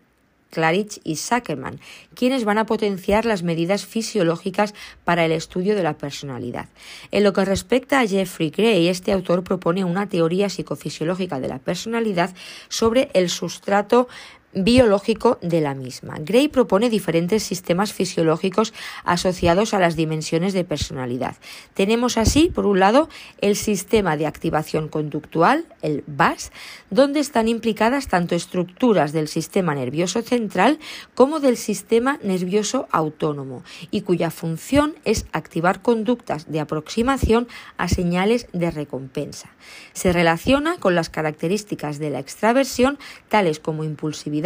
Klarich 0.49 0.99
y 1.03 1.15
Zuckerman, 1.15 1.79
quienes 2.15 2.43
van 2.43 2.57
a 2.57 2.65
potenciar 2.65 3.25
las 3.25 3.43
medidas 3.43 3.85
fisiológicas 3.85 4.73
para 5.03 5.25
el 5.25 5.31
estudio 5.31 5.75
de 5.75 5.83
la 5.83 5.97
personalidad. 5.97 6.69
En 7.11 7.23
lo 7.23 7.33
que 7.33 7.45
respecta 7.45 7.99
a 7.99 8.07
Jeffrey 8.07 8.49
Gray, 8.49 8.87
este 8.87 9.11
autor 9.11 9.43
propone 9.43 9.83
una 9.83 10.07
teoría 10.07 10.49
psicofisiológica 10.49 11.39
de 11.39 11.47
la 11.47 11.59
personalidad 11.59 12.33
sobre 12.67 13.09
el 13.13 13.29
sustrato 13.29 14.07
biológico 14.53 15.37
de 15.41 15.61
la 15.61 15.75
misma. 15.75 16.15
Gray 16.19 16.47
propone 16.47 16.89
diferentes 16.89 17.43
sistemas 17.43 17.93
fisiológicos 17.93 18.73
asociados 19.03 19.73
a 19.73 19.79
las 19.79 19.95
dimensiones 19.95 20.53
de 20.53 20.63
personalidad. 20.63 21.35
Tenemos 21.73 22.17
así, 22.17 22.49
por 22.49 22.65
un 22.65 22.79
lado, 22.79 23.09
el 23.41 23.55
sistema 23.55 24.17
de 24.17 24.25
activación 24.25 24.87
conductual, 24.87 25.65
el 25.81 26.03
VAS, 26.07 26.51
donde 26.89 27.19
están 27.19 27.47
implicadas 27.47 28.07
tanto 28.07 28.35
estructuras 28.35 29.11
del 29.11 29.27
sistema 29.27 29.75
nervioso 29.75 30.21
central 30.21 30.79
como 31.13 31.39
del 31.39 31.57
sistema 31.57 32.19
nervioso 32.23 32.87
autónomo, 32.91 33.63
y 33.91 34.01
cuya 34.01 34.31
función 34.31 34.95
es 35.05 35.27
activar 35.31 35.81
conductas 35.81 36.51
de 36.51 36.59
aproximación 36.59 37.47
a 37.77 37.87
señales 37.87 38.47
de 38.53 38.71
recompensa. 38.71 39.49
Se 39.93 40.11
relaciona 40.11 40.77
con 40.77 40.95
las 40.95 41.09
características 41.09 41.99
de 41.99 42.09
la 42.09 42.19
extraversión, 42.19 42.97
tales 43.27 43.59
como 43.59 43.83
impulsividad, 43.83 44.38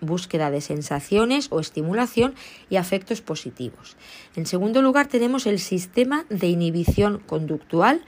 búsqueda 0.00 0.50
de 0.50 0.60
sensaciones 0.60 1.48
o 1.50 1.60
estimulación 1.60 2.34
y 2.68 2.76
afectos 2.76 3.20
positivos. 3.20 3.96
En 4.36 4.46
segundo 4.46 4.82
lugar 4.82 5.08
tenemos 5.08 5.46
el 5.46 5.58
sistema 5.58 6.24
de 6.28 6.48
inhibición 6.48 7.18
conductual 7.26 8.02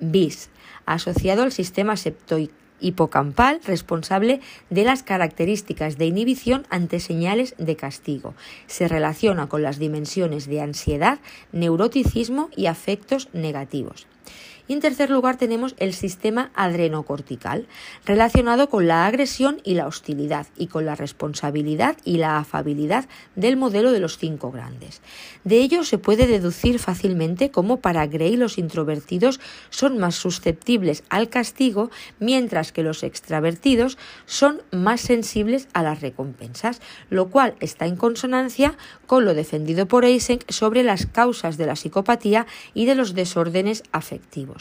BIS, 0.00 0.50
asociado 0.84 1.42
al 1.42 1.52
sistema 1.52 1.96
septohipocampal 1.96 3.60
responsable 3.64 4.40
de 4.70 4.84
las 4.84 5.02
características 5.02 5.98
de 5.98 6.06
inhibición 6.06 6.66
ante 6.70 7.00
señales 7.00 7.54
de 7.58 7.76
castigo. 7.76 8.34
Se 8.66 8.88
relaciona 8.88 9.48
con 9.48 9.62
las 9.62 9.78
dimensiones 9.78 10.46
de 10.46 10.60
ansiedad, 10.60 11.18
neuroticismo 11.52 12.50
y 12.56 12.66
afectos 12.66 13.28
negativos. 13.32 14.06
Y 14.68 14.72
en 14.72 14.80
tercer 14.80 15.10
lugar 15.10 15.36
tenemos 15.36 15.74
el 15.78 15.94
sistema 15.94 16.50
adrenocortical, 16.54 17.66
relacionado 18.04 18.68
con 18.68 18.88
la 18.88 19.06
agresión 19.06 19.60
y 19.64 19.74
la 19.74 19.86
hostilidad 19.86 20.46
y 20.56 20.66
con 20.66 20.86
la 20.86 20.96
responsabilidad 20.96 21.96
y 22.04 22.16
la 22.16 22.38
afabilidad 22.38 23.08
del 23.36 23.56
modelo 23.56 23.92
de 23.92 24.00
los 24.00 24.18
cinco 24.18 24.50
grandes. 24.50 25.02
De 25.44 25.58
ello 25.58 25.84
se 25.84 25.98
puede 25.98 26.26
deducir 26.26 26.78
fácilmente 26.78 27.50
cómo 27.50 27.78
para 27.78 28.06
Gray 28.06 28.36
los 28.36 28.58
introvertidos 28.58 29.40
son 29.70 29.98
más 29.98 30.16
susceptibles 30.16 31.04
al 31.08 31.28
castigo, 31.28 31.90
mientras 32.18 32.72
que 32.72 32.82
los 32.82 33.02
extravertidos 33.02 33.98
son 34.24 34.62
más 34.72 35.00
sensibles 35.00 35.68
a 35.72 35.82
las 35.82 36.00
recompensas, 36.00 36.80
lo 37.10 37.28
cual 37.28 37.54
está 37.60 37.86
en 37.86 37.96
consonancia 37.96 38.76
con 39.06 39.24
lo 39.24 39.34
defendido 39.34 39.86
por 39.86 40.04
Eysenck 40.04 40.50
sobre 40.50 40.82
las 40.82 41.06
causas 41.06 41.56
de 41.56 41.66
la 41.66 41.76
psicopatía 41.76 42.46
y 42.74 42.86
de 42.86 42.94
los 42.94 43.14
desórdenes 43.14 43.82
afectivos. 43.92 44.55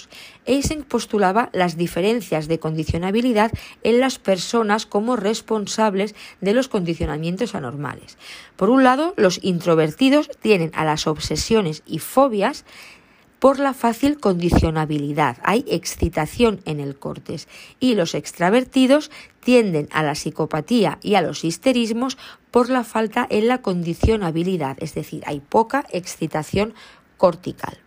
Eysenck 0.46 0.86
postulaba 0.86 1.50
las 1.54 1.78
diferencias 1.78 2.48
de 2.48 2.60
condicionabilidad 2.60 3.52
en 3.84 4.00
las 4.00 4.20
personas 4.20 4.86
como 4.86 5.16
responsables 5.16 6.16
de 6.42 6.54
los 6.54 6.68
condicionamientos 6.68 7.56
anormales. 7.56 8.18
Por 8.56 8.70
un 8.70 8.84
lado, 8.84 9.14
los 9.18 9.40
introvertidos 9.44 10.30
tienen 10.40 10.72
a 10.76 10.86
las 10.86 11.08
obsesiones 11.08 11.84
y 11.86 12.00
fobias 12.00 12.66
por 13.40 13.60
la 13.60 13.74
fácil 13.74 14.20
condicionabilidad. 14.20 15.38
Hay 15.44 15.66
excitación 15.68 16.62
en 16.66 16.80
el 16.80 16.98
cortes 16.98 17.48
y 17.80 17.96
los 17.96 18.16
extravertidos 18.16 19.12
tienden 19.40 19.88
a 19.92 20.04
la 20.04 20.16
psicopatía 20.16 20.98
y 21.02 21.16
a 21.16 21.22
los 21.22 21.44
histerismos 21.44 22.18
por 22.50 22.70
la 22.70 22.84
falta 22.84 23.28
en 23.30 23.48
la 23.48 23.62
condicionabilidad, 23.62 24.78
es 24.80 24.96
decir, 24.96 25.22
hay 25.28 25.42
poca 25.42 25.86
excitación 25.92 26.74
cortical. 27.18 27.85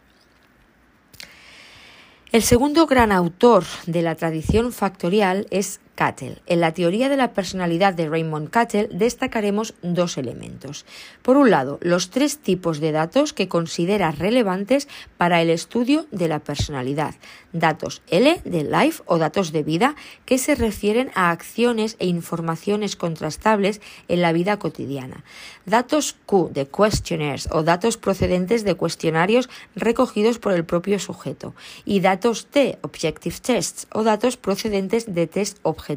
El 2.38 2.44
segundo 2.44 2.86
gran 2.86 3.10
autor 3.10 3.64
de 3.86 4.00
la 4.00 4.14
tradición 4.14 4.72
factorial 4.72 5.48
es 5.50 5.80
Cattell. 5.98 6.38
En 6.46 6.60
la 6.60 6.72
teoría 6.74 7.08
de 7.08 7.16
la 7.16 7.32
personalidad 7.32 7.92
de 7.92 8.08
Raymond 8.08 8.50
Cattell 8.50 8.88
destacaremos 8.92 9.74
dos 9.82 10.16
elementos. 10.16 10.86
Por 11.22 11.36
un 11.36 11.50
lado, 11.50 11.80
los 11.82 12.10
tres 12.10 12.38
tipos 12.38 12.78
de 12.78 12.92
datos 12.92 13.32
que 13.32 13.48
considera 13.48 14.12
relevantes 14.12 14.86
para 15.16 15.42
el 15.42 15.50
estudio 15.50 16.06
de 16.12 16.28
la 16.28 16.38
personalidad. 16.38 17.16
Datos 17.52 18.02
L 18.10 18.40
de 18.44 18.62
life 18.62 19.02
o 19.06 19.18
datos 19.18 19.50
de 19.50 19.64
vida 19.64 19.96
que 20.24 20.38
se 20.38 20.54
refieren 20.54 21.10
a 21.16 21.32
acciones 21.32 21.96
e 21.98 22.06
informaciones 22.06 22.94
contrastables 22.94 23.80
en 24.06 24.22
la 24.22 24.32
vida 24.32 24.56
cotidiana. 24.60 25.24
Datos 25.66 26.14
Q 26.26 26.50
de 26.52 26.68
questionnaires 26.68 27.48
o 27.50 27.64
datos 27.64 27.96
procedentes 27.96 28.62
de 28.62 28.76
cuestionarios 28.76 29.50
recogidos 29.74 30.38
por 30.38 30.52
el 30.52 30.64
propio 30.64 31.00
sujeto. 31.00 31.56
Y 31.84 31.98
datos 31.98 32.46
T, 32.46 32.78
objective 32.82 33.34
tests 33.42 33.88
o 33.92 34.04
datos 34.04 34.36
procedentes 34.36 35.12
de 35.12 35.26
test 35.26 35.58
objetivos 35.64 35.87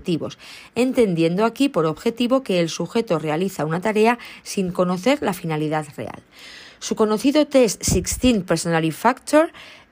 entendiendo 0.75 1.45
aquí 1.45 1.69
por 1.69 1.85
objetivo 1.85 2.43
que 2.43 2.59
el 2.59 2.69
sujeto 2.69 3.19
realiza 3.19 3.65
una 3.65 3.81
tarea 3.81 4.19
sin 4.43 4.71
conocer 4.71 5.21
la 5.21 5.33
finalidad 5.33 5.85
real. 5.97 6.21
Su 6.79 6.95
conocido 6.95 7.45
test 7.45 7.83
16 7.83 8.43
Personality 8.43 8.91
Factor 8.91 9.51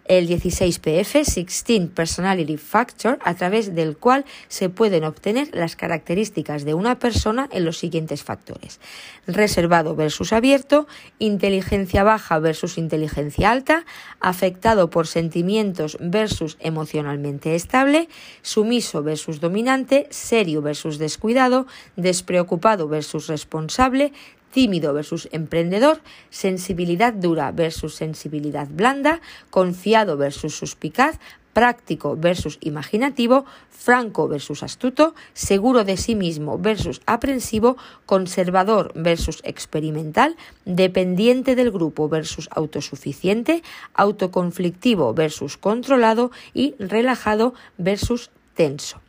el 0.10 0.28
16PF, 0.28 1.24
16 1.24 1.92
Personality 1.94 2.58
Factor, 2.58 3.20
a 3.24 3.36
través 3.36 3.76
del 3.76 3.96
cual 3.96 4.26
se 4.48 4.68
pueden 4.68 5.04
obtener 5.04 5.50
las 5.54 5.76
características 5.76 6.66
de 6.66 6.74
una 6.74 6.98
persona 6.98 7.48
en 7.52 7.64
los 7.64 7.78
siguientes 7.78 8.24
factores. 8.24 8.80
Reservado 9.28 9.96
versus 9.96 10.34
abierto, 10.34 10.88
inteligencia 11.20 12.04
baja 12.04 12.40
versus 12.40 12.80
inteligencia 12.80 13.52
alta, 13.52 13.86
afectado 14.20 14.90
por 14.90 15.06
sentimientos 15.06 15.96
versus 16.02 16.58
emocionalmente 16.60 17.54
estable, 17.54 18.10
sumiso 18.42 19.04
versus 19.04 19.40
dominante, 19.40 20.08
serio 20.10 20.64
versus 20.64 20.98
descuidado, 20.98 21.68
despreocupado 21.96 22.88
versus 22.88 23.28
responsable, 23.28 24.12
tímido 24.52 24.94
versus 24.94 25.30
emprendedor, 25.32 26.02
sensibilidad 26.30 27.14
dura 27.14 27.52
versus 27.52 27.96
sensibilidad 27.96 28.68
blanda, 28.70 29.22
confiado 29.50 30.18
versus 30.18 30.56
suspicaz, 30.56 31.20
práctico 31.54 32.16
versus 32.16 32.58
imaginativo, 32.62 33.46
franco 33.70 34.28
versus 34.28 34.64
astuto, 34.64 35.16
seguro 35.34 35.84
de 35.84 35.98
sí 35.98 36.16
mismo 36.16 36.58
versus 36.58 37.02
aprensivo, 37.06 37.78
conservador 38.06 38.92
versus 38.96 39.42
experimental, 39.44 40.36
dependiente 40.66 41.56
del 41.56 41.72
grupo 41.72 42.08
versus 42.08 42.48
autosuficiente, 42.52 43.64
autoconflictivo 43.94 45.14
versus 45.14 45.58
controlado 45.58 46.32
y 46.54 46.76
relajado 46.80 47.54
versus 47.78 48.32
tenso. 48.54 49.02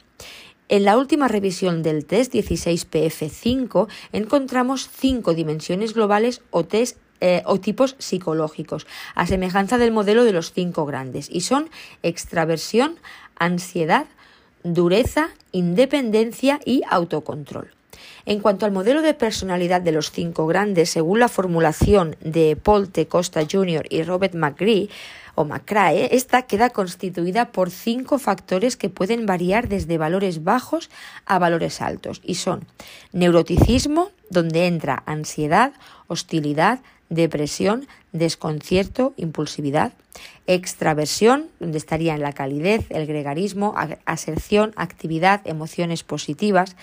En 0.70 0.84
la 0.84 0.96
última 0.96 1.26
revisión 1.26 1.82
del 1.82 2.04
test 2.06 2.32
16PF5 2.32 3.88
encontramos 4.12 4.88
cinco 4.88 5.34
dimensiones 5.34 5.94
globales 5.94 6.42
eh, 7.20 7.42
o 7.44 7.58
tipos 7.58 7.96
psicológicos, 7.98 8.86
a 9.16 9.26
semejanza 9.26 9.78
del 9.78 9.90
modelo 9.90 10.22
de 10.22 10.32
los 10.32 10.52
cinco 10.52 10.86
grandes, 10.86 11.28
y 11.28 11.40
son 11.40 11.68
extraversión, 12.04 13.00
ansiedad, 13.36 14.06
dureza, 14.62 15.30
independencia 15.50 16.60
y 16.64 16.82
autocontrol. 16.88 17.72
En 18.24 18.38
cuanto 18.38 18.64
al 18.64 18.70
modelo 18.70 19.02
de 19.02 19.14
personalidad 19.14 19.80
de 19.80 19.90
los 19.90 20.12
cinco 20.12 20.46
grandes, 20.46 20.90
según 20.90 21.18
la 21.18 21.28
formulación 21.28 22.14
de 22.20 22.54
Paul 22.54 22.90
T. 22.90 23.08
Costa 23.08 23.42
Jr. 23.50 23.86
y 23.90 24.04
Robert 24.04 24.34
McGree, 24.34 24.88
o 25.34 25.44
Macrae, 25.44 26.08
esta 26.12 26.42
queda 26.42 26.70
constituida 26.70 27.52
por 27.52 27.70
cinco 27.70 28.18
factores 28.18 28.76
que 28.76 28.88
pueden 28.88 29.26
variar 29.26 29.68
desde 29.68 29.98
valores 29.98 30.44
bajos 30.44 30.90
a 31.26 31.38
valores 31.38 31.80
altos 31.80 32.20
y 32.24 32.36
son 32.36 32.66
neuroticismo, 33.12 34.10
donde 34.30 34.66
entra 34.66 35.02
ansiedad, 35.06 35.72
hostilidad, 36.06 36.80
depresión, 37.08 37.86
desconcierto, 38.12 39.14
impulsividad, 39.16 39.92
extraversión, 40.46 41.46
donde 41.60 41.78
estaría 41.78 42.14
en 42.14 42.22
la 42.22 42.32
calidez, 42.32 42.86
el 42.90 43.06
gregarismo, 43.06 43.74
aserción, 44.04 44.72
actividad, 44.74 45.42
emociones 45.44 46.02
positivas, 46.02 46.74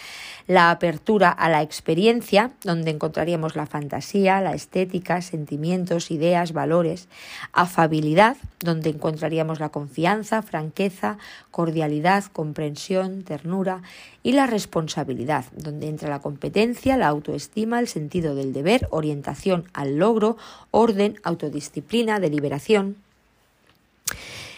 la 0.47 0.71
apertura 0.71 1.29
a 1.29 1.49
la 1.49 1.61
experiencia, 1.61 2.51
donde 2.63 2.91
encontraríamos 2.91 3.57
la 3.57 3.65
fantasía, 3.65 4.39
la 4.39 4.53
estética, 4.53 5.21
sentimientos, 5.21 6.11
ideas, 6.11 6.53
valores, 6.53 7.09
afabilidad, 7.51 8.37
donde 8.61 8.89
encontraríamos 8.89 9.59
la 9.59 9.69
confianza, 9.69 10.41
franqueza, 10.41 11.17
cordialidad, 11.51 12.23
comprensión, 12.25 13.23
ternura, 13.23 13.81
y 14.23 14.33
la 14.33 14.47
responsabilidad, 14.47 15.45
donde 15.55 15.87
entra 15.87 16.09
la 16.09 16.19
competencia, 16.19 16.97
la 16.97 17.07
autoestima, 17.07 17.79
el 17.79 17.87
sentido 17.87 18.35
del 18.35 18.51
deber, 18.51 18.87
orientación 18.91 19.65
al 19.73 19.97
logro, 19.97 20.35
orden, 20.71 21.16
autodisciplina, 21.23 22.19
deliberación. 22.19 22.95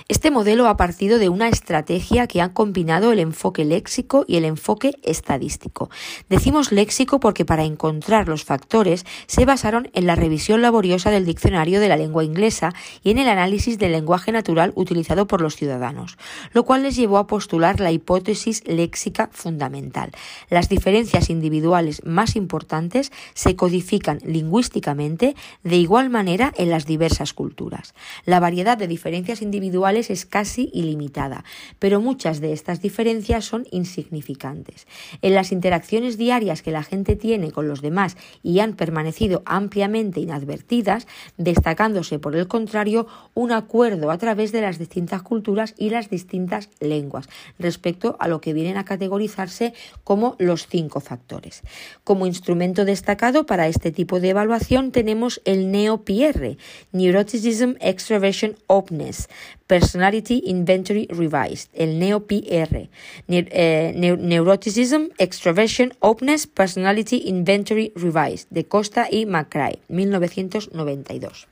Este 0.10 0.32
modelo 0.32 0.68
ha 0.68 0.76
partido 0.76 1.20
de 1.20 1.30
una 1.30 1.50
estrategia 1.50 2.26
que 2.26 2.42
ha 2.42 2.52
combinado 2.52 3.12
el 3.12 3.20
enfoque 3.20 3.64
léxico 3.64 4.26
y 4.28 4.38
el 4.38 4.46
enfoque 4.46 4.96
estadístico. 5.04 5.92
Decimos 6.30 6.72
léxico 6.72 7.20
porque 7.20 7.46
para 7.46 7.64
encontrar 7.64 8.28
los 8.28 8.44
factores 8.44 9.06
se 9.28 9.46
basaron 9.46 9.92
en 9.94 10.08
la 10.08 10.16
revisión 10.16 10.64
laboriosa 10.64 11.12
del 11.12 11.28
diccionario 11.28 11.80
de 11.80 11.90
la 11.90 11.96
lengua 11.96 12.24
inglesa 12.24 12.74
y 13.04 13.12
en 13.12 13.20
el 13.20 13.30
análisis 13.30 13.78
del 13.78 13.92
lenguaje 13.92 14.32
natural 14.32 14.74
utilizado 14.74 15.28
por 15.28 15.42
los 15.42 15.56
ciudadanos, 15.56 16.18
lo 16.54 16.66
cual 16.66 16.82
les 16.82 16.96
llevó 16.96 17.20
a 17.20 17.28
postular 17.28 17.80
la 17.80 17.92
hipótesis 17.92 18.64
léxica 18.66 19.30
fundamental. 19.32 20.10
Las 20.50 20.70
diferencias 20.70 21.30
individuales 21.30 22.02
más 22.04 22.36
importantes 22.36 23.12
se 23.36 23.56
codifican 23.56 24.18
lingüísticamente 24.26 25.36
de 25.62 25.76
igual 25.76 26.10
manera 26.10 26.52
en 26.58 26.72
las 26.72 26.88
diversas 26.88 27.34
culturas. 27.34 27.94
La 28.26 28.40
variedad 28.40 28.76
de 28.76 28.88
diferencias 28.88 29.44
individuales 29.44 29.99
es 30.08 30.26
casi 30.26 30.70
ilimitada, 30.74 31.44
pero 31.80 32.00
muchas 32.00 32.40
de 32.40 32.54
estas 32.54 32.82
diferencias 32.82 33.46
son 33.46 33.68
insignificantes. 33.72 34.88
En 35.22 35.36
las 35.36 35.52
interacciones 35.52 36.18
diarias 36.18 36.62
que 36.62 36.72
la 36.72 36.84
gente 36.84 37.16
tiene 37.16 37.52
con 37.52 37.68
los 37.68 37.82
demás 37.82 38.16
y 38.44 38.60
han 38.60 38.74
permanecido 38.74 39.44
ampliamente 39.46 40.22
inadvertidas, 40.22 41.08
destacándose 41.38 42.20
por 42.20 42.36
el 42.36 42.48
contrario 42.48 43.08
un 43.34 43.52
acuerdo 43.52 44.12
a 44.12 44.18
través 44.18 44.52
de 44.52 44.62
las 44.62 44.80
distintas 44.80 45.22
culturas 45.22 45.76
y 45.78 45.90
las 45.90 46.10
distintas 46.10 46.70
lenguas 46.80 47.28
respecto 47.58 48.16
a 48.20 48.28
lo 48.28 48.42
que 48.42 48.54
vienen 48.54 48.78
a 48.78 48.86
categorizarse 48.86 49.74
como 50.04 50.36
los 50.40 50.68
cinco 50.68 51.00
factores. 51.00 51.64
Como 52.04 52.28
instrumento 52.28 52.86
destacado 52.86 53.46
para 53.46 53.68
este 53.68 53.92
tipo 53.92 54.20
de 54.20 54.30
evaluación 54.30 54.92
tenemos 54.92 55.42
el 55.46 55.72
NEOPR, 55.72 56.58
Neuroticism 56.92 57.74
Extraversion 57.80 58.56
Openness, 58.68 59.30
Personality 59.70 60.42
Inventory 60.48 61.06
Revised, 61.12 61.70
el 61.74 62.00
NEO-PR, 62.00 62.90
eh, 63.28 64.18
Neuroticism, 64.18 65.10
Extraversion, 65.20 65.94
Openness, 66.00 66.48
Personality 66.48 67.22
Inventory 67.28 67.94
Revised, 67.96 68.48
de 68.50 68.66
Costa 68.66 69.08
y 69.12 69.28
McCrae, 69.28 69.78
1992. 69.88 71.48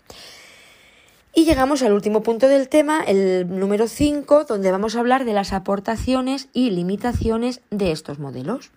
Y 1.35 1.45
llegamos 1.45 1.83
al 1.83 1.93
último 1.93 2.23
punto 2.23 2.47
del 2.47 2.69
tema, 2.69 3.03
el 3.03 3.47
número 3.47 3.87
5, 3.87 4.45
donde 4.45 4.71
vamos 4.71 4.95
a 4.95 4.99
hablar 5.01 5.23
de 5.23 5.33
las 5.33 5.53
aportaciones 5.53 6.49
y 6.53 6.71
limitaciones 6.71 7.61
de 7.69 7.91
estos 7.91 8.17
modelos. 8.17 8.71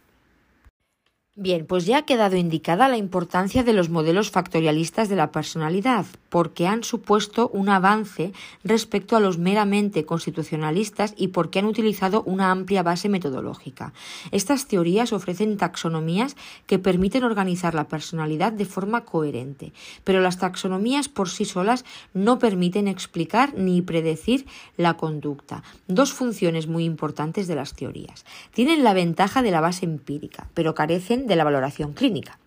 Bien, 1.42 1.64
pues 1.64 1.86
ya 1.86 1.96
ha 1.96 2.02
quedado 2.02 2.36
indicada 2.36 2.86
la 2.86 2.98
importancia 2.98 3.64
de 3.64 3.72
los 3.72 3.88
modelos 3.88 4.30
factorialistas 4.30 5.08
de 5.08 5.16
la 5.16 5.32
personalidad, 5.32 6.04
porque 6.28 6.66
han 6.66 6.84
supuesto 6.84 7.48
un 7.48 7.70
avance 7.70 8.34
respecto 8.62 9.16
a 9.16 9.20
los 9.20 9.38
meramente 9.38 10.04
constitucionalistas 10.04 11.14
y 11.16 11.28
porque 11.28 11.58
han 11.58 11.64
utilizado 11.64 12.22
una 12.24 12.50
amplia 12.50 12.82
base 12.82 13.08
metodológica. 13.08 13.94
Estas 14.32 14.66
teorías 14.66 15.14
ofrecen 15.14 15.56
taxonomías 15.56 16.36
que 16.66 16.78
permiten 16.78 17.24
organizar 17.24 17.74
la 17.74 17.88
personalidad 17.88 18.52
de 18.52 18.66
forma 18.66 19.06
coherente, 19.06 19.72
pero 20.04 20.20
las 20.20 20.36
taxonomías 20.36 21.08
por 21.08 21.30
sí 21.30 21.46
solas 21.46 21.86
no 22.12 22.38
permiten 22.38 22.86
explicar 22.86 23.54
ni 23.56 23.80
predecir 23.80 24.44
la 24.76 24.98
conducta, 24.98 25.62
dos 25.88 26.12
funciones 26.12 26.66
muy 26.66 26.84
importantes 26.84 27.46
de 27.46 27.54
las 27.54 27.72
teorías. 27.72 28.26
Tienen 28.52 28.84
la 28.84 28.92
ventaja 28.92 29.40
de 29.40 29.52
la 29.52 29.62
base 29.62 29.86
empírica, 29.86 30.50
pero 30.52 30.74
carecen 30.74 31.29
de 31.30 31.36
la 31.36 31.44
valoración 31.44 31.94
clínica. 31.94 32.38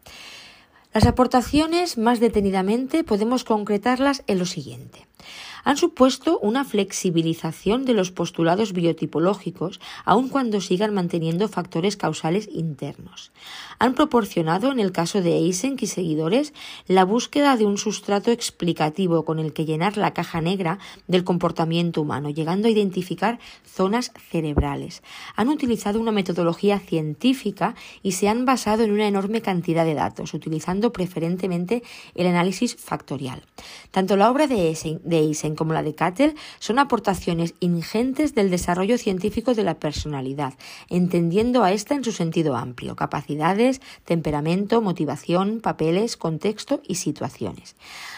Las 0.93 1.07
aportaciones, 1.07 1.97
más 1.97 2.19
detenidamente, 2.19 3.03
podemos 3.03 3.43
concretarlas 3.43 4.23
en 4.27 4.37
lo 4.37 4.45
siguiente. 4.45 5.07
Han 5.63 5.77
supuesto 5.77 6.39
una 6.39 6.65
flexibilización 6.65 7.85
de 7.85 7.93
los 7.93 8.11
postulados 8.11 8.73
biotipológicos, 8.73 9.79
aun 10.05 10.29
cuando 10.29 10.61
sigan 10.61 10.93
manteniendo 10.93 11.47
factores 11.47 11.97
causales 11.97 12.49
internos. 12.51 13.31
Han 13.79 13.95
proporcionado, 13.95 14.71
en 14.71 14.79
el 14.79 14.91
caso 14.91 15.21
de 15.21 15.37
Eysenck 15.37 15.81
y 15.81 15.87
seguidores, 15.87 16.53
la 16.87 17.05
búsqueda 17.05 17.57
de 17.57 17.65
un 17.65 17.77
sustrato 17.77 18.31
explicativo 18.31 19.25
con 19.25 19.39
el 19.39 19.53
que 19.53 19.65
llenar 19.65 19.97
la 19.97 20.13
caja 20.13 20.41
negra 20.41 20.79
del 21.07 21.23
comportamiento 21.23 22.01
humano, 22.01 22.29
llegando 22.29 22.67
a 22.67 22.71
identificar 22.71 23.39
zonas 23.65 24.11
cerebrales. 24.29 25.01
Han 25.35 25.49
utilizado 25.49 25.99
una 25.99 26.11
metodología 26.11 26.79
científica 26.79 27.75
y 28.01 28.13
se 28.13 28.27
han 28.29 28.45
basado 28.45 28.83
en 28.83 28.91
una 28.91 29.07
enorme 29.07 29.41
cantidad 29.41 29.85
de 29.85 29.93
datos, 29.93 30.33
utilizando 30.33 30.91
preferentemente 30.91 31.83
el 32.15 32.27
análisis 32.27 32.75
factorial. 32.75 33.43
Tanto 33.91 34.15
la 34.17 34.29
obra 34.29 34.47
de 34.47 34.69
Eysenck 34.69 35.52
como 35.55 35.73
la 35.73 35.83
de 35.83 35.95
Cattell 35.95 36.35
son 36.59 36.79
aportaciones 36.79 37.55
ingentes 37.59 38.35
del 38.35 38.49
desarrollo 38.49 38.97
científico 38.97 39.53
de 39.53 39.63
la 39.63 39.75
personalidad, 39.75 40.53
entendiendo 40.89 41.63
a 41.63 41.71
esta 41.71 41.95
en 41.95 42.03
su 42.03 42.11
sentido 42.11 42.55
amplio, 42.55 42.95
capacidades, 42.95 43.81
temperamento, 44.05 44.81
motivación, 44.81 45.59
papeles, 45.61 46.17
contexto 46.17 46.81
y 46.87 46.95
situaciones. 46.95 47.75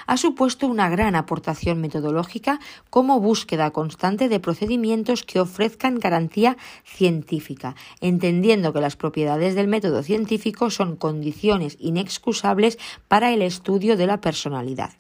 Ha 0.08 0.18
supuesto 0.18 0.68
una 0.68 0.90
gran 0.90 1.16
aportación 1.16 1.82
metodológica 1.82 2.60
como 2.90 3.20
búsqueda 3.20 3.72
constante 3.72 4.30
de 4.30 4.40
procedimientos 4.40 5.24
que 5.24 5.40
ofrezcan 5.40 6.00
garantía 6.00 6.58
científica, 6.84 7.76
entendiendo 8.02 8.72
que 8.72 8.82
las 8.82 8.96
propiedades 8.96 9.56
del 9.56 9.68
método 9.68 10.04
científico 10.04 10.70
son 10.70 10.96
condiciones 10.96 11.78
inexcusables 11.80 12.78
para 13.08 13.32
el 13.34 13.42
estudio 13.42 13.98
de 13.98 14.08
la 14.08 14.22
personalidad. 14.22 14.94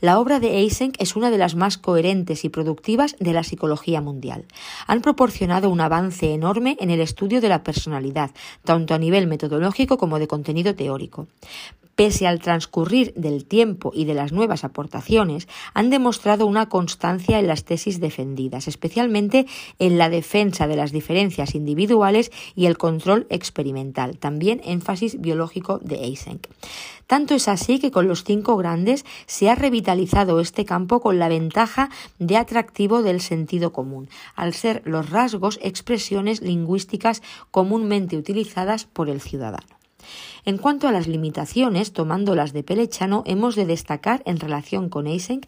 La 0.00 0.18
obra 0.18 0.40
de 0.40 0.58
Eysenck 0.58 0.96
es 0.98 1.16
una 1.16 1.30
de 1.30 1.38
las 1.38 1.54
más 1.54 1.78
coherentes 1.78 2.44
y 2.44 2.48
productivas 2.48 3.16
de 3.18 3.32
la 3.32 3.44
psicología 3.44 4.00
mundial. 4.00 4.44
Han 4.86 5.02
proporcionado 5.02 5.70
un 5.70 5.80
avance 5.80 6.32
enorme 6.32 6.76
en 6.80 6.90
el 6.90 7.00
estudio 7.00 7.40
de 7.40 7.48
la 7.48 7.62
personalidad, 7.62 8.30
tanto 8.64 8.94
a 8.94 8.98
nivel 8.98 9.26
metodológico 9.26 9.98
como 9.98 10.18
de 10.18 10.28
contenido 10.28 10.74
teórico 10.74 11.26
pese 11.96 12.26
al 12.26 12.40
transcurrir 12.40 13.12
del 13.14 13.44
tiempo 13.44 13.90
y 13.94 14.04
de 14.04 14.14
las 14.14 14.30
nuevas 14.30 14.62
aportaciones, 14.64 15.48
han 15.74 15.90
demostrado 15.90 16.46
una 16.46 16.68
constancia 16.68 17.38
en 17.38 17.48
las 17.48 17.64
tesis 17.64 18.00
defendidas, 18.00 18.68
especialmente 18.68 19.46
en 19.78 19.98
la 19.98 20.10
defensa 20.10 20.68
de 20.68 20.76
las 20.76 20.92
diferencias 20.92 21.54
individuales 21.54 22.30
y 22.54 22.66
el 22.66 22.78
control 22.78 23.26
experimental, 23.30 24.18
también 24.18 24.60
énfasis 24.64 25.20
biológico 25.20 25.78
de 25.78 26.04
Eysenck. 26.04 26.48
Tanto 27.06 27.34
es 27.34 27.46
así 27.48 27.78
que 27.78 27.90
con 27.90 28.08
los 28.08 28.24
cinco 28.24 28.56
grandes 28.56 29.04
se 29.26 29.48
ha 29.48 29.54
revitalizado 29.54 30.40
este 30.40 30.64
campo 30.64 31.00
con 31.00 31.18
la 31.18 31.28
ventaja 31.28 31.88
de 32.18 32.36
atractivo 32.36 33.02
del 33.02 33.20
sentido 33.20 33.72
común, 33.72 34.08
al 34.34 34.54
ser 34.54 34.82
los 34.84 35.10
rasgos 35.10 35.58
expresiones 35.62 36.42
lingüísticas 36.42 37.22
comúnmente 37.50 38.16
utilizadas 38.16 38.86
por 38.86 39.08
el 39.08 39.20
ciudadano. 39.20 39.75
En 40.44 40.58
cuanto 40.58 40.88
a 40.88 40.92
las 40.92 41.08
limitaciones, 41.08 41.92
tomándolas 41.92 42.52
de 42.52 42.62
Pelechano, 42.62 43.22
hemos 43.26 43.56
de 43.56 43.66
destacar 43.66 44.22
en 44.26 44.38
relación 44.38 44.88
con 44.88 45.06
Eysenck 45.06 45.46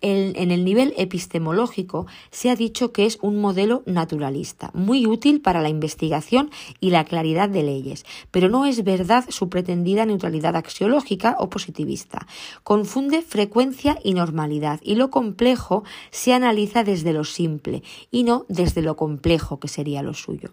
en 0.00 0.50
el 0.50 0.64
nivel 0.64 0.94
epistemológico 0.96 2.06
se 2.30 2.50
ha 2.50 2.56
dicho 2.56 2.92
que 2.92 3.06
es 3.06 3.18
un 3.22 3.40
modelo 3.40 3.82
naturalista, 3.86 4.70
muy 4.74 5.06
útil 5.06 5.40
para 5.40 5.60
la 5.60 5.68
investigación 5.68 6.50
y 6.80 6.90
la 6.90 7.04
claridad 7.04 7.48
de 7.48 7.62
leyes, 7.62 8.04
pero 8.30 8.48
no 8.48 8.66
es 8.66 8.84
verdad 8.84 9.24
su 9.28 9.48
pretendida 9.48 10.06
neutralidad 10.06 10.56
axiológica 10.56 11.36
o 11.38 11.50
positivista. 11.50 12.26
Confunde 12.62 13.22
frecuencia 13.22 13.98
y 14.02 14.14
normalidad, 14.14 14.80
y 14.82 14.94
lo 14.94 15.10
complejo 15.10 15.84
se 16.10 16.32
analiza 16.32 16.84
desde 16.84 17.12
lo 17.12 17.24
simple 17.24 17.82
y 18.10 18.24
no 18.24 18.46
desde 18.48 18.82
lo 18.82 18.96
complejo, 18.96 19.58
que 19.60 19.68
sería 19.68 20.02
lo 20.02 20.14
suyo. 20.14 20.50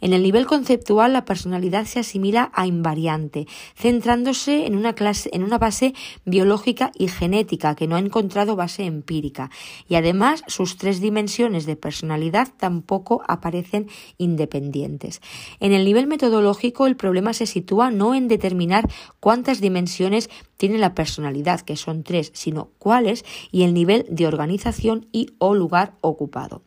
En 0.00 0.12
el 0.12 0.22
nivel 0.22 0.46
conceptual, 0.46 1.12
la 1.12 1.24
personalidad 1.24 1.86
se 1.86 2.00
asimila 2.00 2.50
a 2.54 2.66
invariante, 2.66 3.46
centrándose 3.76 4.66
en 4.66 4.76
una, 4.76 4.94
clase, 4.94 5.30
en 5.32 5.42
una 5.44 5.58
base 5.58 5.94
biológica 6.24 6.90
y 6.98 7.08
genética 7.08 7.74
que 7.74 7.86
no 7.86 7.96
ha 7.96 8.00
encontrado 8.00 8.56
base 8.56 8.81
empírica, 8.86 9.50
y 9.88 9.94
además 9.94 10.42
sus 10.46 10.76
tres 10.76 11.00
dimensiones 11.00 11.66
de 11.66 11.76
personalidad 11.76 12.48
tampoco 12.56 13.22
aparecen 13.28 13.88
independientes. 14.18 15.20
En 15.60 15.72
el 15.72 15.84
nivel 15.84 16.06
metodológico, 16.06 16.86
el 16.86 16.96
problema 16.96 17.32
se 17.32 17.46
sitúa 17.46 17.90
no 17.90 18.14
en 18.14 18.28
determinar 18.28 18.88
cuántas 19.20 19.60
dimensiones 19.60 20.30
tiene 20.56 20.78
la 20.78 20.94
personalidad, 20.94 21.60
que 21.60 21.76
son 21.76 22.04
tres, 22.04 22.30
sino 22.34 22.70
cuáles 22.78 23.24
y 23.50 23.64
el 23.64 23.74
nivel 23.74 24.06
de 24.08 24.26
organización 24.26 25.08
y 25.12 25.30
o 25.38 25.54
lugar 25.54 25.94
ocupado. 26.00 26.62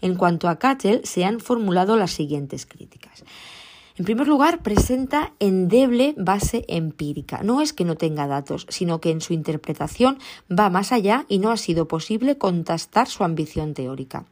En 0.00 0.14
cuanto 0.16 0.48
a 0.48 0.58
Cattell, 0.58 1.00
se 1.04 1.24
han 1.24 1.40
formulado 1.40 1.96
las 1.96 2.10
siguientes 2.10 2.66
críticas. 2.66 3.24
En 3.98 4.04
primer 4.04 4.28
lugar, 4.28 4.62
presenta 4.62 5.32
endeble 5.40 6.14
base 6.16 6.64
empírica. 6.68 7.42
No 7.42 7.60
es 7.60 7.72
que 7.72 7.84
no 7.84 7.96
tenga 7.96 8.28
datos, 8.28 8.64
sino 8.68 9.00
que 9.00 9.10
en 9.10 9.20
su 9.20 9.32
interpretación 9.32 10.18
va 10.48 10.70
más 10.70 10.92
allá 10.92 11.26
y 11.28 11.40
no 11.40 11.50
ha 11.50 11.56
sido 11.56 11.88
posible 11.88 12.38
contrastar 12.38 13.08
su 13.08 13.24
ambición 13.24 13.74
teórica. 13.74 14.24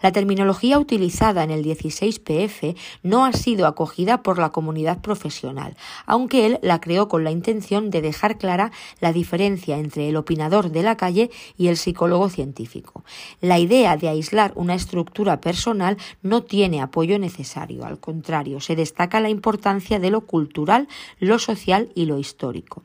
La 0.00 0.12
terminología 0.12 0.78
utilizada 0.78 1.44
en 1.44 1.50
el 1.50 1.64
16PF 1.64 2.76
no 3.02 3.24
ha 3.24 3.32
sido 3.32 3.66
acogida 3.66 4.22
por 4.22 4.38
la 4.38 4.50
comunidad 4.50 5.00
profesional, 5.00 5.76
aunque 6.06 6.46
él 6.46 6.58
la 6.62 6.80
creó 6.80 7.08
con 7.08 7.24
la 7.24 7.30
intención 7.30 7.90
de 7.90 8.02
dejar 8.02 8.38
clara 8.38 8.72
la 9.00 9.12
diferencia 9.12 9.78
entre 9.78 10.08
el 10.08 10.16
opinador 10.16 10.70
de 10.70 10.82
la 10.82 10.96
calle 10.96 11.30
y 11.56 11.68
el 11.68 11.76
psicólogo 11.76 12.28
científico. 12.28 13.04
La 13.40 13.58
idea 13.58 13.96
de 13.96 14.08
aislar 14.08 14.52
una 14.56 14.74
estructura 14.74 15.40
personal 15.40 15.96
no 16.22 16.42
tiene 16.42 16.80
apoyo 16.80 17.18
necesario, 17.18 17.84
al 17.84 18.00
contrario, 18.00 18.60
se 18.60 18.76
destaca 18.76 19.20
la 19.20 19.30
importancia 19.30 19.98
de 19.98 20.10
lo 20.10 20.22
cultural, 20.22 20.88
lo 21.18 21.38
social 21.38 21.90
y 21.94 22.06
lo 22.06 22.18
histórico. 22.18 22.82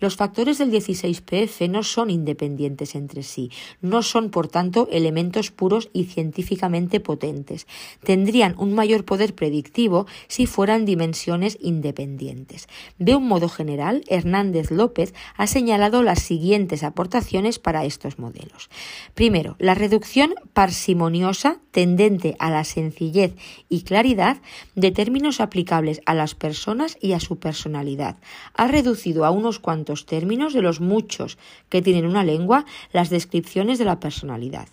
Los 0.00 0.16
factores 0.16 0.58
del 0.58 0.70
16PF 0.70 1.68
no 1.68 1.82
son 1.82 2.10
independientes 2.10 2.94
entre 2.94 3.22
sí, 3.22 3.50
no 3.80 4.02
son, 4.02 4.30
por 4.30 4.48
tanto, 4.48 4.88
elementos 4.90 5.50
puros 5.50 5.90
y 5.92 6.04
científicamente 6.04 7.00
potentes. 7.00 7.66
Tendrían 8.02 8.54
un 8.58 8.74
mayor 8.74 9.04
poder 9.04 9.34
predictivo 9.34 10.06
si 10.28 10.46
fueran 10.46 10.84
dimensiones 10.84 11.58
independientes. 11.60 12.68
De 12.98 13.14
un 13.14 13.28
modo 13.28 13.48
general, 13.48 14.04
Hernández 14.08 14.70
López 14.70 15.14
ha 15.36 15.46
señalado 15.46 16.02
las 16.02 16.20
siguientes 16.22 16.82
aportaciones 16.82 17.58
para 17.58 17.84
estos 17.84 18.18
modelos. 18.18 18.70
Primero, 19.14 19.56
la 19.58 19.74
reducción 19.74 20.34
parsimoniosa 20.52 21.60
tendente 21.70 22.36
a 22.38 22.50
la 22.50 22.64
sencillez 22.64 23.34
y 23.68 23.82
claridad 23.82 24.38
de 24.74 24.90
términos 24.90 25.40
aplicables 25.40 26.00
a 26.06 26.14
las 26.14 26.34
personas 26.34 26.96
y 27.00 27.12
a 27.12 27.20
su 27.20 27.38
personalidad. 27.38 28.16
Ha 28.54 28.68
reducido 28.68 29.24
a 29.24 29.30
unos 29.30 29.51
cuantos 29.58 30.06
términos 30.06 30.52
de 30.52 30.62
los 30.62 30.80
muchos 30.80 31.38
que 31.68 31.82
tienen 31.82 32.06
una 32.06 32.24
lengua 32.24 32.64
las 32.92 33.10
descripciones 33.10 33.78
de 33.78 33.84
la 33.84 34.00
personalidad. 34.00 34.68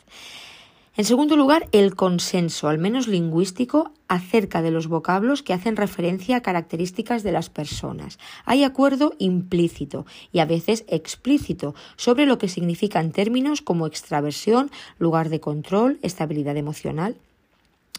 En 1.00 1.06
segundo 1.06 1.38
lugar, 1.38 1.70
el 1.72 1.96
consenso, 1.96 2.68
al 2.68 2.78
menos 2.78 3.08
lingüístico, 3.08 3.94
acerca 4.10 4.62
de 4.62 4.70
los 4.70 4.88
vocablos 4.88 5.44
que 5.44 5.54
hacen 5.54 5.78
referencia 5.78 6.36
a 6.36 6.42
características 6.42 7.24
de 7.24 7.32
las 7.32 7.50
personas. 7.50 8.20
Hay 8.44 8.66
acuerdo 8.66 9.14
implícito 9.18 10.06
y 10.34 10.40
a 10.40 10.46
veces 10.46 10.84
explícito 10.90 11.74
sobre 11.96 12.26
lo 12.26 12.38
que 12.38 12.50
significan 12.50 13.14
términos 13.14 13.62
como 13.62 13.88
extraversión, 13.88 14.72
lugar 14.98 15.30
de 15.30 15.40
control, 15.40 16.00
estabilidad 16.02 16.58
emocional. 16.58 17.16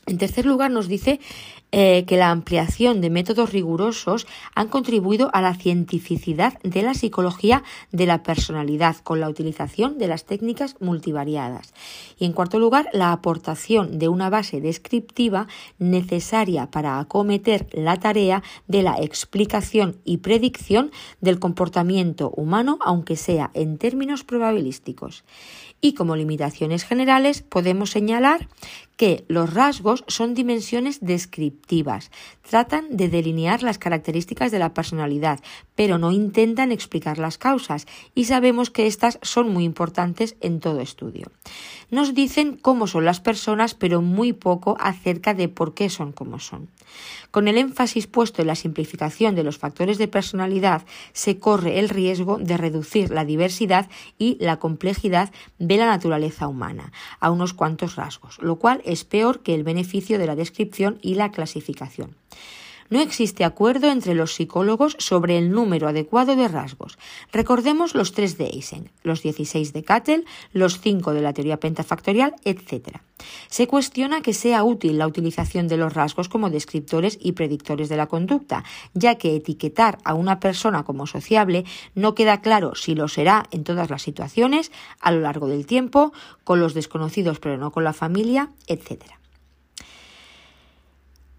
En 0.06 0.18
tercer 0.18 0.46
lugar, 0.46 0.70
nos 0.70 0.88
dice 0.88 1.20
eh, 1.72 2.04
que 2.04 2.16
la 2.16 2.30
ampliación 2.30 3.00
de 3.00 3.10
métodos 3.10 3.52
rigurosos 3.52 4.26
han 4.56 4.66
contribuido 4.66 5.30
a 5.32 5.40
la 5.40 5.54
cientificidad 5.54 6.58
de 6.64 6.82
la 6.82 6.94
psicología 6.94 7.62
de 7.92 8.06
la 8.06 8.24
personalidad 8.24 8.96
con 8.96 9.20
la 9.20 9.28
utilización 9.28 9.96
de 9.96 10.08
las 10.08 10.24
técnicas 10.24 10.74
multivariadas. 10.80 11.72
Y 12.18 12.24
en 12.24 12.32
cuarto 12.32 12.58
lugar, 12.58 12.88
la 12.92 13.12
aportación 13.12 14.00
de 14.00 14.08
una 14.08 14.30
base 14.30 14.60
descriptiva 14.60 15.46
necesaria 15.78 16.72
para 16.72 16.98
acometer 16.98 17.68
la 17.72 17.96
tarea 18.00 18.42
de 18.66 18.82
la 18.82 19.00
explicación 19.00 19.96
y 20.04 20.16
predicción 20.16 20.90
del 21.20 21.38
comportamiento 21.38 22.30
humano, 22.30 22.80
aunque 22.80 23.14
sea 23.14 23.52
en 23.54 23.78
términos 23.78 24.24
probabilísticos. 24.24 25.22
Y 25.80 25.94
como 25.94 26.16
limitaciones 26.16 26.84
generales 26.84 27.42
podemos 27.42 27.90
señalar 27.90 28.48
que 29.00 29.24
los 29.28 29.54
rasgos 29.54 30.04
son 30.08 30.34
dimensiones 30.34 31.00
descriptivas, 31.00 32.10
tratan 32.46 32.84
de 32.90 33.08
delinear 33.08 33.62
las 33.62 33.78
características 33.78 34.52
de 34.52 34.58
la 34.58 34.74
personalidad, 34.74 35.40
pero 35.74 35.96
no 35.96 36.12
intentan 36.12 36.70
explicar 36.70 37.16
las 37.16 37.38
causas 37.38 37.86
y 38.14 38.26
sabemos 38.26 38.68
que 38.68 38.86
estas 38.86 39.18
son 39.22 39.48
muy 39.48 39.64
importantes 39.64 40.36
en 40.42 40.60
todo 40.60 40.82
estudio. 40.82 41.32
Nos 41.90 42.14
dicen 42.14 42.58
cómo 42.60 42.86
son 42.86 43.06
las 43.06 43.20
personas, 43.20 43.72
pero 43.72 44.02
muy 44.02 44.34
poco 44.34 44.76
acerca 44.78 45.32
de 45.32 45.48
por 45.48 45.72
qué 45.72 45.88
son 45.88 46.12
como 46.12 46.38
son. 46.38 46.68
Con 47.30 47.48
el 47.48 47.58
énfasis 47.58 48.06
puesto 48.06 48.42
en 48.42 48.48
la 48.48 48.54
simplificación 48.54 49.34
de 49.34 49.44
los 49.44 49.58
factores 49.58 49.98
de 49.98 50.08
personalidad, 50.08 50.82
se 51.12 51.38
corre 51.38 51.78
el 51.78 51.88
riesgo 51.88 52.38
de 52.38 52.56
reducir 52.56 53.10
la 53.10 53.24
diversidad 53.24 53.88
y 54.18 54.36
la 54.40 54.58
complejidad 54.58 55.30
de 55.58 55.76
la 55.76 55.86
naturaleza 55.86 56.48
humana 56.48 56.92
a 57.20 57.30
unos 57.30 57.54
cuantos 57.54 57.96
rasgos, 57.96 58.38
lo 58.42 58.56
cual 58.56 58.82
es 58.90 59.04
peor 59.04 59.40
que 59.40 59.54
el 59.54 59.64
beneficio 59.64 60.18
de 60.18 60.26
la 60.26 60.36
descripción 60.36 60.98
y 61.02 61.14
la 61.14 61.30
clasificación. 61.30 62.14
No 62.90 63.00
existe 63.00 63.44
acuerdo 63.44 63.88
entre 63.88 64.16
los 64.16 64.34
psicólogos 64.34 64.96
sobre 64.98 65.38
el 65.38 65.52
número 65.52 65.86
adecuado 65.86 66.34
de 66.34 66.48
rasgos. 66.48 66.98
Recordemos 67.32 67.94
los 67.94 68.12
tres 68.12 68.36
de 68.36 68.46
Eysen, 68.46 68.90
los 69.04 69.22
16 69.22 69.72
de 69.72 69.84
Cattell, 69.84 70.24
los 70.52 70.80
5 70.80 71.14
de 71.14 71.20
la 71.20 71.32
teoría 71.32 71.60
pentafactorial, 71.60 72.34
etc. 72.44 72.98
Se 73.48 73.68
cuestiona 73.68 74.22
que 74.22 74.34
sea 74.34 74.64
útil 74.64 74.98
la 74.98 75.06
utilización 75.06 75.68
de 75.68 75.76
los 75.76 75.94
rasgos 75.94 76.28
como 76.28 76.50
descriptores 76.50 77.16
y 77.20 77.32
predictores 77.32 77.88
de 77.88 77.96
la 77.96 78.08
conducta, 78.08 78.64
ya 78.92 79.14
que 79.14 79.36
etiquetar 79.36 79.98
a 80.02 80.14
una 80.14 80.40
persona 80.40 80.82
como 80.82 81.06
sociable 81.06 81.64
no 81.94 82.16
queda 82.16 82.40
claro 82.40 82.74
si 82.74 82.96
lo 82.96 83.06
será 83.06 83.46
en 83.52 83.62
todas 83.62 83.88
las 83.88 84.02
situaciones, 84.02 84.72
a 85.00 85.12
lo 85.12 85.20
largo 85.20 85.46
del 85.46 85.64
tiempo, 85.64 86.12
con 86.42 86.58
los 86.58 86.74
desconocidos 86.74 87.38
pero 87.38 87.56
no 87.56 87.70
con 87.70 87.84
la 87.84 87.92
familia, 87.92 88.50
etc. 88.66 89.19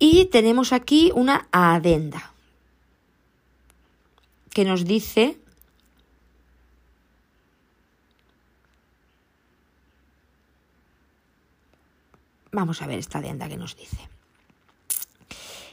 Y 0.04 0.26
tenemos 0.26 0.74
aquí 0.74 1.12
una 1.14 1.48
adenda 1.52 2.34
que 4.50 4.66
nos 4.66 4.84
dice 4.84 5.38
Vamos 12.52 12.82
a 12.82 12.88
ver 12.88 12.98
esta 12.98 13.20
adenda 13.20 13.48
que 13.48 13.58
nos 13.58 13.78
dice. 13.78 14.11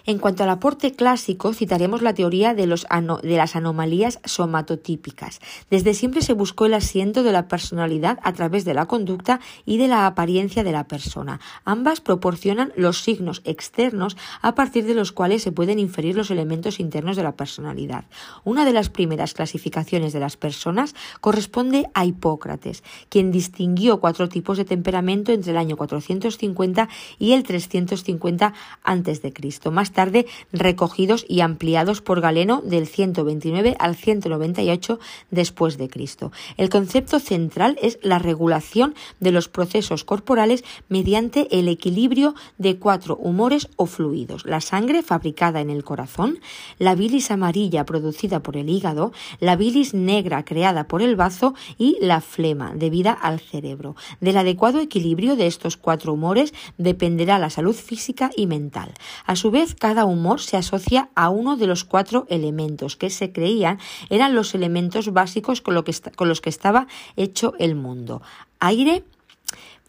En 0.08 0.16
cuanto 0.16 0.42
al 0.42 0.48
aporte 0.48 0.92
clásico, 0.92 1.52
citaremos 1.52 2.00
la 2.00 2.14
teoría 2.14 2.54
de, 2.54 2.66
los 2.66 2.86
las 3.22 3.56
anomalías 3.56 4.20
somatotípicas. 4.24 5.38
Desde 5.68 5.92
siempre 5.92 6.22
se 6.22 6.32
buscó 6.32 6.64
el 6.64 6.72
asiento 6.72 7.22
de 7.22 7.30
la 7.30 7.46
personalidad 7.46 8.18
a 8.22 8.32
través 8.32 8.64
de 8.64 8.72
la 8.72 8.86
conducta 8.86 9.38
y 9.66 9.76
de 9.76 9.86
la 9.86 10.06
apariencia 10.06 10.64
de 10.64 10.72
la 10.72 10.84
persona. 10.84 11.40
Ambas 11.66 12.00
proporcionan 12.00 12.72
los 12.74 13.02
signos 13.02 13.42
externos 13.44 14.16
a 14.40 14.54
partir 14.54 14.86
de 14.86 14.94
los 14.94 15.12
cuales 15.12 15.42
se 15.42 15.52
pueden 15.52 15.78
inferir 15.78 16.16
los 16.16 16.30
elementos 16.30 16.80
internos 16.80 17.14
de 17.18 17.24
la 17.24 17.36
personalidad. 17.36 18.06
Una 18.44 18.64
de 18.64 18.72
las 18.72 18.88
primeras 18.88 19.34
clasificaciones 19.34 20.14
de 20.14 20.20
las 20.20 20.38
personas 20.38 20.94
corresponde 21.20 21.90
a 21.92 22.06
Hipócrates, 22.06 22.82
quien 23.10 23.30
distinguió 23.30 24.00
cuatro 24.00 24.30
tipos 24.30 24.56
de 24.56 24.64
temperamento 24.64 25.32
entre 25.32 25.50
el 25.50 25.58
año 25.58 25.76
450 25.76 26.88
y 27.18 27.32
el 27.32 27.42
350 27.42 28.54
a.C. 28.84 29.70
Más 29.70 29.97
tarde 29.98 30.26
recogidos 30.52 31.26
y 31.28 31.40
ampliados 31.40 32.02
por 32.02 32.20
Galeno 32.20 32.62
del 32.62 32.86
129 32.86 33.74
al 33.80 33.96
198 33.96 35.00
después 35.32 35.76
de 35.76 35.88
Cristo. 35.88 36.30
El 36.56 36.68
concepto 36.68 37.18
central 37.18 37.76
es 37.82 37.98
la 38.00 38.20
regulación 38.20 38.94
de 39.18 39.32
los 39.32 39.48
procesos 39.48 40.04
corporales 40.04 40.62
mediante 40.88 41.48
el 41.58 41.66
equilibrio 41.66 42.36
de 42.58 42.78
cuatro 42.78 43.16
humores 43.16 43.70
o 43.74 43.86
fluidos: 43.86 44.44
la 44.46 44.60
sangre 44.60 45.02
fabricada 45.02 45.60
en 45.60 45.68
el 45.68 45.82
corazón, 45.82 46.38
la 46.78 46.94
bilis 46.94 47.32
amarilla 47.32 47.84
producida 47.84 48.38
por 48.38 48.56
el 48.56 48.70
hígado, 48.70 49.10
la 49.40 49.56
bilis 49.56 49.94
negra 49.94 50.44
creada 50.44 50.86
por 50.86 51.02
el 51.02 51.16
bazo 51.16 51.54
y 51.76 51.96
la 52.00 52.20
flema 52.20 52.72
debida 52.72 53.10
al 53.10 53.40
cerebro. 53.40 53.96
Del 54.20 54.36
adecuado 54.36 54.78
equilibrio 54.78 55.34
de 55.34 55.48
estos 55.48 55.76
cuatro 55.76 56.12
humores 56.12 56.54
dependerá 56.76 57.40
la 57.40 57.50
salud 57.50 57.74
física 57.74 58.30
y 58.36 58.46
mental. 58.46 58.92
A 59.26 59.34
su 59.34 59.50
vez, 59.50 59.74
cada 59.88 60.04
humor 60.04 60.42
se 60.42 60.58
asocia 60.58 61.08
a 61.14 61.30
uno 61.30 61.56
de 61.56 61.66
los 61.66 61.82
cuatro 61.82 62.26
elementos 62.28 62.94
que 62.94 63.08
se 63.08 63.32
creían 63.32 63.78
eran 64.10 64.34
los 64.34 64.54
elementos 64.54 65.14
básicos 65.14 65.62
con, 65.62 65.82
con 66.14 66.28
los 66.28 66.42
que 66.42 66.50
estaba 66.50 66.88
hecho 67.16 67.54
el 67.58 67.74
mundo. 67.74 68.20
Aire, 68.60 69.02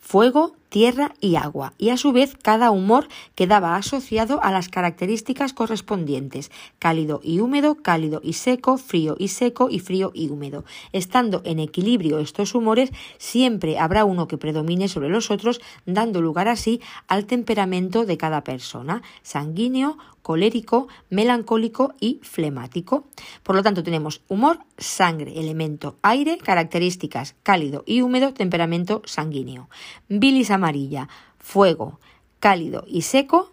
fuego, 0.10 0.56
tierra 0.70 1.14
y 1.22 1.36
agua, 1.36 1.74
y 1.78 1.90
a 1.90 1.98
su 1.98 2.12
vez 2.12 2.36
cada 2.42 2.72
humor 2.72 3.08
quedaba 3.36 3.76
asociado 3.76 4.42
a 4.42 4.52
las 4.52 4.68
características 4.68 5.54
correspondientes, 5.54 6.50
cálido 6.80 7.22
y 7.24 7.42
húmedo, 7.42 7.76
cálido 7.76 8.20
y 8.24 8.34
seco, 8.34 8.80
frío 8.80 9.16
y 9.20 9.28
seco 9.28 9.70
y 9.70 9.78
frío 9.78 10.10
y 10.16 10.30
húmedo. 10.30 10.66
Estando 10.94 11.44
en 11.46 11.60
equilibrio 11.60 12.18
estos 12.18 12.56
humores, 12.56 12.90
siempre 13.20 13.78
habrá 13.78 14.04
uno 14.04 14.28
que 14.28 14.40
predomine 14.40 14.88
sobre 14.88 15.10
los 15.10 15.30
otros, 15.30 15.62
dando 15.86 16.24
lugar 16.24 16.48
así 16.48 16.82
al 17.08 17.28
temperamento 17.28 18.08
de 18.08 18.18
cada 18.18 18.44
persona, 18.44 19.04
sanguíneo, 19.22 20.00
colérico, 20.30 20.88
melancólico 21.10 21.96
y 22.00 22.20
flemático. 22.22 23.08
Por 23.42 23.56
lo 23.56 23.64
tanto, 23.64 23.82
tenemos 23.82 24.22
humor, 24.28 24.60
sangre, 24.78 25.40
elemento 25.40 25.98
aire, 26.04 26.38
características 26.38 27.34
cálido 27.42 27.82
y 27.88 28.04
húmedo, 28.04 28.32
temperamento 28.36 29.02
sanguíneo. 29.06 29.70
Bilis 30.08 30.52
amarilla, 30.52 31.10
fuego, 31.40 32.00
cálido 32.40 32.86
y 32.88 33.02
seco, 33.02 33.52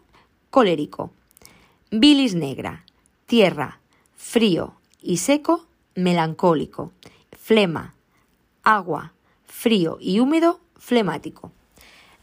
colérico. 0.51 1.13
Bilis 1.91 2.35
negra, 2.35 2.85
tierra, 3.25 3.81
frío 4.15 4.75
y 5.01 5.17
seco, 5.17 5.65
melancólico. 5.95 6.93
Flema, 7.33 7.95
agua, 8.65 9.15
frío 9.47 9.97
y 9.99 10.21
húmedo, 10.21 10.61
flemático. 10.77 11.53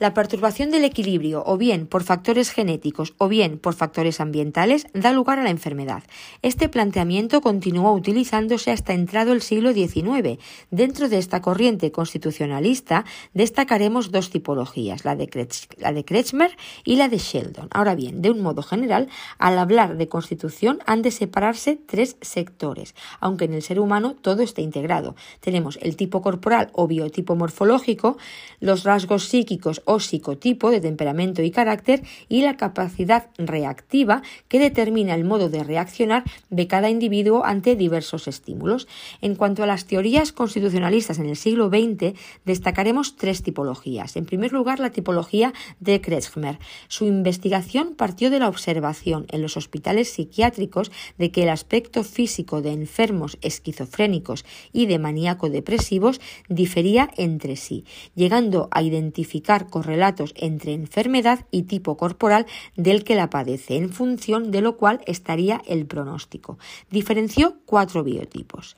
La 0.03 0.13
perturbación 0.13 0.69
del 0.69 0.83
equilibrio, 0.83 1.43
o 1.45 1.57
bien 1.57 1.87
por 1.87 2.03
factores 2.03 2.51
genéticos 2.51 3.13
o 3.19 3.29
bien 3.29 3.57
por 3.57 3.73
factores 3.73 4.19
ambientales, 4.19 4.85
da 4.93 5.13
lugar 5.13 5.39
a 5.39 5.43
la 5.43 5.49
enfermedad. 5.49 6.03
Este 6.41 6.67
planteamiento 6.67 7.39
continuó 7.39 7.93
utilizándose 7.93 8.71
hasta 8.71 8.91
entrado 8.91 9.31
el 9.31 9.41
siglo 9.41 9.71
XIX. 9.71 10.39
Dentro 10.71 11.07
de 11.07 11.19
esta 11.19 11.41
corriente 11.41 11.93
constitucionalista 11.93 13.05
destacaremos 13.33 14.11
dos 14.11 14.29
tipologías, 14.29 15.05
la 15.05 15.15
de, 15.15 15.29
Kretschmer 15.29 16.51
y 16.83 16.97
la 16.97 17.07
de 17.07 17.17
Sheldon. 17.17 17.69
Ahora 17.71 17.95
bien, 17.95 18.21
de 18.21 18.29
un 18.29 18.41
modo 18.41 18.61
general, 18.61 19.07
al 19.37 19.57
hablar 19.57 19.95
de 19.95 20.09
constitución 20.09 20.79
han 20.85 21.01
de 21.01 21.11
separarse 21.11 21.77
tres 21.77 22.17
sectores, 22.19 22.93
aunque 23.21 23.45
en 23.45 23.53
el 23.53 23.61
ser 23.61 23.79
humano 23.79 24.17
todo 24.21 24.43
está 24.43 24.59
integrado. 24.59 25.15
Tenemos 25.39 25.79
el 25.81 25.95
tipo 25.95 26.21
corporal 26.21 26.71
o 26.73 26.87
biotipo 26.87 27.37
morfológico, 27.37 28.17
los 28.59 28.83
rasgos 28.83 29.29
psíquicos 29.29 29.81
o 29.85 29.92
psicotipo 29.99 30.71
de 30.71 30.81
temperamento 30.81 31.41
y 31.41 31.51
carácter 31.51 32.03
y 32.29 32.41
la 32.41 32.57
capacidad 32.57 33.29
reactiva 33.37 34.21
que 34.47 34.59
determina 34.59 35.15
el 35.15 35.23
modo 35.23 35.49
de 35.49 35.63
reaccionar 35.63 36.23
de 36.49 36.67
cada 36.67 36.89
individuo 36.89 37.45
ante 37.45 37.75
diversos 37.75 38.27
estímulos. 38.27 38.87
En 39.21 39.35
cuanto 39.35 39.63
a 39.63 39.67
las 39.67 39.85
teorías 39.85 40.31
constitucionalistas 40.31 41.19
en 41.19 41.27
el 41.27 41.35
siglo 41.35 41.69
XX, 41.69 42.17
destacaremos 42.45 43.15
tres 43.15 43.43
tipologías. 43.43 44.15
En 44.15 44.25
primer 44.25 44.51
lugar, 44.51 44.79
la 44.79 44.91
tipología 44.91 45.53
de 45.79 46.01
Kretschmer. 46.01 46.59
Su 46.87 47.05
investigación 47.05 47.95
partió 47.95 48.29
de 48.29 48.39
la 48.39 48.49
observación 48.49 49.25
en 49.29 49.41
los 49.41 49.57
hospitales 49.57 50.09
psiquiátricos 50.09 50.91
de 51.17 51.31
que 51.31 51.43
el 51.43 51.49
aspecto 51.49 52.03
físico 52.03 52.61
de 52.61 52.71
enfermos 52.71 53.37
esquizofrénicos 53.41 54.45
y 54.71 54.85
de 54.85 54.99
maníaco-depresivos 54.99 56.21
difería 56.49 57.09
entre 57.17 57.55
sí, 57.55 57.85
llegando 58.15 58.67
a 58.71 58.81
identificar 58.83 59.69
relatos 59.85 60.33
entre 60.37 60.73
enfermedad 60.73 61.45
y 61.51 61.63
tipo 61.63 61.97
corporal 61.97 62.45
del 62.75 63.03
que 63.03 63.15
la 63.15 63.29
padece, 63.29 63.77
en 63.77 63.91
función 63.91 64.51
de 64.51 64.61
lo 64.61 64.77
cual 64.77 65.01
estaría 65.05 65.61
el 65.67 65.85
pronóstico. 65.85 66.57
Diferenció 66.89 67.57
cuatro 67.65 68.03
biotipos. 68.03 68.75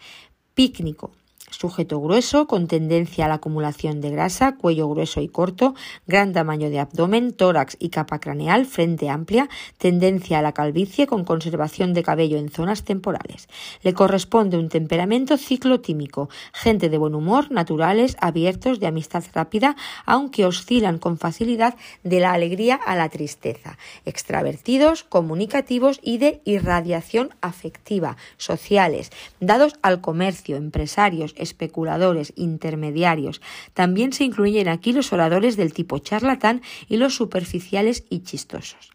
Pícnico, 0.53 1.11
Sujeto 1.57 2.01
grueso, 2.01 2.47
con 2.47 2.67
tendencia 2.67 3.25
a 3.25 3.27
la 3.29 3.35
acumulación 3.35 4.01
de 4.01 4.09
grasa, 4.09 4.57
cuello 4.57 4.89
grueso 4.89 5.21
y 5.21 5.29
corto, 5.29 5.73
gran 6.05 6.33
tamaño 6.33 6.69
de 6.69 6.79
abdomen, 6.79 7.31
tórax 7.31 7.77
y 7.79 7.89
capa 7.89 8.19
craneal, 8.19 8.65
frente 8.65 9.09
amplia, 9.09 9.47
tendencia 9.77 10.39
a 10.39 10.41
la 10.41 10.51
calvicie 10.51 11.07
con 11.07 11.23
conservación 11.23 11.93
de 11.93 12.03
cabello 12.03 12.37
en 12.37 12.49
zonas 12.49 12.83
temporales. 12.83 13.47
Le 13.83 13.93
corresponde 13.93 14.57
un 14.57 14.67
temperamento 14.67 15.37
ciclotímico, 15.37 16.29
gente 16.51 16.89
de 16.89 16.97
buen 16.97 17.15
humor, 17.15 17.49
naturales, 17.51 18.17
abiertos, 18.19 18.81
de 18.81 18.87
amistad 18.87 19.23
rápida, 19.33 19.77
aunque 20.05 20.45
oscilan 20.45 20.99
con 20.99 21.17
facilidad 21.17 21.75
de 22.03 22.19
la 22.19 22.33
alegría 22.33 22.75
a 22.75 22.97
la 22.97 23.07
tristeza, 23.07 23.77
extravertidos, 24.03 25.05
comunicativos 25.05 26.01
y 26.03 26.17
de 26.17 26.41
irradiación 26.43 27.33
afectiva, 27.39 28.17
sociales, 28.35 29.09
dados 29.39 29.75
al 29.81 30.01
comercio, 30.01 30.57
empresarios, 30.57 31.33
especuladores, 31.45 32.33
intermediarios. 32.35 33.41
También 33.73 34.11
se 34.11 34.25
incluyen 34.25 34.67
aquí 34.67 34.91
los 34.91 35.13
oradores 35.13 35.55
del 35.55 35.73
tipo 35.73 35.99
charlatán 35.99 36.61
y 36.89 36.97
los 36.97 37.15
superficiales 37.15 38.03
y 38.09 38.19
chistosos. 38.19 38.94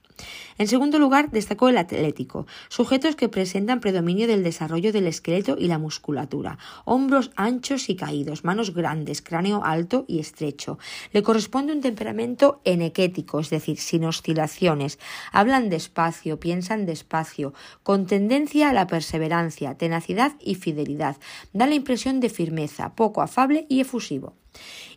En 0.58 0.68
segundo 0.68 0.98
lugar, 0.98 1.30
destacó 1.30 1.68
el 1.68 1.78
atlético, 1.78 2.46
sujetos 2.68 3.16
que 3.16 3.28
presentan 3.28 3.80
predominio 3.80 4.26
del 4.26 4.44
desarrollo 4.44 4.92
del 4.92 5.06
esqueleto 5.06 5.56
y 5.58 5.66
la 5.66 5.78
musculatura, 5.78 6.58
hombros 6.84 7.30
anchos 7.36 7.88
y 7.88 7.96
caídos, 7.96 8.44
manos 8.44 8.74
grandes, 8.74 9.22
cráneo 9.22 9.64
alto 9.64 10.04
y 10.06 10.18
estrecho. 10.18 10.78
Le 11.12 11.22
corresponde 11.22 11.72
un 11.72 11.80
temperamento 11.80 12.60
enequético, 12.64 13.40
es 13.40 13.50
decir, 13.50 13.78
sin 13.78 14.04
oscilaciones. 14.04 14.98
Hablan 15.32 15.70
despacio, 15.70 16.40
piensan 16.40 16.86
despacio, 16.86 17.54
con 17.82 18.06
tendencia 18.06 18.70
a 18.70 18.72
la 18.72 18.86
perseverancia, 18.86 19.76
tenacidad 19.76 20.32
y 20.40 20.56
fidelidad. 20.56 21.16
Da 21.52 21.66
la 21.66 21.74
impresión 21.74 22.20
de 22.20 22.28
firmeza, 22.28 22.94
poco 22.94 23.22
afable 23.22 23.66
y 23.68 23.80
efusivo. 23.80 24.34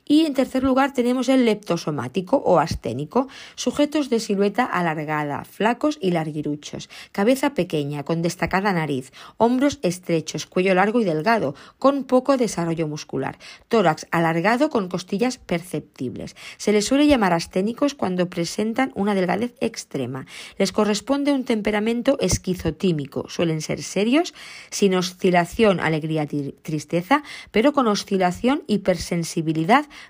Y 0.05 0.25
en 0.25 0.33
tercer 0.33 0.63
lugar 0.63 0.93
tenemos 0.93 1.29
el 1.29 1.45
leptosomático 1.45 2.37
o 2.37 2.59
asténico, 2.59 3.29
sujetos 3.55 4.09
de 4.09 4.19
silueta 4.19 4.65
alargada, 4.65 5.45
flacos 5.45 5.97
y 6.01 6.11
larguiruchos, 6.11 6.89
cabeza 7.13 7.53
pequeña, 7.53 8.03
con 8.03 8.21
destacada 8.21 8.73
nariz, 8.73 9.13
hombros 9.37 9.79
estrechos, 9.81 10.45
cuello 10.45 10.75
largo 10.75 10.99
y 10.99 11.05
delgado, 11.05 11.55
con 11.79 12.03
poco 12.03 12.35
desarrollo 12.35 12.87
muscular, 12.87 13.39
tórax 13.69 14.05
alargado 14.11 14.69
con 14.69 14.89
costillas 14.89 15.37
perceptibles. 15.37 16.35
Se 16.57 16.73
les 16.73 16.85
suele 16.85 17.07
llamar 17.07 17.31
asténicos 17.31 17.95
cuando 17.95 18.29
presentan 18.29 18.91
una 18.95 19.15
delgadez 19.15 19.55
extrema. 19.61 20.25
Les 20.57 20.73
corresponde 20.73 21.31
un 21.31 21.45
temperamento 21.45 22.17
esquizotímico, 22.19 23.29
suelen 23.29 23.61
ser 23.61 23.81
serios, 23.81 24.33
sin 24.69 24.95
oscilación, 24.95 25.79
alegría, 25.79 26.27
tristeza, 26.61 27.23
pero 27.51 27.71
con 27.71 27.87
oscilación, 27.87 28.63
hipersensibilidad, 28.67 29.52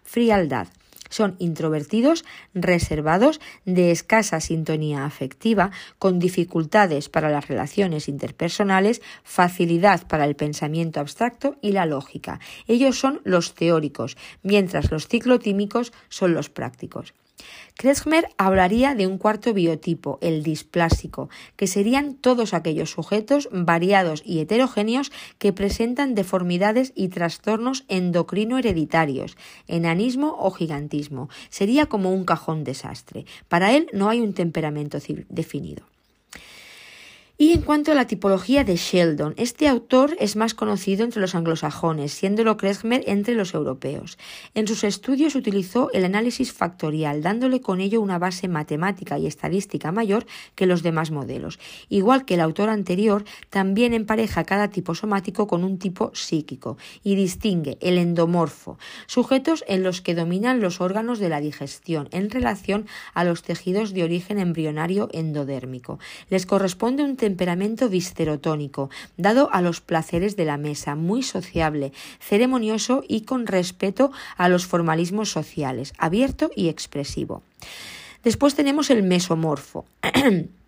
frialdad. 0.03 0.67
Son 1.09 1.35
introvertidos, 1.37 2.25
reservados, 2.55 3.39
de 3.65 3.91
escasa 3.91 4.39
sintonía 4.39 5.05
afectiva, 5.05 5.69
con 5.99 6.17
dificultades 6.17 7.07
para 7.07 7.29
las 7.29 7.47
relaciones 7.47 8.09
interpersonales, 8.09 9.01
facilidad 9.23 10.07
para 10.07 10.25
el 10.25 10.35
pensamiento 10.35 10.99
abstracto 10.99 11.55
y 11.61 11.71
la 11.71 11.85
lógica. 11.85 12.39
Ellos 12.67 12.97
son 12.97 13.21
los 13.25 13.53
teóricos, 13.53 14.17
mientras 14.41 14.89
los 14.91 15.07
ciclotímicos 15.07 15.93
son 16.09 16.33
los 16.33 16.49
prácticos. 16.49 17.13
Kretschmer 17.75 18.29
hablaría 18.37 18.95
de 18.95 19.07
un 19.07 19.17
cuarto 19.17 19.53
biotipo, 19.53 20.19
el 20.21 20.43
displásico, 20.43 21.29
que 21.55 21.67
serían 21.67 22.15
todos 22.15 22.53
aquellos 22.53 22.91
sujetos 22.91 23.49
variados 23.51 24.21
y 24.25 24.39
heterogéneos 24.39 25.11
que 25.37 25.53
presentan 25.53 26.15
deformidades 26.15 26.93
y 26.95 27.09
trastornos 27.09 27.85
endocrino 27.87 28.57
hereditarios, 28.57 29.37
enanismo 29.67 30.35
o 30.39 30.51
gigantismo. 30.51 31.29
Sería 31.49 31.87
como 31.87 32.11
un 32.11 32.25
cajón 32.25 32.63
desastre. 32.63 33.25
Para 33.47 33.73
él 33.73 33.87
no 33.93 34.09
hay 34.09 34.21
un 34.21 34.33
temperamento 34.33 34.97
definido. 35.29 35.92
Y 37.43 37.51
en 37.51 37.61
cuanto 37.61 37.91
a 37.91 37.95
la 37.95 38.07
tipología 38.07 38.63
de 38.63 38.77
Sheldon, 38.77 39.33
este 39.35 39.67
autor 39.67 40.15
es 40.17 40.37
más 40.37 40.53
conocido 40.53 41.03
entre 41.03 41.19
los 41.19 41.35
anglosajones, 41.35 42.13
siéndolo 42.13 42.55
Kretschmer 42.55 43.03
entre 43.05 43.35
los 43.35 43.53
europeos. 43.53 44.17
En 44.53 44.65
sus 44.65 44.85
estudios 44.85 45.35
utilizó 45.35 45.91
el 45.91 46.05
análisis 46.05 46.53
factorial, 46.53 47.21
dándole 47.21 47.59
con 47.59 47.81
ello 47.81 47.99
una 47.99 48.17
base 48.17 48.47
matemática 48.47 49.19
y 49.19 49.27
estadística 49.27 49.91
mayor 49.91 50.25
que 50.55 50.67
los 50.67 50.83
demás 50.83 51.11
modelos. 51.11 51.59
Igual 51.89 52.23
que 52.23 52.35
el 52.35 52.39
autor 52.39 52.69
anterior, 52.69 53.25
también 53.49 53.93
empareja 53.93 54.45
cada 54.45 54.69
tipo 54.69 54.95
somático 54.95 55.45
con 55.45 55.65
un 55.65 55.79
tipo 55.79 56.11
psíquico 56.13 56.77
y 57.03 57.15
distingue 57.15 57.77
el 57.81 57.97
endomorfo, 57.97 58.77
sujetos 59.05 59.65
en 59.67 59.83
los 59.83 59.99
que 59.99 60.15
dominan 60.15 60.61
los 60.61 60.79
órganos 60.79 61.19
de 61.19 61.27
la 61.27 61.41
digestión 61.41 62.07
en 62.13 62.29
relación 62.29 62.85
a 63.13 63.25
los 63.25 63.43
tejidos 63.43 63.91
de 63.91 64.05
origen 64.05 64.39
embrionario 64.39 65.09
endodérmico. 65.11 65.99
Les 66.29 66.45
corresponde 66.45 67.03
un 67.03 67.17
temperamento 67.33 67.89
viscerotónico, 67.89 68.91
dado 69.17 69.49
a 69.51 69.61
los 69.61 69.81
placeres 69.81 70.35
de 70.35 70.45
la 70.45 70.57
mesa, 70.57 70.93
muy 70.93 71.23
sociable, 71.23 71.91
ceremonioso 72.19 73.03
y 73.07 73.21
con 73.21 73.47
respeto 73.47 74.11
a 74.37 74.49
los 74.49 74.67
formalismos 74.67 75.31
sociales, 75.31 75.93
abierto 75.97 76.51
y 76.55 76.69
expresivo. 76.69 77.41
Después 78.23 78.53
tenemos 78.53 78.91
el 78.91 79.01
mesomorfo. 79.01 79.85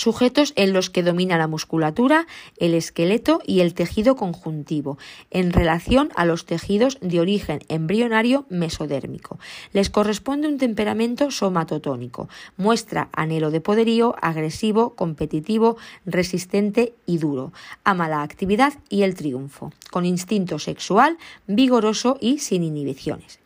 sujetos 0.00 0.52
en 0.56 0.72
los 0.72 0.88
que 0.88 1.02
domina 1.02 1.36
la 1.36 1.46
musculatura, 1.46 2.26
el 2.56 2.74
esqueleto 2.74 3.40
y 3.44 3.60
el 3.60 3.74
tejido 3.74 4.16
conjuntivo, 4.16 4.98
en 5.30 5.52
relación 5.52 6.10
a 6.16 6.24
los 6.24 6.46
tejidos 6.46 6.98
de 7.00 7.20
origen 7.20 7.60
embrionario 7.68 8.46
mesodérmico. 8.48 9.38
Les 9.72 9.90
corresponde 9.90 10.48
un 10.48 10.58
temperamento 10.58 11.30
somatotónico, 11.30 12.28
muestra 12.56 13.10
anhelo 13.12 13.50
de 13.50 13.60
poderío, 13.60 14.14
agresivo, 14.22 14.94
competitivo, 14.94 15.76
resistente 16.06 16.94
y 17.04 17.18
duro, 17.18 17.52
ama 17.84 18.08
la 18.08 18.22
actividad 18.22 18.72
y 18.88 19.02
el 19.02 19.14
triunfo, 19.14 19.72
con 19.90 20.06
instinto 20.06 20.58
sexual, 20.58 21.18
vigoroso 21.46 22.16
y 22.20 22.38
sin 22.38 22.62
inhibiciones 22.62 23.39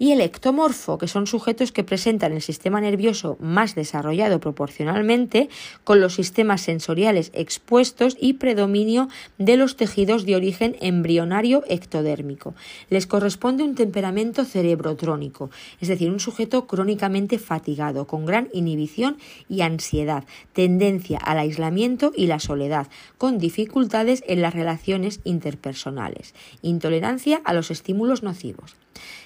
y 0.00 0.12
el 0.12 0.22
ectomorfo, 0.22 0.96
que 0.96 1.06
son 1.06 1.26
sujetos 1.26 1.72
que 1.72 1.84
presentan 1.84 2.32
el 2.32 2.40
sistema 2.40 2.80
nervioso 2.80 3.36
más 3.38 3.74
desarrollado 3.74 4.40
proporcionalmente, 4.40 5.50
con 5.84 6.00
los 6.00 6.14
sistemas 6.14 6.62
sensoriales 6.62 7.30
expuestos 7.34 8.16
y 8.18 8.32
predominio 8.32 9.08
de 9.36 9.58
los 9.58 9.76
tejidos 9.76 10.24
de 10.24 10.36
origen 10.36 10.74
embrionario 10.80 11.64
ectodérmico. 11.68 12.54
Les 12.88 13.06
corresponde 13.06 13.62
un 13.62 13.74
temperamento 13.74 14.46
cerebrotrónico, 14.46 15.50
es 15.82 15.88
decir, 15.88 16.10
un 16.10 16.18
sujeto 16.18 16.66
crónicamente 16.66 17.38
fatigado, 17.38 18.06
con 18.06 18.24
gran 18.24 18.48
inhibición 18.54 19.18
y 19.50 19.60
ansiedad, 19.60 20.24
tendencia 20.54 21.18
al 21.18 21.38
aislamiento 21.38 22.10
y 22.16 22.26
la 22.26 22.40
soledad, 22.40 22.88
con 23.18 23.36
dificultades 23.36 24.24
en 24.26 24.40
las 24.40 24.54
relaciones 24.54 25.20
interpersonales, 25.24 26.34
intolerancia 26.62 27.42
a 27.44 27.52
los 27.52 27.70
estímulos 27.70 28.22
nocivos. 28.22 28.76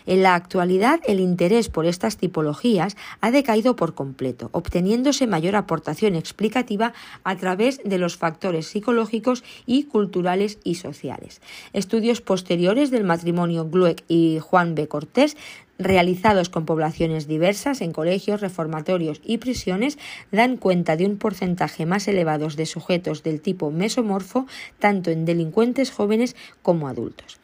En 0.07 0.23
la 0.23 0.35
actualidad, 0.35 1.01
el 1.07 1.19
interés 1.19 1.69
por 1.71 1.87
estas 1.87 2.19
tipologías 2.19 2.97
ha 3.21 3.31
decaído 3.31 3.75
por 3.75 3.95
completo, 3.95 4.51
obteniéndose 4.53 5.27
mayor 5.27 5.57
aportación 5.57 6.15
explicativa 6.15 6.93
a 7.25 7.37
través 7.37 7.81
de 7.85 7.99
los 7.99 8.17
factores 8.17 8.67
psicológicos 8.67 9.45
y 9.65 9.85
culturales 9.85 10.59
y 10.63 10.75
sociales. 10.75 11.41
Estudios 11.73 12.21
posteriores 12.21 12.91
del 12.91 13.05
matrimonio 13.05 13.69
Glueck 13.69 14.05
y 14.07 14.39
Juan 14.41 14.75
B. 14.75 14.89
Cortés 14.89 15.37
realizados 15.79 16.51
con 16.51 16.67
poblaciones 16.67 17.27
diversas 17.27 17.81
en 17.81 17.93
colegios, 17.93 18.41
reformatorios 18.41 19.21
y 19.25 19.39
prisiones, 19.39 19.99
dan 20.31 20.57
cuenta 20.57 20.97
de 20.97 21.07
un 21.07 21.17
porcentaje 21.17 21.87
más 21.87 22.07
elevado 22.07 22.45
de 22.49 22.67
sujetos 22.67 23.23
del 23.23 23.41
tipo 23.41 23.71
mesomorfo, 23.71 24.47
tanto 24.79 25.11
en 25.11 25.25
delincuentes 25.25 25.91
jóvenes 25.91 26.37
como 26.63 26.89
adultos. 26.89 27.41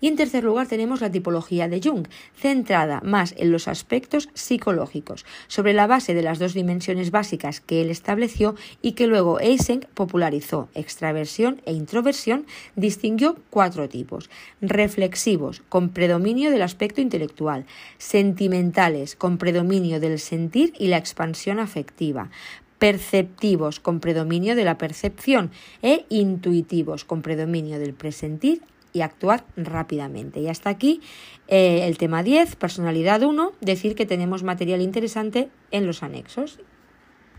Y 0.00 0.06
en 0.06 0.16
tercer 0.16 0.44
lugar 0.44 0.68
tenemos 0.68 1.00
la 1.00 1.10
tipología 1.10 1.68
de 1.68 1.80
Jung, 1.82 2.06
centrada 2.36 3.00
más 3.04 3.34
en 3.36 3.50
los 3.50 3.66
aspectos 3.66 4.28
psicológicos, 4.34 5.26
sobre 5.48 5.72
la 5.72 5.86
base 5.86 6.14
de 6.14 6.22
las 6.22 6.38
dos 6.38 6.54
dimensiones 6.54 7.10
básicas 7.10 7.60
que 7.60 7.82
él 7.82 7.90
estableció 7.90 8.54
y 8.80 8.92
que 8.92 9.06
luego 9.06 9.40
Eysenck 9.40 9.86
popularizó, 9.88 10.68
extraversión 10.74 11.60
e 11.66 11.72
introversión, 11.72 12.46
distinguió 12.76 13.36
cuatro 13.50 13.88
tipos, 13.88 14.30
reflexivos, 14.60 15.62
con 15.68 15.88
predominio 15.88 16.50
del 16.50 16.62
aspecto 16.62 17.00
intelectual, 17.00 17.66
sentimentales, 17.98 19.16
con 19.16 19.38
predominio 19.38 20.00
del 20.00 20.18
sentir 20.18 20.72
y 20.78 20.88
la 20.88 20.98
expansión 20.98 21.58
afectiva, 21.58 22.30
perceptivos 22.78 23.80
con 23.80 24.00
predominio 24.00 24.54
de 24.54 24.64
la 24.64 24.78
percepción 24.78 25.50
e 25.82 26.06
intuitivos 26.08 27.04
con 27.04 27.22
predominio 27.22 27.78
del 27.78 27.94
presentir 27.94 28.62
y 28.98 29.02
actuar 29.02 29.44
rápidamente. 29.56 30.40
Y 30.40 30.48
hasta 30.48 30.70
aquí 30.70 31.00
eh, 31.46 31.86
el 31.86 31.96
tema 31.98 32.22
10, 32.22 32.56
personalidad 32.56 33.22
1, 33.22 33.52
decir 33.60 33.94
que 33.94 34.06
tenemos 34.06 34.42
material 34.42 34.82
interesante 34.82 35.48
en 35.70 35.86
los 35.86 36.02
anexos. 36.02 36.58